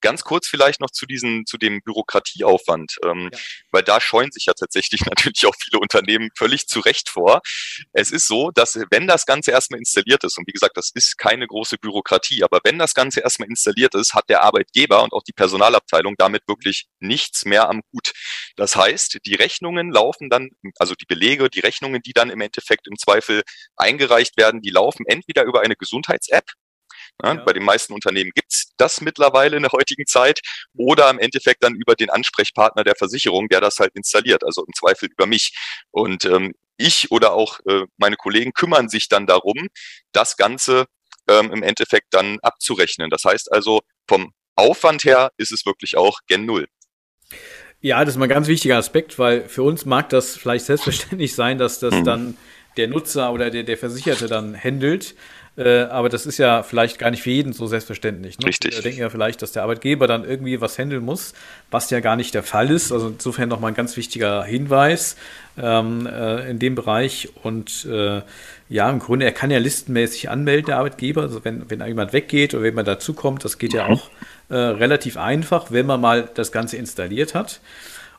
ganz 0.00 0.22
kurz 0.22 0.46
vielleicht 0.48 0.80
noch 0.80 0.90
zu 0.90 1.06
diesem, 1.06 1.44
zu 1.46 1.58
dem 1.58 1.80
Bürokratieaufwand, 1.82 2.96
ähm, 3.04 3.30
ja. 3.32 3.38
weil 3.72 3.82
da 3.82 4.00
scheuen 4.00 4.30
sich 4.30 4.46
ja 4.46 4.52
tatsächlich 4.52 5.00
natürlich 5.06 5.46
auch 5.46 5.54
viele 5.58 5.80
Unternehmen 5.80 6.30
völlig 6.36 6.66
zu 6.66 6.80
Recht 6.80 7.08
vor. 7.08 7.40
Es 7.92 8.12
ist 8.12 8.28
so, 8.28 8.50
dass 8.52 8.78
wenn 8.90 9.06
das 9.06 9.26
Ganze 9.26 9.50
erstmal 9.50 9.78
installiert 9.78 10.22
ist, 10.24 10.38
und 10.38 10.46
wie 10.46 10.52
gesagt, 10.52 10.76
das 10.76 10.90
ist 10.94 11.18
keine 11.18 11.46
große 11.46 11.78
Bürokratie, 11.78 12.44
aber 12.44 12.60
wenn 12.64 12.78
das 12.78 12.94
Ganze 12.94 13.20
erstmal 13.20 13.48
installiert 13.48 13.94
ist, 13.94 14.14
hat 14.14 14.28
der 14.28 14.42
Arbeitgeber 14.42 15.02
und 15.02 15.12
auch 15.12 15.22
die 15.22 15.32
Personalabteilung 15.32 16.14
damit 16.18 16.42
wirklich 16.46 16.86
nichts 17.24 17.44
mehr 17.44 17.68
am 17.68 17.80
Hut. 17.92 18.12
Das 18.56 18.76
heißt, 18.76 19.18
die 19.24 19.34
Rechnungen 19.34 19.90
laufen 19.90 20.30
dann, 20.30 20.50
also 20.78 20.94
die 20.94 21.06
Belege, 21.06 21.48
die 21.48 21.60
Rechnungen, 21.60 22.02
die 22.02 22.12
dann 22.12 22.30
im 22.30 22.40
Endeffekt 22.40 22.86
im 22.86 22.96
Zweifel 22.98 23.42
eingereicht 23.76 24.36
werden, 24.36 24.60
die 24.60 24.70
laufen 24.70 25.04
entweder 25.06 25.44
über 25.44 25.62
eine 25.62 25.76
Gesundheits-App, 25.76 26.46
ja, 27.22 27.34
ja. 27.34 27.44
Bei 27.44 27.52
den 27.52 27.62
meisten 27.62 27.92
Unternehmen 27.92 28.32
gibt's 28.34 28.72
das 28.76 29.00
mittlerweile 29.00 29.56
in 29.56 29.62
der 29.62 29.72
heutigen 29.72 30.06
Zeit 30.06 30.40
oder 30.76 31.10
im 31.10 31.18
Endeffekt 31.18 31.62
dann 31.62 31.74
über 31.74 31.94
den 31.94 32.10
Ansprechpartner 32.10 32.82
der 32.82 32.96
Versicherung, 32.96 33.48
der 33.48 33.60
das 33.60 33.78
halt 33.78 33.94
installiert, 33.94 34.42
also 34.42 34.64
im 34.64 34.72
Zweifel 34.74 35.08
über 35.10 35.26
mich. 35.26 35.56
Und 35.90 36.24
ähm, 36.24 36.54
ich 36.76 37.12
oder 37.12 37.32
auch 37.34 37.60
äh, 37.66 37.84
meine 37.98 38.16
Kollegen 38.16 38.52
kümmern 38.52 38.88
sich 38.88 39.08
dann 39.08 39.26
darum, 39.26 39.68
das 40.12 40.36
Ganze 40.36 40.86
ähm, 41.28 41.52
im 41.52 41.62
Endeffekt 41.62 42.08
dann 42.10 42.40
abzurechnen. 42.40 43.10
Das 43.10 43.24
heißt 43.24 43.52
also, 43.52 43.80
vom 44.08 44.32
Aufwand 44.56 45.04
her 45.04 45.30
ist 45.36 45.52
es 45.52 45.66
wirklich 45.66 45.96
auch 45.96 46.18
gen 46.26 46.46
Null. 46.46 46.66
Ja, 47.80 48.04
das 48.04 48.14
ist 48.14 48.18
mal 48.18 48.24
ein 48.26 48.30
ganz 48.30 48.48
wichtiger 48.48 48.78
Aspekt, 48.78 49.18
weil 49.18 49.42
für 49.42 49.62
uns 49.62 49.84
mag 49.84 50.08
das 50.08 50.36
vielleicht 50.36 50.64
selbstverständlich 50.64 51.34
sein, 51.36 51.58
dass 51.58 51.78
das 51.80 51.94
mhm. 51.94 52.04
dann 52.04 52.36
der 52.76 52.88
Nutzer 52.88 53.32
oder 53.32 53.50
der, 53.50 53.62
der 53.62 53.76
Versicherte 53.76 54.26
dann 54.26 54.56
handelt. 54.56 55.14
Äh, 55.56 55.82
aber 55.82 56.08
das 56.08 56.26
ist 56.26 56.38
ja 56.38 56.64
vielleicht 56.64 56.98
gar 56.98 57.10
nicht 57.10 57.22
für 57.22 57.30
jeden 57.30 57.52
so 57.52 57.66
selbstverständlich. 57.66 58.38
Ne? 58.38 58.46
Richtig. 58.46 58.74
Wir 58.74 58.82
denken 58.82 59.00
ja 59.00 59.10
vielleicht, 59.10 59.40
dass 59.40 59.52
der 59.52 59.62
Arbeitgeber 59.62 60.08
dann 60.08 60.24
irgendwie 60.24 60.60
was 60.60 60.78
handeln 60.78 61.04
muss, 61.04 61.32
was 61.70 61.90
ja 61.90 62.00
gar 62.00 62.16
nicht 62.16 62.34
der 62.34 62.42
Fall 62.42 62.70
ist. 62.70 62.90
Also 62.90 63.08
insofern 63.08 63.48
nochmal 63.48 63.70
ein 63.70 63.76
ganz 63.76 63.96
wichtiger 63.96 64.42
Hinweis 64.42 65.16
ähm, 65.56 66.06
äh, 66.06 66.50
in 66.50 66.58
dem 66.58 66.74
Bereich. 66.74 67.28
Und 67.44 67.84
äh, 67.84 68.22
ja, 68.68 68.90
im 68.90 68.98
Grunde, 68.98 69.26
er 69.26 69.32
kann 69.32 69.52
ja 69.52 69.58
listenmäßig 69.58 70.28
anmelden, 70.28 70.66
der 70.66 70.78
Arbeitgeber. 70.78 71.22
Also 71.22 71.44
wenn, 71.44 71.70
wenn 71.70 71.86
jemand 71.86 72.12
weggeht 72.12 72.54
oder 72.54 72.64
wenn 72.64 72.74
man 72.74 72.84
dazukommt, 72.84 73.44
das 73.44 73.58
geht 73.58 73.74
ja 73.74 73.86
mhm. 73.86 73.94
auch 73.94 74.10
äh, 74.48 74.56
relativ 74.56 75.16
einfach, 75.16 75.70
wenn 75.70 75.86
man 75.86 76.00
mal 76.00 76.28
das 76.34 76.52
Ganze 76.52 76.76
installiert 76.76 77.34
hat. 77.34 77.60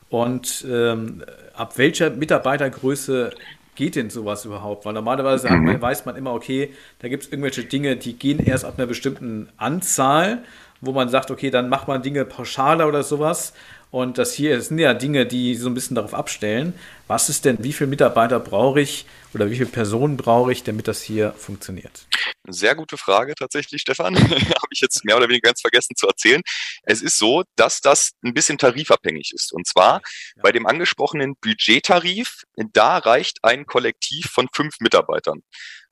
Und 0.08 0.64
ähm, 0.70 1.24
ab 1.54 1.78
welcher 1.78 2.10
Mitarbeitergröße 2.10 3.30
geht 3.74 3.96
denn 3.96 4.10
sowas 4.10 4.44
überhaupt? 4.44 4.84
Weil 4.84 4.92
normalerweise 4.92 5.50
mhm. 5.50 5.80
weiß 5.80 6.04
man 6.06 6.16
immer, 6.16 6.32
okay, 6.32 6.72
da 7.00 7.08
gibt 7.08 7.24
es 7.24 7.30
irgendwelche 7.30 7.64
Dinge, 7.64 7.96
die 7.96 8.14
gehen 8.14 8.38
erst 8.38 8.64
ab 8.64 8.74
einer 8.76 8.86
bestimmten 8.86 9.48
Anzahl, 9.56 10.42
wo 10.80 10.92
man 10.92 11.08
sagt, 11.08 11.30
okay, 11.30 11.50
dann 11.50 11.68
macht 11.68 11.88
man 11.88 12.02
Dinge 12.02 12.24
pauschaler 12.24 12.86
oder 12.86 13.02
sowas. 13.02 13.52
Und 13.90 14.18
das 14.18 14.34
hier 14.34 14.56
das 14.56 14.68
sind 14.68 14.78
ja 14.78 14.94
Dinge, 14.94 15.26
die 15.26 15.54
so 15.54 15.68
ein 15.68 15.74
bisschen 15.74 15.94
darauf 15.94 16.12
abstellen, 16.12 16.74
was 17.06 17.28
ist 17.28 17.44
denn, 17.44 17.62
wie 17.62 17.72
viele 17.72 17.88
Mitarbeiter 17.88 18.40
brauche 18.40 18.80
ich 18.80 19.06
oder 19.32 19.48
wie 19.50 19.56
viele 19.56 19.68
Personen 19.68 20.16
brauche 20.16 20.50
ich, 20.50 20.64
damit 20.64 20.88
das 20.88 21.02
hier 21.02 21.32
funktioniert? 21.32 22.06
Sehr 22.48 22.74
gute 22.74 22.96
Frage 22.96 23.34
tatsächlich, 23.34 23.82
Stefan. 23.82 24.16
Habe 24.18 24.66
ich 24.70 24.80
jetzt 24.80 25.04
mehr 25.04 25.16
oder 25.16 25.28
weniger 25.28 25.48
ganz 25.48 25.60
vergessen 25.60 25.94
zu 25.96 26.08
erzählen. 26.08 26.42
Es 26.82 27.00
ist 27.00 27.18
so, 27.18 27.44
dass 27.54 27.80
das 27.80 28.10
ein 28.24 28.34
bisschen 28.34 28.58
tarifabhängig 28.58 29.32
ist. 29.32 29.52
Und 29.52 29.66
zwar 29.66 30.00
ja. 30.36 30.42
bei 30.42 30.52
dem 30.52 30.66
angesprochenen 30.66 31.34
Budgettarif, 31.40 32.42
da 32.72 32.98
reicht 32.98 33.38
ein 33.42 33.66
Kollektiv 33.66 34.26
von 34.26 34.48
fünf 34.52 34.80
Mitarbeitern. 34.80 35.42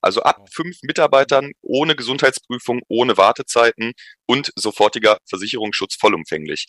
Also 0.01 0.23
ab 0.23 0.49
fünf 0.53 0.79
Mitarbeitern 0.83 1.53
ohne 1.63 1.97
Gesundheitsprüfung, 1.97 2.83
ohne 2.89 3.17
Wartezeiten 3.17 3.93
und 4.27 4.53
sofortiger 4.57 5.19
Versicherungsschutz 5.27 5.95
vollumfänglich 5.95 6.67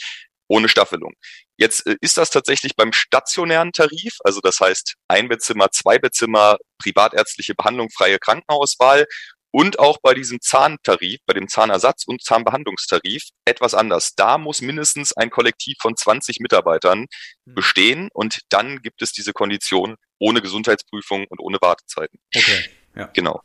ohne 0.47 0.69
Staffelung. 0.69 1.13
Jetzt 1.57 1.85
äh, 1.87 1.95
ist 2.01 2.17
das 2.17 2.29
tatsächlich 2.29 2.75
beim 2.75 2.93
stationären 2.93 3.71
Tarif, 3.71 4.17
also 4.23 4.41
das 4.41 4.59
heißt 4.59 4.95
Einbettzimmer, 5.07 5.71
Zweibettzimmer, 5.71 6.57
privatärztliche 6.79 7.55
Behandlung, 7.55 7.89
freie 7.89 8.19
Krankenauswahl 8.19 9.05
und 9.51 9.79
auch 9.79 9.99
bei 10.01 10.13
diesem 10.13 10.41
Zahntarif, 10.41 11.21
bei 11.25 11.33
dem 11.33 11.47
Zahnersatz- 11.47 12.05
und 12.05 12.21
Zahnbehandlungstarif 12.21 13.29
etwas 13.45 13.73
anders. 13.73 14.13
Da 14.15 14.37
muss 14.37 14.61
mindestens 14.61 15.13
ein 15.13 15.29
Kollektiv 15.29 15.77
von 15.81 15.95
20 15.95 16.39
Mitarbeitern 16.41 17.05
hm. 17.45 17.55
bestehen 17.55 18.09
und 18.13 18.39
dann 18.49 18.81
gibt 18.81 19.01
es 19.01 19.13
diese 19.13 19.31
Kondition 19.31 19.95
ohne 20.19 20.41
Gesundheitsprüfung 20.41 21.25
und 21.29 21.39
ohne 21.39 21.57
Wartezeiten. 21.61 22.19
Okay. 22.35 22.65
Ja. 22.95 23.05
Genau. 23.13 23.41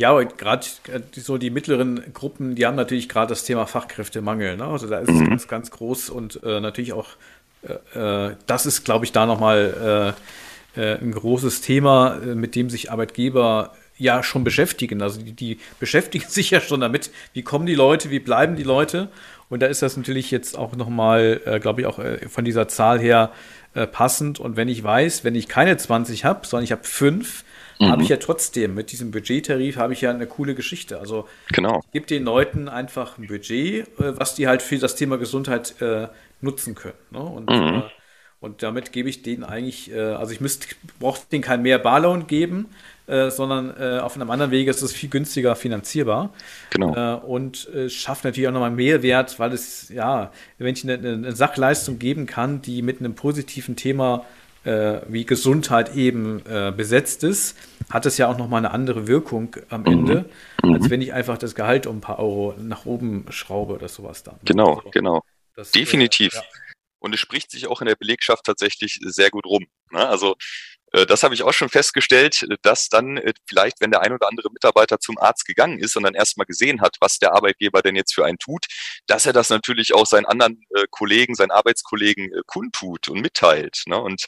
Ja, 0.00 0.18
gerade 0.22 0.66
so 1.12 1.36
die 1.36 1.50
mittleren 1.50 2.14
Gruppen, 2.14 2.54
die 2.54 2.64
haben 2.64 2.74
natürlich 2.74 3.06
gerade 3.06 3.28
das 3.28 3.44
Thema 3.44 3.66
Fachkräftemangel. 3.66 4.56
Ne? 4.56 4.64
Also 4.64 4.86
da 4.86 4.98
ist 4.98 5.10
mhm. 5.10 5.24
es 5.24 5.28
ganz, 5.28 5.48
ganz 5.48 5.70
groß 5.72 6.08
und 6.08 6.42
äh, 6.42 6.58
natürlich 6.58 6.94
auch, 6.94 7.08
äh, 7.62 8.28
äh 8.28 8.34
das 8.46 8.64
ist, 8.64 8.84
glaube 8.84 9.04
ich, 9.04 9.12
da 9.12 9.26
nochmal 9.26 10.14
äh, 10.74 10.80
äh, 10.80 10.98
ein 10.98 11.12
großes 11.12 11.60
Thema, 11.60 12.16
äh, 12.16 12.34
mit 12.34 12.54
dem 12.54 12.70
sich 12.70 12.90
Arbeitgeber 12.90 13.74
ja 13.98 14.22
schon 14.22 14.42
beschäftigen. 14.42 15.02
Also 15.02 15.20
die, 15.20 15.34
die 15.34 15.58
beschäftigen 15.78 16.24
sich 16.28 16.50
ja 16.50 16.62
schon 16.62 16.80
damit, 16.80 17.10
wie 17.34 17.42
kommen 17.42 17.66
die 17.66 17.74
Leute, 17.74 18.08
wie 18.08 18.20
bleiben 18.20 18.56
die 18.56 18.62
Leute. 18.62 19.10
Und 19.50 19.60
da 19.60 19.66
ist 19.66 19.82
das 19.82 19.98
natürlich 19.98 20.30
jetzt 20.30 20.56
auch 20.56 20.74
nochmal, 20.76 21.42
äh, 21.44 21.60
glaube 21.60 21.82
ich, 21.82 21.86
auch 21.86 21.98
äh, 21.98 22.26
von 22.26 22.46
dieser 22.46 22.68
Zahl 22.68 23.00
her 23.00 23.32
äh, 23.74 23.86
passend. 23.86 24.40
Und 24.40 24.56
wenn 24.56 24.68
ich 24.68 24.82
weiß, 24.82 25.24
wenn 25.24 25.34
ich 25.34 25.46
keine 25.46 25.76
20 25.76 26.24
habe, 26.24 26.46
sondern 26.46 26.64
ich 26.64 26.72
habe 26.72 26.84
fünf, 26.84 27.44
mhm. 27.80 27.90
habe 27.90 28.02
ich 28.02 28.08
ja 28.08 28.16
trotzdem 28.16 28.74
mit 28.74 28.92
diesem 28.92 29.10
Budgettarif 29.10 29.76
habe 29.76 29.92
ich 29.92 30.02
ja 30.02 30.10
eine 30.10 30.26
coole 30.26 30.54
Geschichte. 30.54 31.00
Also 31.00 31.26
genau. 31.52 31.80
ich 31.86 31.92
gebe 31.92 32.06
den 32.06 32.24
Leuten 32.24 32.68
einfach 32.68 33.18
ein 33.18 33.26
Budget, 33.26 33.88
äh, 33.98 34.18
was 34.18 34.34
die 34.34 34.46
halt 34.46 34.62
für 34.62 34.78
das 34.78 34.94
Thema 34.94 35.18
Gesundheit 35.18 35.80
äh, 35.80 36.08
nutzen 36.40 36.74
können. 36.74 36.94
Ne? 37.10 37.20
Und, 37.20 37.50
mhm. 37.50 37.78
äh, 37.78 37.82
und 38.40 38.62
damit 38.62 38.92
gebe 38.92 39.08
ich 39.08 39.22
denen 39.22 39.44
eigentlich, 39.44 39.90
äh, 39.92 39.98
also 39.98 40.32
ich 40.32 40.40
müsste, 40.40 40.68
brauche 40.98 41.20
denen 41.30 41.42
kein 41.42 41.62
mehr 41.62 41.78
Barloan 41.78 42.26
geben, 42.26 42.66
äh, 43.06 43.30
sondern 43.30 43.74
äh, 43.78 43.98
auf 43.98 44.14
einem 44.14 44.30
anderen 44.30 44.50
Wege 44.50 44.70
ist 44.70 44.82
es 44.82 44.92
viel 44.92 45.08
günstiger 45.08 45.56
finanzierbar. 45.56 46.30
Genau. 46.70 47.18
und 47.18 47.68
schafft 47.88 48.24
natürlich 48.24 48.48
auch 48.48 48.52
nochmal 48.52 48.70
Mehrwert, 48.70 49.38
weil 49.38 49.52
es, 49.52 49.88
ja, 49.88 50.30
wenn 50.58 50.74
ich 50.74 50.84
eine, 50.84 50.94
eine 50.94 51.32
Sachleistung 51.32 51.98
geben 51.98 52.26
kann, 52.26 52.62
die 52.62 52.82
mit 52.82 53.00
einem 53.00 53.14
positiven 53.14 53.74
Thema 53.74 54.24
äh, 54.24 54.39
wie 54.64 55.24
Gesundheit 55.24 55.94
eben 55.94 56.44
äh, 56.46 56.72
besetzt 56.76 57.24
ist, 57.24 57.56
hat 57.90 58.06
es 58.06 58.18
ja 58.18 58.28
auch 58.28 58.36
nochmal 58.36 58.58
eine 58.58 58.72
andere 58.72 59.06
Wirkung 59.06 59.56
am 59.70 59.86
Ende, 59.86 60.28
mhm. 60.62 60.74
als 60.74 60.90
wenn 60.90 61.00
ich 61.00 61.12
einfach 61.12 61.38
das 61.38 61.54
Gehalt 61.54 61.86
um 61.86 61.98
ein 61.98 62.00
paar 62.00 62.18
Euro 62.18 62.54
nach 62.58 62.84
oben 62.84 63.24
schraube 63.30 63.74
oder 63.74 63.88
sowas 63.88 64.22
dann. 64.22 64.36
Genau, 64.44 64.76
also, 64.76 64.90
genau. 64.90 65.22
Das, 65.56 65.70
Definitiv. 65.72 66.34
Äh, 66.34 66.36
ja. 66.36 66.42
Und 66.98 67.14
es 67.14 67.20
spricht 67.20 67.50
sich 67.50 67.66
auch 67.66 67.80
in 67.80 67.86
der 67.86 67.96
Belegschaft 67.96 68.44
tatsächlich 68.44 69.00
sehr 69.02 69.30
gut 69.30 69.46
rum. 69.46 69.66
Ne? 69.90 70.06
Also 70.06 70.32
äh, 70.32 70.79
das 71.06 71.22
habe 71.22 71.34
ich 71.34 71.42
auch 71.42 71.52
schon 71.52 71.68
festgestellt, 71.68 72.46
dass 72.62 72.88
dann 72.88 73.16
äh, 73.16 73.32
vielleicht, 73.46 73.80
wenn 73.80 73.90
der 73.90 74.02
ein 74.02 74.12
oder 74.12 74.28
andere 74.28 74.50
Mitarbeiter 74.50 74.98
zum 74.98 75.18
Arzt 75.18 75.46
gegangen 75.46 75.78
ist 75.78 75.96
und 75.96 76.02
dann 76.02 76.14
erstmal 76.14 76.46
gesehen 76.46 76.80
hat, 76.80 76.96
was 77.00 77.18
der 77.18 77.32
Arbeitgeber 77.32 77.82
denn 77.82 77.96
jetzt 77.96 78.14
für 78.14 78.24
einen 78.24 78.38
tut, 78.38 78.66
dass 79.06 79.26
er 79.26 79.32
das 79.32 79.50
natürlich 79.50 79.94
auch 79.94 80.06
seinen 80.06 80.26
anderen 80.26 80.62
äh, 80.74 80.86
Kollegen, 80.90 81.34
seinen 81.34 81.52
Arbeitskollegen 81.52 82.30
kundtut 82.46 83.08
und 83.08 83.20
mitteilt. 83.20 83.82
Ne? 83.86 84.00
Und 84.00 84.26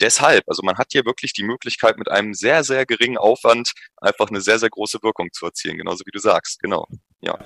deshalb, 0.00 0.44
also 0.48 0.62
man 0.62 0.78
hat 0.78 0.88
hier 0.92 1.04
wirklich 1.04 1.32
die 1.32 1.42
Möglichkeit, 1.42 1.98
mit 1.98 2.10
einem 2.10 2.34
sehr, 2.34 2.64
sehr 2.64 2.86
geringen 2.86 3.18
Aufwand 3.18 3.72
einfach 3.98 4.28
eine 4.28 4.40
sehr, 4.40 4.58
sehr 4.58 4.70
große 4.70 5.02
Wirkung 5.02 5.28
zu 5.32 5.46
erzielen, 5.46 5.78
genauso 5.78 6.04
wie 6.06 6.10
du 6.12 6.18
sagst. 6.18 6.60
Genau. 6.60 6.86
Ja. 7.20 7.38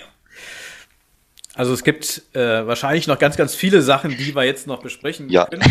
Also 1.54 1.74
es 1.74 1.84
gibt 1.84 2.22
äh, 2.34 2.66
wahrscheinlich 2.66 3.06
noch 3.06 3.18
ganz, 3.18 3.36
ganz 3.36 3.54
viele 3.54 3.82
Sachen, 3.82 4.16
die 4.16 4.34
wir 4.34 4.44
jetzt 4.44 4.66
noch 4.66 4.80
besprechen 4.80 5.28
ja. 5.28 5.46
können. 5.46 5.62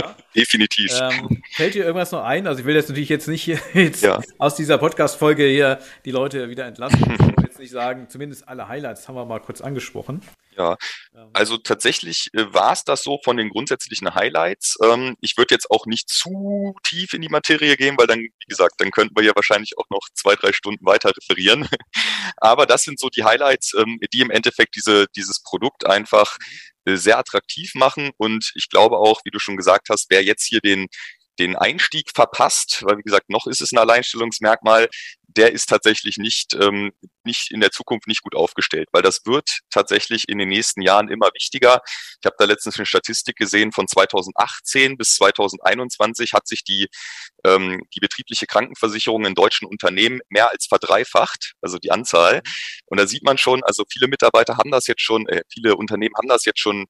Ja. 0.00 0.16
Definitiv. 0.36 0.92
Ähm, 1.00 1.42
fällt 1.52 1.74
dir 1.74 1.84
irgendwas 1.84 2.12
noch 2.12 2.24
ein? 2.24 2.46
Also 2.46 2.60
ich 2.60 2.66
will 2.66 2.74
jetzt 2.74 2.88
natürlich 2.88 3.08
jetzt 3.08 3.28
nicht 3.28 3.46
jetzt 3.74 4.02
ja. 4.02 4.20
aus 4.38 4.56
dieser 4.56 4.78
Podcast-Folge 4.78 5.44
hier 5.44 5.78
die 6.04 6.10
Leute 6.10 6.48
wieder 6.48 6.66
entlassen. 6.66 7.02
Jetzt 7.58 7.72
nicht 7.72 7.72
sagen, 7.72 8.08
zumindest 8.08 8.46
alle 8.46 8.68
Highlights 8.68 9.08
haben 9.08 9.16
wir 9.16 9.24
mal 9.24 9.40
kurz 9.40 9.60
angesprochen. 9.60 10.22
Ja, 10.56 10.76
ähm. 11.12 11.30
also 11.32 11.56
tatsächlich 11.56 12.28
äh, 12.34 12.54
war 12.54 12.72
es 12.72 12.84
das 12.84 13.02
so 13.02 13.18
von 13.24 13.36
den 13.36 13.48
grundsätzlichen 13.48 14.14
Highlights. 14.14 14.76
Ähm, 14.80 15.16
ich 15.20 15.36
würde 15.36 15.56
jetzt 15.56 15.68
auch 15.68 15.84
nicht 15.84 16.08
zu 16.08 16.76
tief 16.84 17.14
in 17.14 17.20
die 17.20 17.28
Materie 17.28 17.76
gehen, 17.76 17.96
weil 17.98 18.06
dann, 18.06 18.20
wie 18.20 18.46
gesagt, 18.46 18.74
dann 18.78 18.92
könnten 18.92 19.16
wir 19.16 19.24
ja 19.24 19.32
wahrscheinlich 19.34 19.76
auch 19.76 19.90
noch 19.90 20.06
zwei, 20.14 20.36
drei 20.36 20.52
Stunden 20.52 20.86
weiter 20.86 21.10
referieren. 21.16 21.68
Aber 22.36 22.64
das 22.64 22.84
sind 22.84 23.00
so 23.00 23.08
die 23.08 23.24
Highlights, 23.24 23.74
ähm, 23.74 23.98
die 24.12 24.20
im 24.20 24.30
Endeffekt 24.30 24.76
diese, 24.76 25.06
dieses 25.16 25.42
Produkt 25.42 25.84
einfach 25.84 26.36
äh, 26.84 26.94
sehr 26.94 27.18
attraktiv 27.18 27.74
machen. 27.74 28.12
Und 28.18 28.52
ich 28.54 28.68
glaube 28.68 28.98
auch, 28.98 29.22
wie 29.24 29.30
du 29.30 29.40
schon 29.40 29.56
gesagt 29.56 29.88
hast, 29.90 30.10
wer 30.10 30.22
jetzt 30.22 30.44
hier 30.44 30.60
den, 30.60 30.86
den 31.40 31.56
Einstieg 31.56 32.10
verpasst, 32.14 32.84
weil 32.84 32.98
wie 32.98 33.02
gesagt, 33.02 33.30
noch 33.30 33.48
ist 33.48 33.60
es 33.60 33.72
ein 33.72 33.78
Alleinstellungsmerkmal, 33.78 34.88
der 35.28 35.52
ist 35.52 35.66
tatsächlich 35.66 36.16
nicht, 36.16 36.54
ähm, 36.54 36.92
nicht 37.22 37.50
in 37.50 37.60
der 37.60 37.70
Zukunft 37.70 38.08
nicht 38.08 38.22
gut 38.22 38.34
aufgestellt, 38.34 38.88
weil 38.92 39.02
das 39.02 39.20
wird 39.26 39.60
tatsächlich 39.70 40.28
in 40.28 40.38
den 40.38 40.48
nächsten 40.48 40.80
Jahren 40.80 41.08
immer 41.08 41.28
wichtiger. 41.34 41.82
Ich 42.20 42.26
habe 42.26 42.36
da 42.38 42.46
letztens 42.46 42.76
eine 42.76 42.86
Statistik 42.86 43.36
gesehen 43.36 43.70
von 43.72 43.86
2018 43.86 44.96
bis 44.96 45.10
2021 45.10 46.32
hat 46.32 46.48
sich 46.48 46.64
die, 46.64 46.88
ähm, 47.44 47.82
die 47.94 48.00
betriebliche 48.00 48.46
Krankenversicherung 48.46 49.26
in 49.26 49.34
deutschen 49.34 49.68
Unternehmen 49.68 50.20
mehr 50.30 50.50
als 50.50 50.66
verdreifacht, 50.66 51.52
also 51.60 51.78
die 51.78 51.90
Anzahl. 51.90 52.40
Und 52.86 52.98
da 52.98 53.06
sieht 53.06 53.22
man 53.22 53.36
schon, 53.36 53.62
also 53.64 53.84
viele 53.90 54.08
Mitarbeiter 54.08 54.56
haben 54.56 54.70
das 54.70 54.86
jetzt 54.86 55.02
schon, 55.02 55.28
äh, 55.28 55.42
viele 55.52 55.76
Unternehmen 55.76 56.14
haben 56.16 56.28
das 56.28 56.46
jetzt 56.46 56.60
schon 56.60 56.86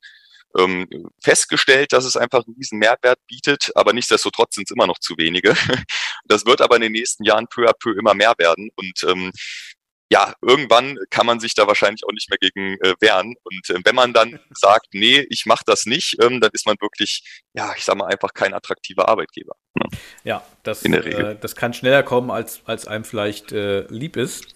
ähm, 0.57 0.89
festgestellt, 1.23 1.93
dass 1.93 2.05
es 2.05 2.17
einfach 2.17 2.45
einen 2.47 2.57
riesen 2.57 2.79
Mehrwert 2.79 3.19
bietet, 3.27 3.71
aber 3.75 3.93
nichtsdestotrotz 3.93 4.55
sind 4.55 4.69
es 4.69 4.75
immer 4.75 4.87
noch 4.87 4.99
zu 4.99 5.15
wenige. 5.17 5.55
Das 6.31 6.45
wird 6.45 6.61
aber 6.61 6.77
in 6.77 6.83
den 6.83 6.93
nächsten 6.93 7.25
Jahren 7.25 7.47
peu 7.49 7.67
à 7.67 7.73
peu 7.73 7.93
immer 7.93 8.13
mehr 8.13 8.35
werden 8.37 8.69
und 8.77 9.03
ähm, 9.05 9.33
ja, 10.11 10.35
irgendwann 10.41 10.99
kann 11.11 11.27
man 11.27 11.39
sich 11.39 11.55
da 11.55 11.67
wahrscheinlich 11.67 12.05
auch 12.05 12.13
nicht 12.13 12.31
mehr 12.31 12.39
gegen 12.39 12.79
äh, 12.81 12.95
wehren. 13.01 13.35
Und 13.43 13.71
äh, 13.71 13.81
wenn 13.85 13.95
man 13.95 14.13
dann 14.13 14.41
sagt, 14.51 14.89
nee, 14.93 15.27
ich 15.29 15.45
mache 15.47 15.65
das 15.67 15.87
nicht, 15.87 16.17
ähm, 16.23 16.41
dann 16.41 16.51
ist 16.53 16.67
man 16.67 16.77
wirklich, 16.81 17.43
ja, 17.53 17.75
ich 17.77 17.85
sage 17.85 17.99
mal 17.99 18.07
einfach 18.07 18.33
kein 18.33 18.55
attraktiver 18.55 19.09
Arbeitgeber. 19.09 19.55
Ne? 19.75 19.87
Ja, 20.25 20.45
das, 20.63 20.83
äh, 20.85 21.37
das 21.39 21.57
kann 21.57 21.75
schneller 21.75 22.03
kommen, 22.03 22.31
als, 22.31 22.63
als 22.65 22.87
einem 22.87 23.05
vielleicht 23.05 23.53
äh, 23.53 23.83
lieb 23.89 24.17
ist. 24.17 24.55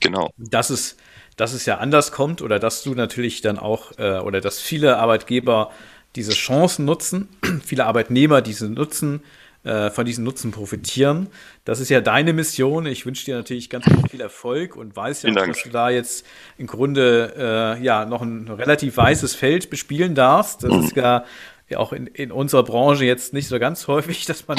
Genau. 0.00 0.30
Das 0.36 0.70
ist 0.70 0.98
dass 1.40 1.54
es 1.54 1.64
ja 1.64 1.78
anders 1.78 2.12
kommt 2.12 2.42
oder 2.42 2.58
dass 2.58 2.82
du 2.82 2.94
natürlich 2.94 3.40
dann 3.40 3.58
auch 3.58 3.98
äh, 3.98 4.18
oder 4.18 4.40
dass 4.42 4.60
viele 4.60 4.98
Arbeitgeber 4.98 5.70
diese 6.14 6.32
Chancen 6.32 6.84
nutzen, 6.84 7.28
viele 7.64 7.86
Arbeitnehmer 7.86 8.42
diese 8.42 8.68
nutzen, 8.68 9.22
äh, 9.64 9.90
von 9.90 10.04
diesen 10.04 10.24
Nutzen 10.24 10.50
profitieren. 10.50 11.28
Das 11.64 11.80
ist 11.80 11.88
ja 11.88 12.00
deine 12.00 12.34
Mission. 12.34 12.84
Ich 12.84 13.06
wünsche 13.06 13.24
dir 13.24 13.36
natürlich 13.36 13.70
ganz, 13.70 13.86
ganz 13.86 14.10
viel 14.10 14.20
Erfolg 14.20 14.76
und 14.76 14.94
weiß 14.94 15.22
ja, 15.22 15.30
auch, 15.30 15.46
dass 15.46 15.62
du 15.62 15.70
da 15.70 15.88
jetzt 15.88 16.26
im 16.58 16.66
Grunde 16.66 17.34
äh, 17.78 17.82
ja 17.82 18.04
noch 18.04 18.20
ein 18.20 18.48
relativ 18.48 18.98
weißes 18.98 19.34
Feld 19.34 19.70
bespielen 19.70 20.14
darfst. 20.14 20.64
Das 20.64 20.72
mhm. 20.72 20.84
ist 20.84 20.96
ja 20.96 21.24
ja 21.70 21.78
auch 21.78 21.92
in, 21.92 22.06
in 22.06 22.32
unserer 22.32 22.62
Branche 22.62 23.04
jetzt 23.04 23.32
nicht 23.32 23.48
so 23.48 23.58
ganz 23.58 23.86
häufig, 23.88 24.26
dass 24.26 24.46
man 24.46 24.58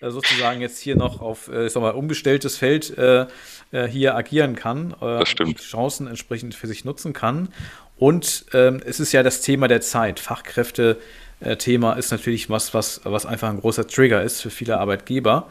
äh, 0.00 0.10
sozusagen 0.10 0.60
jetzt 0.60 0.78
hier 0.78 0.96
noch 0.96 1.20
auf, 1.20 1.48
äh, 1.48 1.66
ich 1.66 1.72
sag 1.72 1.80
mal, 1.80 1.90
umgestelltes 1.90 2.56
Feld 2.56 2.96
äh, 2.96 3.26
äh 3.72 3.88
hier 3.88 4.14
agieren 4.14 4.54
kann, 4.54 4.92
äh, 5.00 5.18
das 5.20 5.30
stimmt. 5.30 5.58
die 5.58 5.62
Chancen 5.62 6.06
entsprechend 6.06 6.54
für 6.54 6.66
sich 6.66 6.84
nutzen 6.84 7.12
kann. 7.12 7.48
Und 7.96 8.46
ähm, 8.52 8.80
es 8.84 9.00
ist 9.00 9.12
ja 9.12 9.22
das 9.22 9.40
Thema 9.40 9.68
der 9.68 9.80
Zeit. 9.80 10.20
Fachkräfte-Thema 10.20 11.92
ist 11.94 12.10
natürlich 12.10 12.50
was, 12.50 12.74
was, 12.74 13.00
was 13.04 13.24
einfach 13.24 13.48
ein 13.48 13.60
großer 13.60 13.86
Trigger 13.86 14.22
ist 14.22 14.42
für 14.42 14.50
viele 14.50 14.78
Arbeitgeber. 14.78 15.48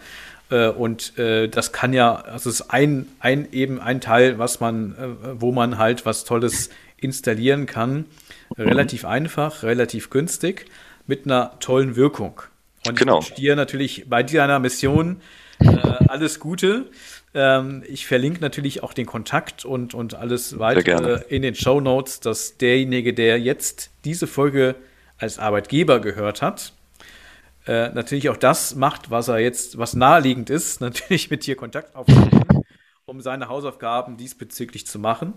Und 0.49 1.17
äh, 1.17 1.47
das 1.47 1.71
kann 1.71 1.93
ja, 1.93 2.15
also 2.15 2.49
es 2.49 2.59
ist 2.59 2.69
ein, 2.69 3.07
ein 3.19 3.51
eben 3.53 3.79
ein 3.79 4.01
Teil, 4.01 4.37
was 4.37 4.59
man, 4.59 4.91
äh, 4.91 5.41
wo 5.41 5.51
man 5.51 5.79
halt 5.79 6.05
was 6.05 6.25
Tolles 6.25 6.69
installieren 6.97 7.65
kann. 7.65 8.05
Relativ 8.57 9.05
einfach, 9.05 9.63
relativ 9.63 10.09
günstig, 10.09 10.65
mit 11.07 11.25
einer 11.25 11.59
tollen 11.59 11.95
Wirkung. 11.95 12.41
Und 12.87 12.97
genau. 12.97 13.19
ich 13.19 13.29
wünsche 13.29 13.41
dir 13.41 13.55
natürlich 13.55 14.05
bei 14.09 14.23
deiner 14.23 14.59
Mission 14.59 15.21
äh, 15.59 15.77
alles 16.07 16.39
Gute. 16.39 16.85
Ähm, 17.33 17.83
ich 17.87 18.05
verlinke 18.05 18.41
natürlich 18.41 18.83
auch 18.83 18.93
den 18.93 19.05
Kontakt 19.05 19.65
und, 19.65 19.93
und 19.93 20.15
alles 20.15 20.59
weitere 20.59 21.23
in 21.29 21.41
den 21.41 21.55
Show 21.55 21.79
Notes, 21.79 22.19
dass 22.19 22.57
derjenige, 22.57 23.13
der 23.13 23.39
jetzt 23.39 23.89
diese 24.05 24.27
Folge 24.27 24.75
als 25.17 25.39
Arbeitgeber 25.39 25.99
gehört 25.99 26.41
hat, 26.41 26.73
äh, 27.65 27.89
natürlich 27.89 28.29
auch 28.29 28.37
das 28.37 28.75
macht, 28.75 29.09
was 29.09 29.29
er 29.29 29.39
jetzt, 29.39 29.77
was 29.77 29.93
naheliegend 29.93 30.49
ist, 30.49 30.81
natürlich 30.81 31.29
mit 31.29 31.45
dir 31.45 31.55
Kontakt 31.55 31.95
aufzunehmen, 31.95 32.63
um 33.05 33.21
seine 33.21 33.47
Hausaufgaben 33.47 34.17
diesbezüglich 34.17 34.85
zu 34.85 34.99
machen. 34.99 35.33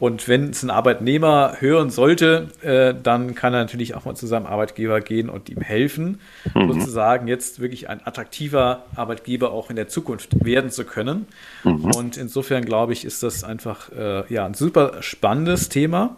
Und 0.00 0.28
wenn 0.28 0.48
es 0.48 0.62
ein 0.62 0.70
Arbeitnehmer 0.70 1.56
hören 1.60 1.90
sollte, 1.90 2.48
äh, 2.62 2.94
dann 3.00 3.34
kann 3.34 3.52
er 3.52 3.60
natürlich 3.60 3.94
auch 3.94 4.06
mal 4.06 4.16
zu 4.16 4.26
seinem 4.26 4.46
Arbeitgeber 4.46 5.02
gehen 5.02 5.28
und 5.28 5.50
ihm 5.50 5.60
helfen, 5.60 6.20
mhm. 6.54 6.72
sozusagen 6.72 7.28
jetzt 7.28 7.60
wirklich 7.60 7.90
ein 7.90 8.00
attraktiver 8.06 8.86
Arbeitgeber 8.96 9.52
auch 9.52 9.68
in 9.68 9.76
der 9.76 9.88
Zukunft 9.88 10.42
werden 10.42 10.70
zu 10.70 10.84
können. 10.84 11.26
Mhm. 11.64 11.84
Und 11.84 12.16
insofern 12.16 12.64
glaube 12.64 12.94
ich, 12.94 13.04
ist 13.04 13.22
das 13.22 13.44
einfach 13.44 13.92
äh, 13.92 14.32
ja, 14.32 14.46
ein 14.46 14.54
super 14.54 15.02
spannendes 15.02 15.68
Thema. 15.68 16.16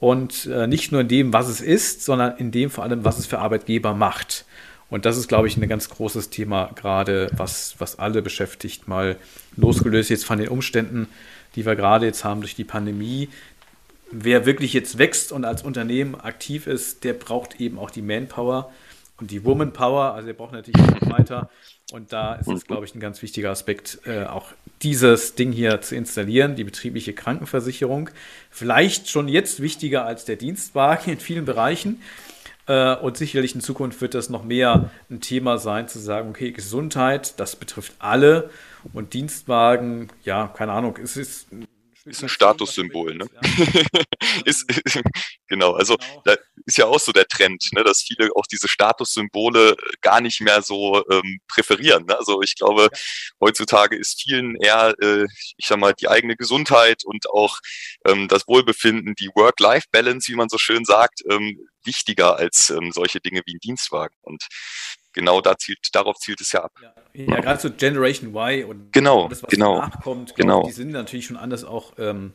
Und 0.00 0.46
äh, 0.46 0.66
nicht 0.66 0.90
nur 0.90 1.02
in 1.02 1.08
dem, 1.08 1.32
was 1.32 1.48
es 1.48 1.60
ist, 1.60 2.04
sondern 2.04 2.36
in 2.38 2.50
dem 2.50 2.68
vor 2.68 2.82
allem, 2.82 3.04
was 3.04 3.20
es 3.20 3.26
für 3.26 3.38
Arbeitgeber 3.38 3.94
macht. 3.94 4.44
Und 4.90 5.06
das 5.06 5.16
ist, 5.16 5.28
glaube 5.28 5.46
ich, 5.46 5.56
ein 5.56 5.68
ganz 5.68 5.88
großes 5.88 6.30
Thema, 6.30 6.70
gerade 6.74 7.30
was, 7.36 7.76
was 7.78 7.98
alle 7.98 8.22
beschäftigt, 8.22 8.88
mal 8.88 9.16
losgelöst 9.56 10.10
jetzt 10.10 10.24
von 10.24 10.38
den 10.38 10.48
Umständen, 10.48 11.08
die 11.54 11.66
wir 11.66 11.76
gerade 11.76 12.06
jetzt 12.06 12.24
haben 12.24 12.40
durch 12.40 12.54
die 12.54 12.64
Pandemie. 12.64 13.28
Wer 14.10 14.46
wirklich 14.46 14.72
jetzt 14.72 14.98
wächst 14.98 15.32
und 15.32 15.44
als 15.44 15.62
Unternehmen 15.62 16.14
aktiv 16.14 16.66
ist, 16.66 17.04
der 17.04 17.14
braucht 17.14 17.60
eben 17.60 17.78
auch 17.78 17.90
die 17.90 18.02
Manpower 18.02 18.70
und 19.18 19.30
die 19.30 19.44
Womanpower. 19.44 20.14
Also 20.14 20.28
er 20.28 20.34
braucht 20.34 20.52
natürlich 20.52 20.80
weiter. 21.10 21.50
Und 21.92 22.12
da 22.12 22.34
ist 22.34 22.48
es, 22.48 22.66
glaube 22.66 22.84
ich, 22.86 22.94
ein 22.94 23.00
ganz 23.00 23.22
wichtiger 23.22 23.50
Aspekt, 23.50 24.00
äh, 24.06 24.24
auch 24.24 24.52
dieses 24.82 25.34
Ding 25.34 25.52
hier 25.52 25.80
zu 25.80 25.94
installieren, 25.94 26.56
die 26.56 26.64
betriebliche 26.64 27.12
Krankenversicherung. 27.12 28.10
Vielleicht 28.50 29.08
schon 29.08 29.28
jetzt 29.28 29.60
wichtiger 29.60 30.04
als 30.04 30.24
der 30.24 30.36
Dienstwagen 30.36 31.12
in 31.12 31.20
vielen 31.20 31.44
Bereichen. 31.44 32.00
Äh, 32.66 32.96
und 32.96 33.16
sicherlich 33.16 33.54
in 33.54 33.60
Zukunft 33.60 34.00
wird 34.00 34.14
das 34.14 34.30
noch 34.30 34.44
mehr 34.44 34.90
ein 35.10 35.20
Thema 35.20 35.58
sein, 35.58 35.88
zu 35.88 35.98
sagen, 35.98 36.30
okay, 36.30 36.52
Gesundheit, 36.52 37.38
das 37.38 37.56
betrifft 37.56 37.94
alle. 37.98 38.50
Und 38.92 39.14
Dienstwagen, 39.14 40.08
ja, 40.24 40.48
keine 40.48 40.72
Ahnung, 40.72 40.98
es 41.02 41.16
ist 41.16 41.48
ist 42.04 42.22
ein 42.22 42.28
Statussymbol, 42.28 43.14
ne? 43.14 43.26
ist, 44.44 44.66
genau, 45.48 45.72
also 45.72 45.96
genau. 45.96 46.22
da 46.24 46.36
ist 46.66 46.78
ja 46.78 46.86
auch 46.86 47.00
so 47.00 47.12
der 47.12 47.26
Trend, 47.26 47.68
ne, 47.72 47.82
dass 47.82 48.02
viele 48.02 48.30
auch 48.34 48.46
diese 48.46 48.68
Statussymbole 48.68 49.76
gar 50.00 50.20
nicht 50.20 50.40
mehr 50.40 50.62
so 50.62 51.02
ähm, 51.10 51.40
präferieren. 51.48 52.04
Ne? 52.06 52.16
Also 52.18 52.42
ich 52.42 52.56
glaube, 52.56 52.88
ja. 52.92 52.98
heutzutage 53.40 53.96
ist 53.96 54.22
vielen 54.22 54.56
eher, 54.56 54.94
äh, 55.00 55.24
ich 55.56 55.66
sag 55.66 55.78
mal, 55.78 55.94
die 55.94 56.08
eigene 56.08 56.36
Gesundheit 56.36 57.04
und 57.04 57.28
auch 57.30 57.58
ähm, 58.06 58.28
das 58.28 58.46
Wohlbefinden, 58.46 59.14
die 59.14 59.30
Work-Life-Balance, 59.34 60.30
wie 60.30 60.36
man 60.36 60.48
so 60.48 60.58
schön 60.58 60.84
sagt, 60.84 61.22
ähm, 61.30 61.58
wichtiger 61.84 62.36
als 62.36 62.70
ähm, 62.70 62.92
solche 62.92 63.20
Dinge 63.20 63.42
wie 63.46 63.54
ein 63.54 63.60
Dienstwagen. 63.60 64.16
Und 64.22 64.46
genau 65.14 65.40
da 65.40 65.56
zielt, 65.56 65.78
darauf 65.92 66.18
zielt 66.18 66.40
es 66.40 66.52
ja 66.52 66.64
ab. 66.64 66.72
Ja, 66.82 67.24
ja 67.24 67.40
gerade 67.40 67.60
so 67.60 67.70
Generation 67.70 68.34
Y 68.34 68.64
und 68.64 68.92
genau, 68.92 69.28
das, 69.28 69.42
was 69.42 69.50
genau, 69.50 69.78
nachkommt, 69.78 70.34
genau. 70.36 70.62
Ich, 70.62 70.68
die 70.68 70.72
sind 70.72 70.90
natürlich 70.90 71.26
schon 71.26 71.36
anders 71.36 71.64
auch 71.64 71.94
ähm, 71.98 72.32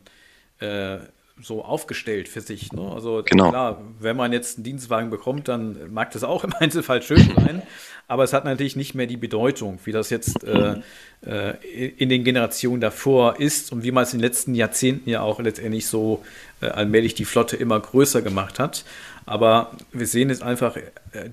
äh, 0.58 0.98
so 1.42 1.64
aufgestellt 1.64 2.28
für 2.28 2.40
sich. 2.40 2.72
Ne? 2.72 2.90
Also 2.92 3.22
genau. 3.24 3.50
klar, 3.50 3.82
wenn 3.98 4.16
man 4.16 4.32
jetzt 4.32 4.58
einen 4.58 4.64
Dienstwagen 4.64 5.10
bekommt, 5.10 5.48
dann 5.48 5.92
mag 5.92 6.10
das 6.10 6.24
auch 6.24 6.44
im 6.44 6.52
Einzelfall 6.58 7.02
schön 7.02 7.32
sein, 7.36 7.62
aber 8.08 8.24
es 8.24 8.32
hat 8.32 8.44
natürlich 8.44 8.76
nicht 8.76 8.94
mehr 8.94 9.06
die 9.06 9.16
Bedeutung, 9.16 9.78
wie 9.84 9.92
das 9.92 10.10
jetzt 10.10 10.42
äh, 10.44 10.80
äh, 11.24 11.86
in 11.96 12.08
den 12.08 12.24
Generationen 12.24 12.80
davor 12.80 13.38
ist 13.38 13.72
und 13.72 13.84
wie 13.84 13.92
man 13.92 14.02
es 14.02 14.12
in 14.12 14.18
den 14.18 14.24
letzten 14.24 14.54
Jahrzehnten 14.54 15.08
ja 15.08 15.20
auch 15.20 15.40
letztendlich 15.40 15.86
so 15.86 16.24
äh, 16.60 16.66
allmählich 16.66 17.14
die 17.14 17.24
Flotte 17.24 17.56
immer 17.56 17.78
größer 17.78 18.22
gemacht 18.22 18.58
hat. 18.58 18.84
Aber 19.30 19.70
wir 19.92 20.08
sehen 20.08 20.28
jetzt 20.28 20.42
einfach, 20.42 20.76
äh, 20.76 20.82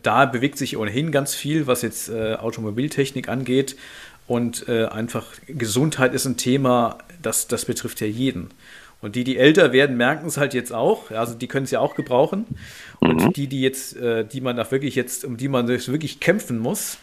da 0.04 0.26
bewegt 0.26 0.60
sich 0.60 0.78
ohnehin 0.78 1.12
ganz 1.12 1.34
viel, 1.34 1.66
was 1.66 1.82
jetzt 1.82 2.10
äh, 2.10 2.36
Automobiltechnik 2.36 3.28
angeht. 3.28 3.76
Und 4.28 4.70
äh, 4.70 4.86
einfach 4.86 5.26
Gesundheit 5.48 6.14
ist 6.14 6.28
ein 6.28 6.38
Thema, 6.38 7.00
das, 7.24 7.48
das 7.48 7.66
betrifft 7.66 8.00
ja 8.02 8.06
jeden. 8.06 8.52
Und 9.02 9.16
die, 9.16 9.24
die 9.24 9.38
älter 9.38 9.74
werden, 9.74 9.98
merken 9.98 10.28
es 10.28 10.38
halt 10.38 10.54
jetzt 10.54 10.72
auch. 10.72 11.10
Also 11.10 11.34
die 11.34 11.48
können 11.48 11.64
es 11.64 11.72
ja 11.72 11.80
auch 11.80 11.96
gebrauchen. 11.96 12.46
Und 13.00 13.24
mhm. 13.24 13.34
die, 13.34 13.48
die 13.48 13.62
jetzt, 13.62 13.98
äh, 13.98 14.24
die 14.26 14.42
man 14.42 14.60
auch 14.60 14.70
wirklich 14.70 14.94
jetzt, 14.94 15.26
um 15.26 15.38
die 15.38 15.48
man 15.48 15.68
wirklich 15.68 16.20
kämpfen 16.20 16.60
muss, 16.60 17.00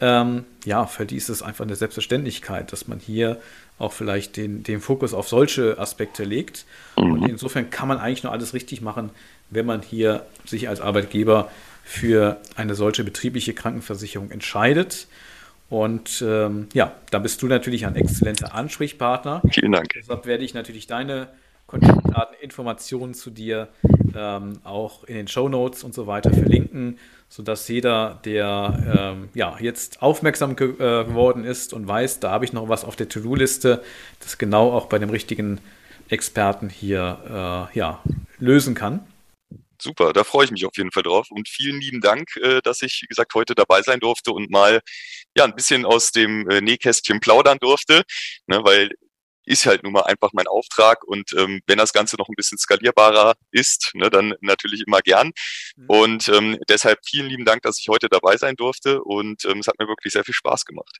ähm, 0.00 0.46
ja, 0.64 0.86
für 0.86 1.04
die 1.04 1.16
ist 1.16 1.28
es 1.28 1.42
einfach 1.42 1.66
eine 1.66 1.76
Selbstverständlichkeit, 1.76 2.72
dass 2.72 2.88
man 2.88 3.00
hier 3.00 3.38
auch 3.78 3.92
vielleicht 3.92 4.36
den, 4.36 4.62
den 4.62 4.80
Fokus 4.80 5.14
auf 5.14 5.28
solche 5.28 5.78
Aspekte 5.78 6.24
legt. 6.24 6.66
Mhm. 6.96 7.12
Und 7.12 7.28
insofern 7.28 7.70
kann 7.70 7.88
man 7.88 7.98
eigentlich 7.98 8.22
nur 8.22 8.32
alles 8.32 8.54
richtig 8.54 8.80
machen, 8.80 9.10
wenn 9.50 9.66
man 9.66 9.82
hier 9.82 10.26
sich 10.44 10.68
als 10.68 10.80
Arbeitgeber 10.80 11.50
für 11.84 12.40
eine 12.54 12.74
solche 12.74 13.04
betriebliche 13.04 13.54
Krankenversicherung 13.54 14.30
entscheidet. 14.30 15.06
Und 15.70 16.22
ähm, 16.26 16.68
ja, 16.72 16.94
da 17.10 17.18
bist 17.18 17.42
du 17.42 17.46
natürlich 17.46 17.86
ein 17.86 17.96
exzellenter 17.96 18.54
Ansprechpartner. 18.54 19.42
Vielen 19.50 19.72
Dank. 19.72 19.88
Deshalb 19.94 20.26
werde 20.26 20.44
ich 20.44 20.54
natürlich 20.54 20.86
deine 20.86 21.28
Kontaktdaten, 21.68 22.34
Informationen 22.40 23.12
zu 23.12 23.30
dir 23.30 23.68
ähm, 24.16 24.58
auch 24.64 25.04
in 25.04 25.14
den 25.14 25.28
Show 25.28 25.50
Notes 25.50 25.84
und 25.84 25.94
so 25.94 26.06
weiter 26.06 26.32
verlinken, 26.32 26.98
sodass 27.28 27.68
jeder, 27.68 28.20
der 28.24 29.12
ähm, 29.14 29.28
ja, 29.34 29.54
jetzt 29.60 30.00
aufmerksam 30.02 30.56
ge 30.56 30.70
äh, 30.70 31.04
geworden 31.04 31.44
ist 31.44 31.74
und 31.74 31.86
weiß, 31.86 32.20
da 32.20 32.30
habe 32.30 32.46
ich 32.46 32.54
noch 32.54 32.70
was 32.70 32.84
auf 32.84 32.96
der 32.96 33.10
To-Do-Liste, 33.10 33.84
das 34.20 34.38
genau 34.38 34.72
auch 34.72 34.86
bei 34.86 34.98
dem 34.98 35.10
richtigen 35.10 35.60
Experten 36.08 36.70
hier 36.70 37.68
äh, 37.74 37.78
ja, 37.78 38.02
lösen 38.38 38.74
kann. 38.74 39.06
Super, 39.80 40.14
da 40.14 40.24
freue 40.24 40.46
ich 40.46 40.50
mich 40.50 40.64
auf 40.64 40.76
jeden 40.76 40.90
Fall 40.90 41.02
drauf 41.02 41.30
und 41.30 41.48
vielen 41.48 41.82
lieben 41.82 42.00
Dank, 42.00 42.34
äh, 42.42 42.60
dass 42.62 42.80
ich, 42.80 43.00
wie 43.02 43.06
gesagt, 43.06 43.34
heute 43.34 43.54
dabei 43.54 43.82
sein 43.82 44.00
durfte 44.00 44.32
und 44.32 44.50
mal 44.50 44.80
ja 45.36 45.44
ein 45.44 45.54
bisschen 45.54 45.84
aus 45.84 46.12
dem 46.12 46.48
äh, 46.48 46.62
Nähkästchen 46.62 47.20
plaudern 47.20 47.58
durfte, 47.60 48.04
ne, 48.46 48.64
weil 48.64 48.90
ist 49.48 49.66
halt 49.66 49.82
nun 49.82 49.92
mal 49.92 50.02
einfach 50.02 50.30
mein 50.32 50.46
Auftrag 50.46 51.04
und 51.04 51.32
ähm, 51.36 51.60
wenn 51.66 51.78
das 51.78 51.92
Ganze 51.92 52.16
noch 52.16 52.28
ein 52.28 52.34
bisschen 52.36 52.58
skalierbarer 52.58 53.34
ist, 53.50 53.90
ne, 53.94 54.10
dann 54.10 54.34
natürlich 54.40 54.84
immer 54.86 55.00
gern. 55.00 55.32
Mhm. 55.76 55.84
Und 55.86 56.28
ähm, 56.28 56.58
deshalb 56.68 56.98
vielen 57.04 57.28
lieben 57.28 57.44
Dank, 57.44 57.62
dass 57.62 57.78
ich 57.78 57.88
heute 57.88 58.08
dabei 58.08 58.36
sein 58.36 58.56
durfte 58.56 59.02
und 59.02 59.44
ähm, 59.44 59.58
es 59.60 59.66
hat 59.66 59.78
mir 59.78 59.88
wirklich 59.88 60.12
sehr 60.12 60.24
viel 60.24 60.34
Spaß 60.34 60.64
gemacht. 60.64 60.98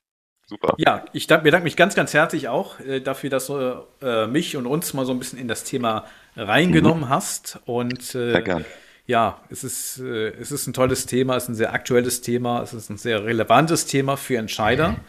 Super. 0.48 0.74
Ja, 0.78 1.04
ich 1.12 1.26
dank, 1.26 1.44
bedanke 1.44 1.64
mich 1.64 1.76
ganz, 1.76 1.94
ganz 1.94 2.14
herzlich 2.14 2.48
auch 2.48 2.80
äh, 2.80 3.00
dafür, 3.00 3.28
dass 3.28 3.48
du 3.48 3.84
äh, 4.00 4.26
mich 4.26 4.56
und 4.56 4.66
uns 4.66 4.94
mal 4.94 5.04
so 5.04 5.12
ein 5.12 5.18
bisschen 5.18 5.38
in 5.38 5.46
das 5.46 5.62
Thema 5.64 6.06
reingenommen 6.36 7.04
mhm. 7.04 7.08
hast. 7.10 7.60
Und 7.66 8.00
äh, 8.14 8.32
sehr 8.32 8.42
gern. 8.42 8.64
ja, 9.06 9.42
es 9.50 9.62
ist, 9.62 9.98
äh, 9.98 10.28
es 10.28 10.50
ist 10.50 10.66
ein 10.66 10.72
tolles 10.72 11.04
Thema, 11.04 11.36
es 11.36 11.42
ist 11.44 11.48
ein 11.50 11.54
sehr 11.54 11.74
aktuelles 11.74 12.22
Thema, 12.22 12.62
es 12.62 12.72
ist 12.72 12.88
ein 12.88 12.96
sehr 12.96 13.26
relevantes 13.26 13.84
Thema 13.84 14.16
für 14.16 14.38
Entscheider. 14.38 14.92
Mhm. 14.92 15.00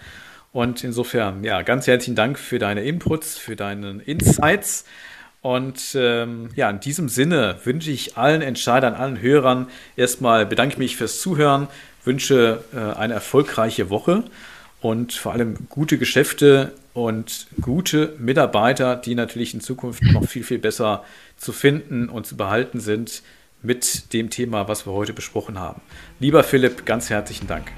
Und 0.51 0.83
insofern, 0.83 1.43
ja, 1.43 1.61
ganz 1.61 1.87
herzlichen 1.87 2.15
Dank 2.15 2.39
für 2.39 2.59
deine 2.59 2.83
Inputs, 2.83 3.37
für 3.37 3.55
deine 3.55 4.01
Insights. 4.03 4.85
Und 5.41 5.95
ähm, 5.95 6.49
ja, 6.55 6.69
in 6.69 6.79
diesem 6.79 7.07
Sinne 7.07 7.57
wünsche 7.63 7.91
ich 7.91 8.17
allen 8.17 8.41
Entscheidern, 8.41 8.93
allen 8.93 9.21
Hörern 9.21 9.67
erstmal 9.95 10.45
bedanke 10.45 10.73
ich 10.73 10.79
mich 10.79 10.97
fürs 10.97 11.21
Zuhören, 11.21 11.67
wünsche 12.03 12.63
äh, 12.73 12.97
eine 12.97 13.13
erfolgreiche 13.13 13.89
Woche 13.89 14.23
und 14.81 15.13
vor 15.13 15.31
allem 15.31 15.55
gute 15.69 15.97
Geschäfte 15.97 16.73
und 16.93 17.47
gute 17.61 18.15
Mitarbeiter, 18.19 18.95
die 18.97 19.15
natürlich 19.15 19.53
in 19.53 19.61
Zukunft 19.61 20.03
noch 20.03 20.27
viel, 20.27 20.43
viel 20.43 20.59
besser 20.59 21.03
zu 21.37 21.53
finden 21.53 22.09
und 22.09 22.25
zu 22.25 22.35
behalten 22.35 22.81
sind 22.81 23.21
mit 23.61 24.13
dem 24.13 24.29
Thema, 24.29 24.67
was 24.67 24.85
wir 24.85 24.93
heute 24.93 25.13
besprochen 25.13 25.59
haben. 25.59 25.81
Lieber 26.19 26.43
Philipp, 26.43 26.85
ganz 26.85 27.09
herzlichen 27.09 27.47
Dank. 27.47 27.71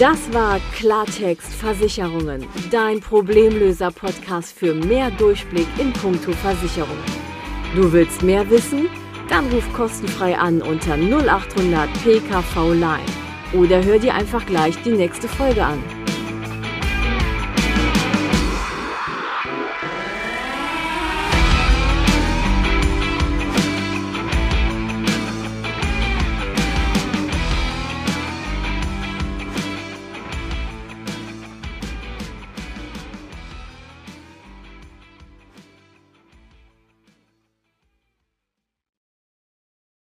Das 0.00 0.32
war 0.32 0.58
Klartext 0.72 1.52
Versicherungen, 1.52 2.46
dein 2.70 3.00
Problemlöser-Podcast 3.00 4.58
für 4.58 4.72
mehr 4.72 5.10
Durchblick 5.10 5.66
in 5.78 5.92
puncto 5.92 6.32
Versicherung. 6.32 6.96
Du 7.76 7.92
willst 7.92 8.22
mehr 8.22 8.48
wissen? 8.48 8.88
Dann 9.28 9.46
ruf 9.50 9.70
kostenfrei 9.74 10.38
an 10.38 10.62
unter 10.62 10.94
0800 10.96 11.86
PKV 12.02 12.72
Line 12.72 13.04
oder 13.52 13.84
hör 13.84 13.98
dir 13.98 14.14
einfach 14.14 14.46
gleich 14.46 14.74
die 14.84 14.92
nächste 14.92 15.28
Folge 15.28 15.62
an. 15.62 15.99